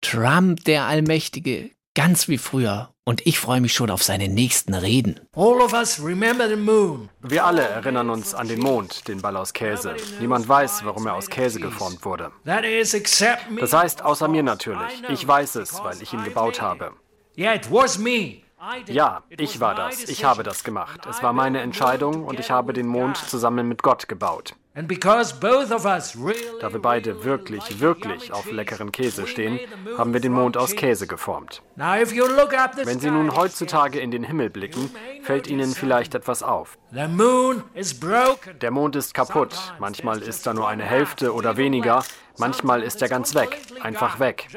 Trump, 0.00 0.64
der 0.64 0.84
Allmächtige, 0.84 1.70
ganz 1.94 2.28
wie 2.28 2.38
früher. 2.38 2.90
Und 3.06 3.26
ich 3.26 3.38
freue 3.38 3.60
mich 3.60 3.74
schon 3.74 3.90
auf 3.90 4.02
seine 4.02 4.28
nächsten 4.28 4.72
Reden. 4.72 5.20
Wir 5.34 7.44
alle 7.44 7.62
erinnern 7.62 8.08
uns 8.08 8.34
an 8.34 8.48
den 8.48 8.60
Mond, 8.60 9.08
den 9.08 9.20
Ball 9.20 9.36
aus 9.36 9.52
Käse. 9.52 9.94
Niemand 10.20 10.48
weiß, 10.48 10.84
warum 10.84 11.06
er 11.06 11.14
aus 11.14 11.28
Käse 11.28 11.60
geformt 11.60 12.02
wurde. 12.04 12.32
Das 12.44 13.72
heißt, 13.72 14.02
außer 14.02 14.28
mir 14.28 14.42
natürlich. 14.42 15.02
Ich 15.10 15.28
weiß 15.28 15.56
es, 15.56 15.84
weil 15.84 16.00
ich 16.00 16.14
ihn 16.14 16.24
gebaut 16.24 16.62
habe. 16.62 16.92
Ja, 18.86 19.22
ich 19.28 19.60
war 19.60 19.74
das. 19.74 20.04
Ich 20.04 20.24
habe 20.24 20.42
das 20.42 20.64
gemacht. 20.64 21.04
Es 21.08 21.22
war 21.22 21.34
meine 21.34 21.60
Entscheidung 21.60 22.24
und 22.24 22.40
ich 22.40 22.50
habe 22.50 22.72
den 22.72 22.86
Mond 22.86 23.18
zusammen 23.18 23.68
mit 23.68 23.82
Gott 23.82 24.08
gebaut. 24.08 24.54
Da 26.60 26.72
wir 26.72 26.82
beide 26.82 27.22
wirklich, 27.24 27.78
wirklich 27.78 28.32
auf 28.32 28.50
leckeren 28.50 28.90
Käse 28.90 29.28
stehen, 29.28 29.60
haben 29.96 30.12
wir 30.12 30.18
den 30.20 30.32
Mond 30.32 30.56
aus 30.56 30.74
Käse 30.74 31.06
geformt. 31.06 31.62
Wenn 31.76 32.98
Sie 32.98 33.10
nun 33.10 33.36
heutzutage 33.36 34.00
in 34.00 34.10
den 34.10 34.24
Himmel 34.24 34.50
blicken, 34.50 34.90
fällt 35.22 35.46
Ihnen 35.46 35.72
vielleicht 35.74 36.16
etwas 36.16 36.42
auf. 36.42 36.76
Der 38.60 38.70
Mond 38.72 38.96
ist 38.96 39.14
kaputt. 39.14 39.74
Manchmal 39.78 40.20
ist 40.22 40.44
da 40.44 40.52
nur 40.54 40.66
eine 40.66 40.84
Hälfte 40.84 41.32
oder 41.34 41.56
weniger. 41.56 42.02
Manchmal 42.38 42.82
ist 42.82 43.00
er 43.00 43.08
ganz 43.08 43.34
weg. 43.36 43.56
Einfach 43.80 44.18
weg. 44.18 44.48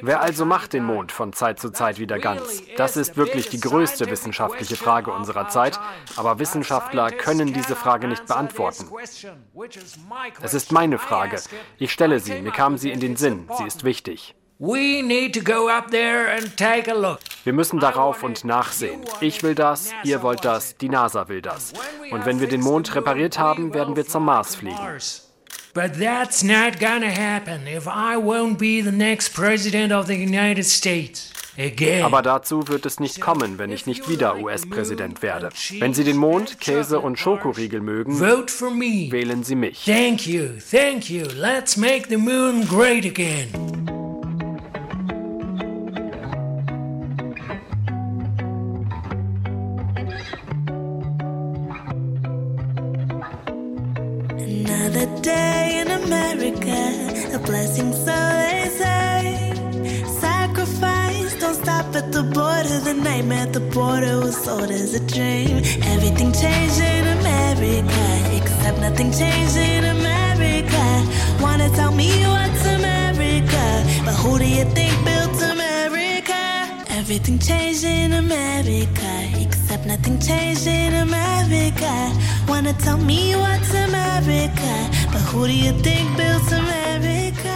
Wer 0.00 0.20
also 0.20 0.44
macht 0.44 0.72
den 0.72 0.84
Mond 0.84 1.12
von 1.12 1.32
Zeit 1.32 1.60
zu 1.60 1.70
Zeit 1.70 2.00
wieder 2.00 2.18
ganz? 2.18 2.60
Das 2.76 2.96
ist 2.96 3.16
wirklich 3.16 3.50
die 3.50 3.60
größte 3.60 4.10
wissenschaftliche 4.10 4.74
Frage 4.74 5.12
unserer 5.12 5.48
Zeit, 5.48 5.78
aber 6.16 6.40
Wissenschaftler 6.40 7.12
können 7.12 7.52
diese 7.52 7.76
Frage 7.76 8.08
nicht 8.08 8.26
beantworten. 8.26 8.88
Es 10.42 10.54
ist 10.54 10.72
meine 10.72 10.98
Frage. 10.98 11.40
Ich 11.78 11.92
stelle 11.92 12.18
sie, 12.18 12.40
mir 12.42 12.50
kam 12.50 12.78
sie 12.78 12.90
in 12.90 12.98
den 12.98 13.14
Sinn, 13.14 13.48
sie 13.56 13.64
ist 13.64 13.84
wichtig. 13.84 14.34
Wir 17.44 17.52
müssen 17.52 17.78
darauf 17.78 18.24
und 18.24 18.44
nachsehen. 18.44 19.02
Ich 19.20 19.44
will 19.44 19.54
das, 19.54 19.92
ihr 20.02 20.22
wollt 20.22 20.44
das, 20.44 20.76
die 20.78 20.88
NASA 20.88 21.28
will 21.28 21.42
das. 21.42 21.74
Und 22.10 22.26
wenn 22.26 22.40
wir 22.40 22.48
den 22.48 22.60
Mond 22.60 22.92
repariert 22.96 23.38
haben, 23.38 23.72
werden 23.72 23.94
wir 23.94 24.04
zum 24.06 24.24
Mars 24.24 24.56
fliegen. 24.56 24.98
But 25.74 25.98
that's 25.98 26.42
not 26.42 26.78
gonna 26.78 27.10
happen 27.10 27.66
if 27.66 27.86
I 27.86 28.16
won't 28.16 28.58
be 28.58 28.82
the 28.82 28.92
next 28.92 29.30
president 29.30 29.90
of 29.90 30.06
the 30.06 30.16
United 30.16 30.64
States. 30.64 31.32
Again. 31.56 32.04
Aber 32.04 32.20
dazu 32.22 32.68
wird 32.68 32.84
es 32.84 33.00
nicht 33.00 33.20
kommen, 33.20 33.58
wenn 33.58 33.72
ich 33.72 33.86
nicht 33.86 34.08
wieder 34.08 34.38
US-Präsident 34.38 35.22
werde. 35.22 35.50
Wenn 35.78 35.94
Sie 35.94 36.04
den 36.04 36.16
Mond, 36.16 36.60
Käse 36.60 37.00
und 37.00 37.18
Schokoriegel 37.18 37.80
mögen, 37.80 38.20
wählen 38.20 39.44
Sie 39.44 39.54
mich. 39.54 39.84
Thank 39.84 40.26
you, 40.26 40.48
thank 40.70 41.08
you. 41.10 41.26
Let's 41.36 41.76
make 41.76 42.08
the 42.08 42.16
moon 42.16 42.66
great 42.66 43.04
again. 43.06 43.81
Tell 82.78 82.96
me 82.96 83.34
what's 83.36 83.74
America, 83.74 84.90
but 85.10 85.20
who 85.32 85.46
do 85.46 85.52
you 85.52 85.72
think 85.82 86.16
built 86.16 86.52
America? 86.52 87.52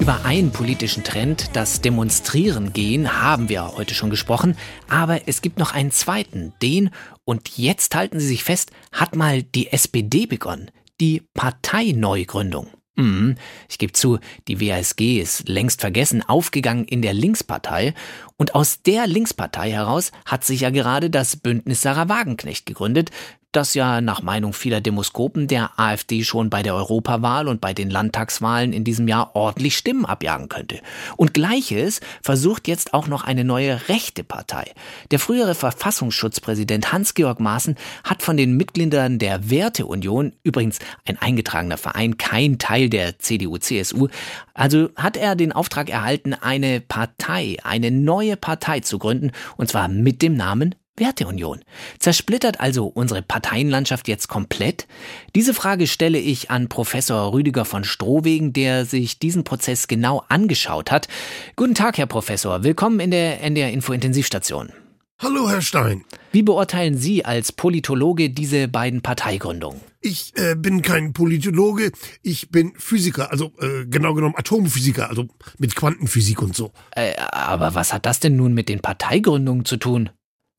Über 0.00 0.24
einen 0.24 0.50
politischen 0.50 1.04
Trend, 1.04 1.50
das 1.54 1.80
Demonstrieren 1.80 2.72
gehen, 2.72 3.20
haben 3.20 3.48
wir 3.48 3.76
heute 3.76 3.94
schon 3.94 4.10
gesprochen, 4.10 4.56
aber 4.88 5.28
es 5.28 5.42
gibt 5.42 5.58
noch 5.58 5.72
einen 5.72 5.90
zweiten, 5.90 6.52
den, 6.62 6.90
und 7.24 7.56
jetzt 7.56 7.94
halten 7.94 8.20
Sie 8.20 8.26
sich 8.26 8.44
fest, 8.44 8.70
hat 8.92 9.14
mal 9.14 9.42
die 9.42 9.72
SPD 9.72 10.26
begonnen, 10.26 10.70
die 11.00 11.22
Parteineugründung. 11.34 12.68
Mhm. 12.96 13.36
Ich 13.68 13.78
gebe 13.78 13.92
zu, 13.92 14.18
die 14.48 14.60
WASG 14.60 15.20
ist 15.20 15.48
längst 15.48 15.80
vergessen, 15.80 16.22
aufgegangen 16.22 16.86
in 16.86 17.02
der 17.02 17.12
Linkspartei. 17.12 17.94
Und 18.36 18.54
aus 18.54 18.82
der 18.82 19.06
Linkspartei 19.06 19.70
heraus 19.70 20.12
hat 20.24 20.44
sich 20.44 20.60
ja 20.60 20.70
gerade 20.70 21.10
das 21.10 21.36
Bündnis 21.36 21.82
Sarah 21.82 22.08
Wagenknecht 22.08 22.64
gegründet, 22.64 23.10
das 23.56 23.74
ja 23.74 24.00
nach 24.00 24.22
Meinung 24.22 24.52
vieler 24.52 24.80
Demoskopen 24.80 25.48
der 25.48 25.70
AfD 25.78 26.24
schon 26.24 26.50
bei 26.50 26.62
der 26.62 26.74
Europawahl 26.74 27.48
und 27.48 27.60
bei 27.60 27.72
den 27.72 27.90
Landtagswahlen 27.90 28.72
in 28.72 28.84
diesem 28.84 29.08
Jahr 29.08 29.34
ordentlich 29.34 29.76
Stimmen 29.76 30.04
abjagen 30.04 30.48
könnte. 30.48 30.80
Und 31.16 31.32
gleiches 31.32 32.00
versucht 32.22 32.68
jetzt 32.68 32.92
auch 32.92 33.06
noch 33.06 33.24
eine 33.24 33.44
neue 33.44 33.88
rechte 33.88 34.24
Partei. 34.24 34.72
Der 35.10 35.18
frühere 35.18 35.54
Verfassungsschutzpräsident 35.54 36.92
Hans-Georg 36.92 37.40
Maaßen 37.40 37.76
hat 38.04 38.22
von 38.22 38.36
den 38.36 38.56
Mitgliedern 38.56 39.18
der 39.18 39.48
Werteunion, 39.48 40.34
übrigens 40.42 40.78
ein 41.06 41.16
eingetragener 41.18 41.78
Verein, 41.78 42.18
kein 42.18 42.58
Teil 42.58 42.90
der 42.90 43.18
CDU-CSU, 43.18 44.08
also 44.52 44.90
hat 44.96 45.16
er 45.16 45.34
den 45.34 45.52
Auftrag 45.52 45.88
erhalten, 45.88 46.34
eine 46.34 46.82
Partei, 46.82 47.56
eine 47.64 47.90
neue 47.90 48.36
Partei 48.36 48.80
zu 48.80 48.98
gründen, 48.98 49.32
und 49.56 49.70
zwar 49.70 49.88
mit 49.88 50.20
dem 50.20 50.34
Namen 50.34 50.74
Werteunion. 50.98 51.60
Zersplittert 51.98 52.60
also 52.60 52.86
unsere 52.86 53.22
Parteienlandschaft 53.22 54.08
jetzt 54.08 54.28
komplett? 54.28 54.86
Diese 55.34 55.54
Frage 55.54 55.86
stelle 55.86 56.18
ich 56.18 56.50
an 56.50 56.68
Professor 56.68 57.32
Rüdiger 57.32 57.64
von 57.64 57.84
Strohwegen, 57.84 58.52
der 58.52 58.84
sich 58.84 59.18
diesen 59.18 59.44
Prozess 59.44 59.88
genau 59.88 60.24
angeschaut 60.28 60.90
hat. 60.90 61.08
Guten 61.56 61.74
Tag, 61.74 61.98
Herr 61.98 62.06
Professor. 62.06 62.64
Willkommen 62.64 63.00
in 63.00 63.10
der 63.10 63.42
NDR 63.42 63.70
Info 63.70 63.92
Intensivstation. 63.92 64.72
Hallo, 65.18 65.48
Herr 65.48 65.62
Stein. 65.62 66.04
Wie 66.30 66.42
beurteilen 66.42 66.98
Sie 66.98 67.24
als 67.24 67.50
Politologe 67.50 68.28
diese 68.28 68.68
beiden 68.68 69.00
Parteigründungen? 69.00 69.80
Ich 70.02 70.34
äh, 70.36 70.54
bin 70.54 70.82
kein 70.82 71.14
Politologe, 71.14 71.90
ich 72.22 72.50
bin 72.50 72.74
Physiker, 72.76 73.30
also 73.30 73.52
äh, 73.58 73.86
genau 73.86 74.12
genommen 74.12 74.34
Atomphysiker, 74.36 75.08
also 75.08 75.26
mit 75.56 75.74
Quantenphysik 75.74 76.42
und 76.42 76.54
so. 76.54 76.70
Äh, 76.90 77.16
aber 77.16 77.74
was 77.74 77.94
hat 77.94 78.04
das 78.04 78.20
denn 78.20 78.36
nun 78.36 78.52
mit 78.52 78.68
den 78.68 78.80
Parteigründungen 78.80 79.64
zu 79.64 79.78
tun? 79.78 80.10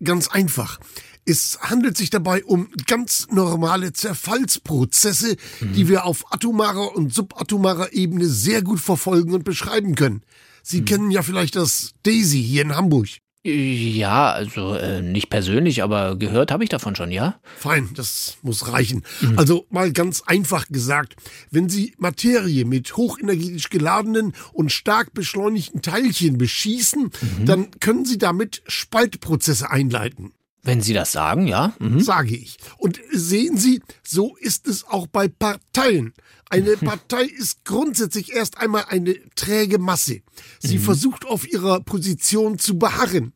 Ganz 0.04 0.28
einfach. 0.28 0.80
Es 1.26 1.60
handelt 1.62 1.98
sich 1.98 2.10
dabei 2.10 2.44
um 2.46 2.70
ganz 2.86 3.28
normale 3.32 3.92
Zerfallsprozesse, 3.92 5.36
mhm. 5.60 5.74
die 5.74 5.90
wir 5.90 6.06
auf 6.06 6.32
atomarer 6.32 6.96
und 6.96 7.14
subatomarer 7.14 7.94
Ebene 7.94 8.28
sehr 8.28 8.62
gut 8.62 8.80
verfolgen 8.80 9.34
und 9.34 9.44
beschreiben 9.44 9.96
können. 9.96 10.22
Sie 10.64 10.82
mhm. 10.82 10.86
kennen 10.86 11.12
ja 11.12 11.24
vielleicht 11.24 11.56
das 11.56 11.94
Daisy 12.04 12.42
hier 12.42 12.62
in 12.62 12.76
Hamburg. 12.76 13.08
Ja, 13.48 14.32
also 14.32 14.74
äh, 14.74 15.02
nicht 15.02 15.30
persönlich, 15.30 15.82
aber 15.82 16.18
gehört 16.18 16.52
habe 16.52 16.66
ich 16.66 16.70
davon 16.70 16.98
schon, 16.98 17.12
ja? 17.12 17.40
Fein, 17.58 17.90
das 17.94 18.38
muss 18.42 18.68
reichen. 18.72 19.04
Mhm. 19.22 19.40
Also 19.40 19.66
mal 19.70 19.94
ganz 19.94 20.24
einfach 20.26 20.68
gesagt, 20.68 21.16
wenn 21.50 21.70
Sie 21.70 21.94
Materie 21.98 22.66
mit 22.66 22.98
hochenergetisch 22.98 23.70
geladenen 23.70 24.34
und 24.52 24.74
stark 24.74 25.14
beschleunigten 25.14 25.82
Teilchen 25.82 26.38
beschießen, 26.38 27.04
mhm. 27.04 27.46
dann 27.46 27.72
können 27.80 28.04
Sie 28.04 28.18
damit 28.18 28.64
Spaltprozesse 28.68 29.72
einleiten. 29.72 30.34
Wenn 30.68 30.82
Sie 30.82 30.94
das 30.94 31.14
sagen, 31.14 31.48
ja. 31.48 31.74
Mhm. 31.80 32.02
Sage 32.02 32.36
ich. 32.36 32.58
Und 32.78 33.00
sehen 33.14 33.56
Sie, 33.58 33.82
so 34.04 34.36
ist 34.36 34.68
es 34.68 34.86
auch 34.86 35.08
bei 35.08 35.30
Parteien. 35.30 36.14
Eine 36.50 36.76
Partei 36.78 37.24
ist 37.24 37.64
grundsätzlich 37.64 38.34
erst 38.34 38.58
einmal 38.58 38.84
eine 38.90 39.16
träge 39.36 39.80
Masse. 39.80 40.20
Sie 40.60 40.78
mhm. 40.78 40.84
versucht 40.84 41.26
auf 41.26 41.50
ihrer 41.50 41.80
Position 41.80 42.60
zu 42.60 42.78
beharren. 42.78 43.32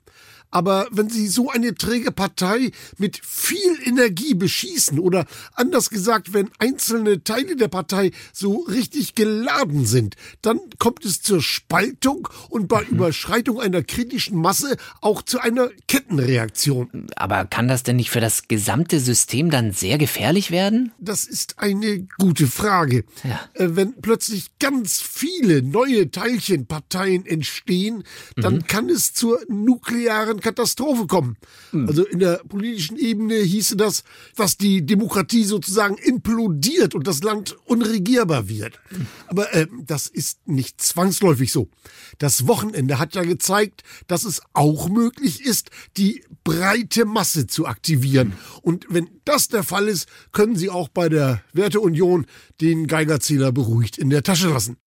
Aber 0.52 0.88
wenn 0.92 1.10
Sie 1.10 1.28
so 1.28 1.50
eine 1.50 1.74
träge 1.76 2.12
Partei 2.12 2.72
mit 2.98 3.20
viel 3.24 3.78
Energie 3.86 4.34
beschießen 4.34 5.00
oder 5.00 5.26
anders 5.54 5.90
gesagt, 5.90 6.34
wenn 6.34 6.50
einzelne 6.60 7.24
Teile 7.24 7.56
der 7.56 7.70
Partei 7.70 8.12
so 8.34 8.60
richtig 8.60 9.16
geladen 9.16 9.86
sind, 9.86 10.16
dann 10.42 10.60
kommt 10.78 11.06
es 11.06 11.22
zur 11.22 11.42
Spaltung 11.42 12.28
und 12.50 12.68
bei 12.68 12.82
mhm. 12.84 12.98
Überschreitung 12.98 13.60
einer 13.62 13.82
kritischen 13.82 14.38
Masse 14.38 14.76
auch 15.00 15.22
zu 15.22 15.40
einer 15.40 15.70
Kettenreaktion. 15.88 17.08
Aber 17.16 17.46
kann 17.46 17.70
das 17.70 17.84
denn 17.84 17.96
nicht 17.96 18.12
für 18.12 18.20
das 18.20 18.50
gesamte 18.50 19.00
System 19.00 19.50
dann 19.50 19.72
sehr 19.72 19.98
gefährlich 19.98 20.52
werden? 20.52 20.92
Das 21.00 21.24
ist 21.24 21.60
eine 21.60 22.08
gute 22.20 22.48
Frage. 22.48 23.06
Ja. 23.24 23.40
Äh, 23.54 23.76
wenn 23.76 23.94
plötzlich 24.02 24.48
ganz 24.60 25.02
viele 25.02 25.62
neue 25.62 26.12
Teilchenparteien 26.12 27.26
entstehen, 27.26 28.04
dann 28.36 28.56
mhm. 28.56 28.68
kann 28.68 28.90
es 28.90 29.14
zur 29.14 29.40
nuklearen 29.48 30.41
Katastrophe 30.42 31.08
kommen. 31.08 31.38
Mhm. 31.72 31.88
Also 31.88 32.06
in 32.06 32.20
der 32.20 32.42
politischen 32.48 32.98
Ebene 32.98 33.36
hieße 33.36 33.78
das, 33.78 34.04
dass 34.36 34.58
die 34.58 34.86
Demokratie 34.86 35.46
sozusagen 35.46 35.96
implodiert 35.98 36.94
und 36.96 37.08
das 37.08 37.24
Land 37.24 37.56
unregierbar 37.66 38.50
wird. 38.50 38.80
Mhm. 38.92 39.08
Aber 39.28 39.54
äh, 39.54 39.68
das 39.86 40.08
ist 40.08 40.48
nicht 40.48 40.82
zwangsläufig 40.82 41.52
so. 41.52 41.70
Das 42.18 42.48
Wochenende 42.48 43.00
hat 43.00 43.16
ja 43.16 43.24
gezeigt, 43.24 43.84
dass 44.08 44.26
es 44.26 44.42
auch 44.54 44.90
möglich 44.90 45.46
ist, 45.46 45.70
die 45.98 46.24
breite 46.44 47.06
Masse 47.06 47.48
zu 47.48 47.66
aktivieren. 47.66 48.30
Mhm. 48.30 48.34
Und 48.62 48.86
wenn 48.90 49.10
das 49.26 49.48
der 49.48 49.64
Fall 49.64 49.88
ist, 49.88 50.08
können 50.32 50.56
Sie 50.56 50.70
auch 50.70 50.90
bei 50.90 51.08
der 51.08 51.44
Werteunion 51.54 52.26
den 52.60 52.88
Geigerzähler 52.88 53.52
beruhigt 53.52 53.98
in 53.98 54.10
der 54.10 54.24
Tasche 54.24 54.50
lassen. 54.50 54.78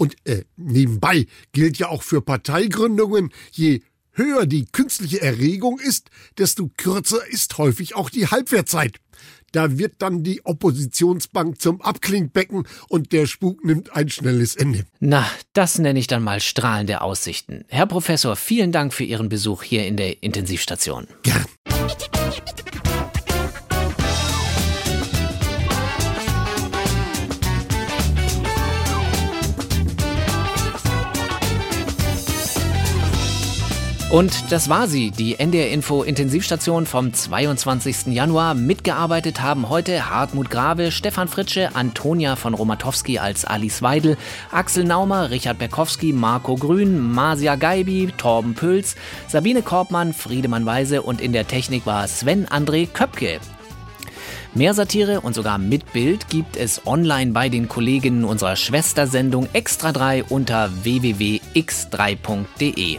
Und 0.00 0.16
äh, 0.24 0.44
nebenbei 0.56 1.26
gilt 1.52 1.76
ja 1.76 1.88
auch 1.88 2.02
für 2.02 2.22
Parteigründungen, 2.22 3.30
je 3.52 3.82
höher 4.12 4.46
die 4.46 4.66
künstliche 4.66 5.20
Erregung 5.20 5.78
ist, 5.78 6.10
desto 6.38 6.70
kürzer 6.76 7.26
ist 7.28 7.58
häufig 7.58 7.94
auch 7.94 8.10
die 8.10 8.26
Halbwertzeit. 8.26 9.00
Da 9.52 9.78
wird 9.78 9.94
dann 9.98 10.22
die 10.22 10.44
Oppositionsbank 10.44 11.60
zum 11.60 11.80
Abklingbecken 11.80 12.66
und 12.88 13.12
der 13.12 13.26
Spuk 13.26 13.64
nimmt 13.64 13.94
ein 13.96 14.08
schnelles 14.08 14.54
Ende. 14.54 14.84
Na, 15.00 15.28
das 15.52 15.78
nenne 15.78 15.98
ich 15.98 16.06
dann 16.06 16.22
mal 16.22 16.40
strahlende 16.40 17.00
Aussichten. 17.00 17.64
Herr 17.68 17.86
Professor, 17.86 18.36
vielen 18.36 18.70
Dank 18.70 18.94
für 18.94 19.04
Ihren 19.04 19.28
Besuch 19.28 19.64
hier 19.64 19.86
in 19.86 19.96
der 19.96 20.22
Intensivstation. 20.22 21.08
Gern. 21.22 21.44
Und 34.10 34.50
das 34.50 34.68
war 34.68 34.88
sie, 34.88 35.12
die 35.12 35.38
NDR 35.38 35.70
Info 35.70 36.02
Intensivstation 36.02 36.84
vom 36.84 37.14
22. 37.14 38.06
Januar. 38.06 38.54
Mitgearbeitet 38.54 39.40
haben 39.40 39.68
heute 39.68 40.10
Hartmut 40.10 40.50
Grave, 40.50 40.90
Stefan 40.90 41.28
Fritsche, 41.28 41.76
Antonia 41.76 42.34
von 42.34 42.54
Romatowski 42.54 43.20
als 43.20 43.44
Alice 43.44 43.82
Weidel, 43.82 44.16
Axel 44.50 44.82
Naumer, 44.82 45.30
Richard 45.30 45.60
Berkowski, 45.60 46.12
Marco 46.12 46.56
Grün, 46.56 46.98
Marcia 46.98 47.54
Geibi, 47.54 48.12
Torben 48.16 48.54
Püls, 48.54 48.96
Sabine 49.28 49.62
Korbmann, 49.62 50.12
Friedemann 50.12 50.66
Weise 50.66 51.02
und 51.02 51.20
in 51.20 51.32
der 51.32 51.46
Technik 51.46 51.86
war 51.86 52.08
Sven 52.08 52.48
André 52.48 52.88
Köpke. 52.88 53.38
Mehr 54.52 54.74
Satire 54.74 55.20
und 55.20 55.36
sogar 55.36 55.58
mit 55.58 55.92
Bild 55.92 56.28
gibt 56.28 56.56
es 56.56 56.84
online 56.84 57.30
bei 57.30 57.48
den 57.48 57.68
Kolleginnen 57.68 58.24
unserer 58.24 58.56
Schwestersendung 58.56 59.48
Extra 59.52 59.92
3 59.92 60.24
unter 60.24 60.70
www.x3.de. 60.82 62.98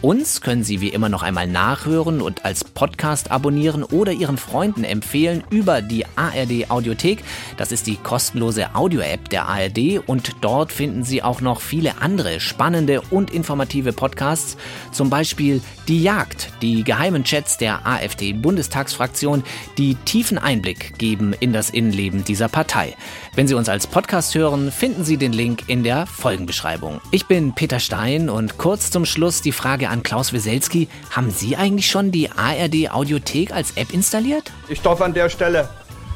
Uns 0.00 0.42
können 0.42 0.62
Sie 0.62 0.80
wie 0.80 0.90
immer 0.90 1.08
noch 1.08 1.24
einmal 1.24 1.48
nachhören 1.48 2.20
und 2.20 2.44
als 2.44 2.62
Podcast 2.62 3.32
abonnieren 3.32 3.82
oder 3.82 4.12
Ihren 4.12 4.36
Freunden 4.38 4.84
empfehlen 4.84 5.42
über 5.50 5.82
die 5.82 6.06
ARD 6.14 6.70
Audiothek. 6.70 7.24
Das 7.56 7.72
ist 7.72 7.88
die 7.88 7.96
kostenlose 7.96 8.76
Audio-App 8.76 9.28
der 9.28 9.48
ARD 9.48 9.98
und 10.06 10.36
dort 10.40 10.70
finden 10.70 11.02
Sie 11.02 11.24
auch 11.24 11.40
noch 11.40 11.60
viele 11.60 12.00
andere 12.00 12.38
spannende 12.38 13.00
und 13.10 13.32
informative 13.32 13.92
Podcasts, 13.92 14.56
zum 14.92 15.10
Beispiel 15.10 15.60
Die 15.88 16.00
Jagd, 16.00 16.52
die 16.62 16.84
geheimen 16.84 17.24
Chats 17.24 17.56
der 17.56 17.84
AfD-Bundestagsfraktion, 17.84 19.42
die 19.78 19.96
tiefen 19.96 20.38
Einblick 20.38 20.96
geben 20.98 21.32
in 21.40 21.52
das 21.52 21.70
Innenleben 21.70 22.22
dieser 22.22 22.48
Partei. 22.48 22.94
Wenn 23.34 23.48
Sie 23.48 23.54
uns 23.54 23.68
als 23.68 23.88
Podcast 23.88 24.36
hören, 24.36 24.70
finden 24.70 25.04
Sie 25.04 25.16
den 25.16 25.32
Link 25.32 25.64
in 25.66 25.82
der 25.82 26.06
Folgenbeschreibung. 26.06 27.00
Ich 27.10 27.26
bin 27.26 27.52
Peter 27.52 27.80
Stein 27.80 28.30
und 28.30 28.58
kurz 28.58 28.92
zum 28.92 29.04
Schluss 29.04 29.42
die 29.42 29.50
Frage 29.50 29.87
an 29.88 30.02
Klaus 30.02 30.32
Weselski. 30.32 30.88
Haben 31.10 31.30
Sie 31.30 31.56
eigentlich 31.56 31.90
schon 31.90 32.12
die 32.12 32.30
ARD 32.30 32.90
Audiothek 32.90 33.52
als 33.52 33.72
App 33.76 33.92
installiert? 33.92 34.52
Ich 34.68 34.80
darf 34.80 35.00
an 35.00 35.14
der 35.14 35.28
Stelle 35.28 35.68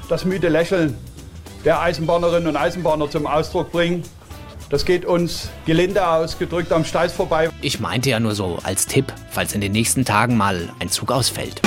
das 0.09 0.25
müde 0.25 0.49
Lächeln 0.49 0.97
der 1.65 1.81
Eisenbahnerinnen 1.81 2.49
und 2.49 2.57
Eisenbahner 2.57 3.11
zum 3.11 3.27
Ausdruck 3.27 3.73
bringen. 3.73 4.03
Das 4.71 4.85
geht 4.85 5.05
uns 5.05 5.51
gelinde 5.67 6.07
ausgedrückt 6.07 6.73
am 6.73 6.85
Steiß 6.85 7.13
vorbei. 7.13 7.51
Ich 7.61 7.79
meinte 7.79 8.11
ja 8.11 8.21
nur 8.21 8.35
so 8.35 8.59
als 8.63 8.87
Tipp, 8.87 9.13
falls 9.31 9.55
in 9.55 9.61
den 9.61 9.73
nächsten 9.73 10.05
Tagen 10.05 10.37
mal 10.37 10.71
ein 10.79 10.89
Zug 10.89 11.13
ausfällt. 11.13 11.61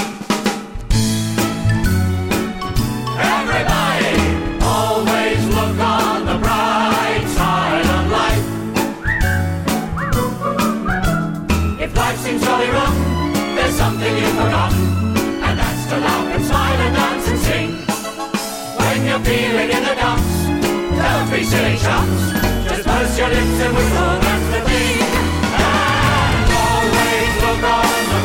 Feeling 19.26 19.70
in 19.72 19.84
the 19.84 19.96
dumps. 19.96 20.36
Don't 21.02 21.28
be 21.32 21.44
silly 21.44 21.78
chumps. 21.78 22.24
Just 22.68 22.84
purse 22.86 23.18
your 23.18 23.30
lips 23.30 23.60
and 23.66 23.76
whistle, 23.76 24.14
that's 24.26 24.48
the 24.54 24.62
thing. 24.70 24.98
And 25.66 26.48
always 26.66 27.34
look 27.44 27.64
on 27.74 27.90
the 28.14 28.22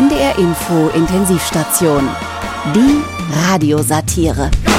NDR 0.00 0.34
Info 0.38 0.78
Intensivstation. 0.90 2.02
Die 2.72 3.02
Radiosatire. 3.34 4.77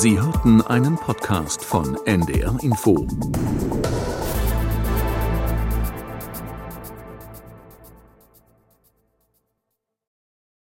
Sie 0.00 0.18
hörten 0.18 0.62
einen 0.62 0.96
Podcast 0.96 1.62
von 1.62 1.94
NDR 2.06 2.56
Info. 2.62 3.06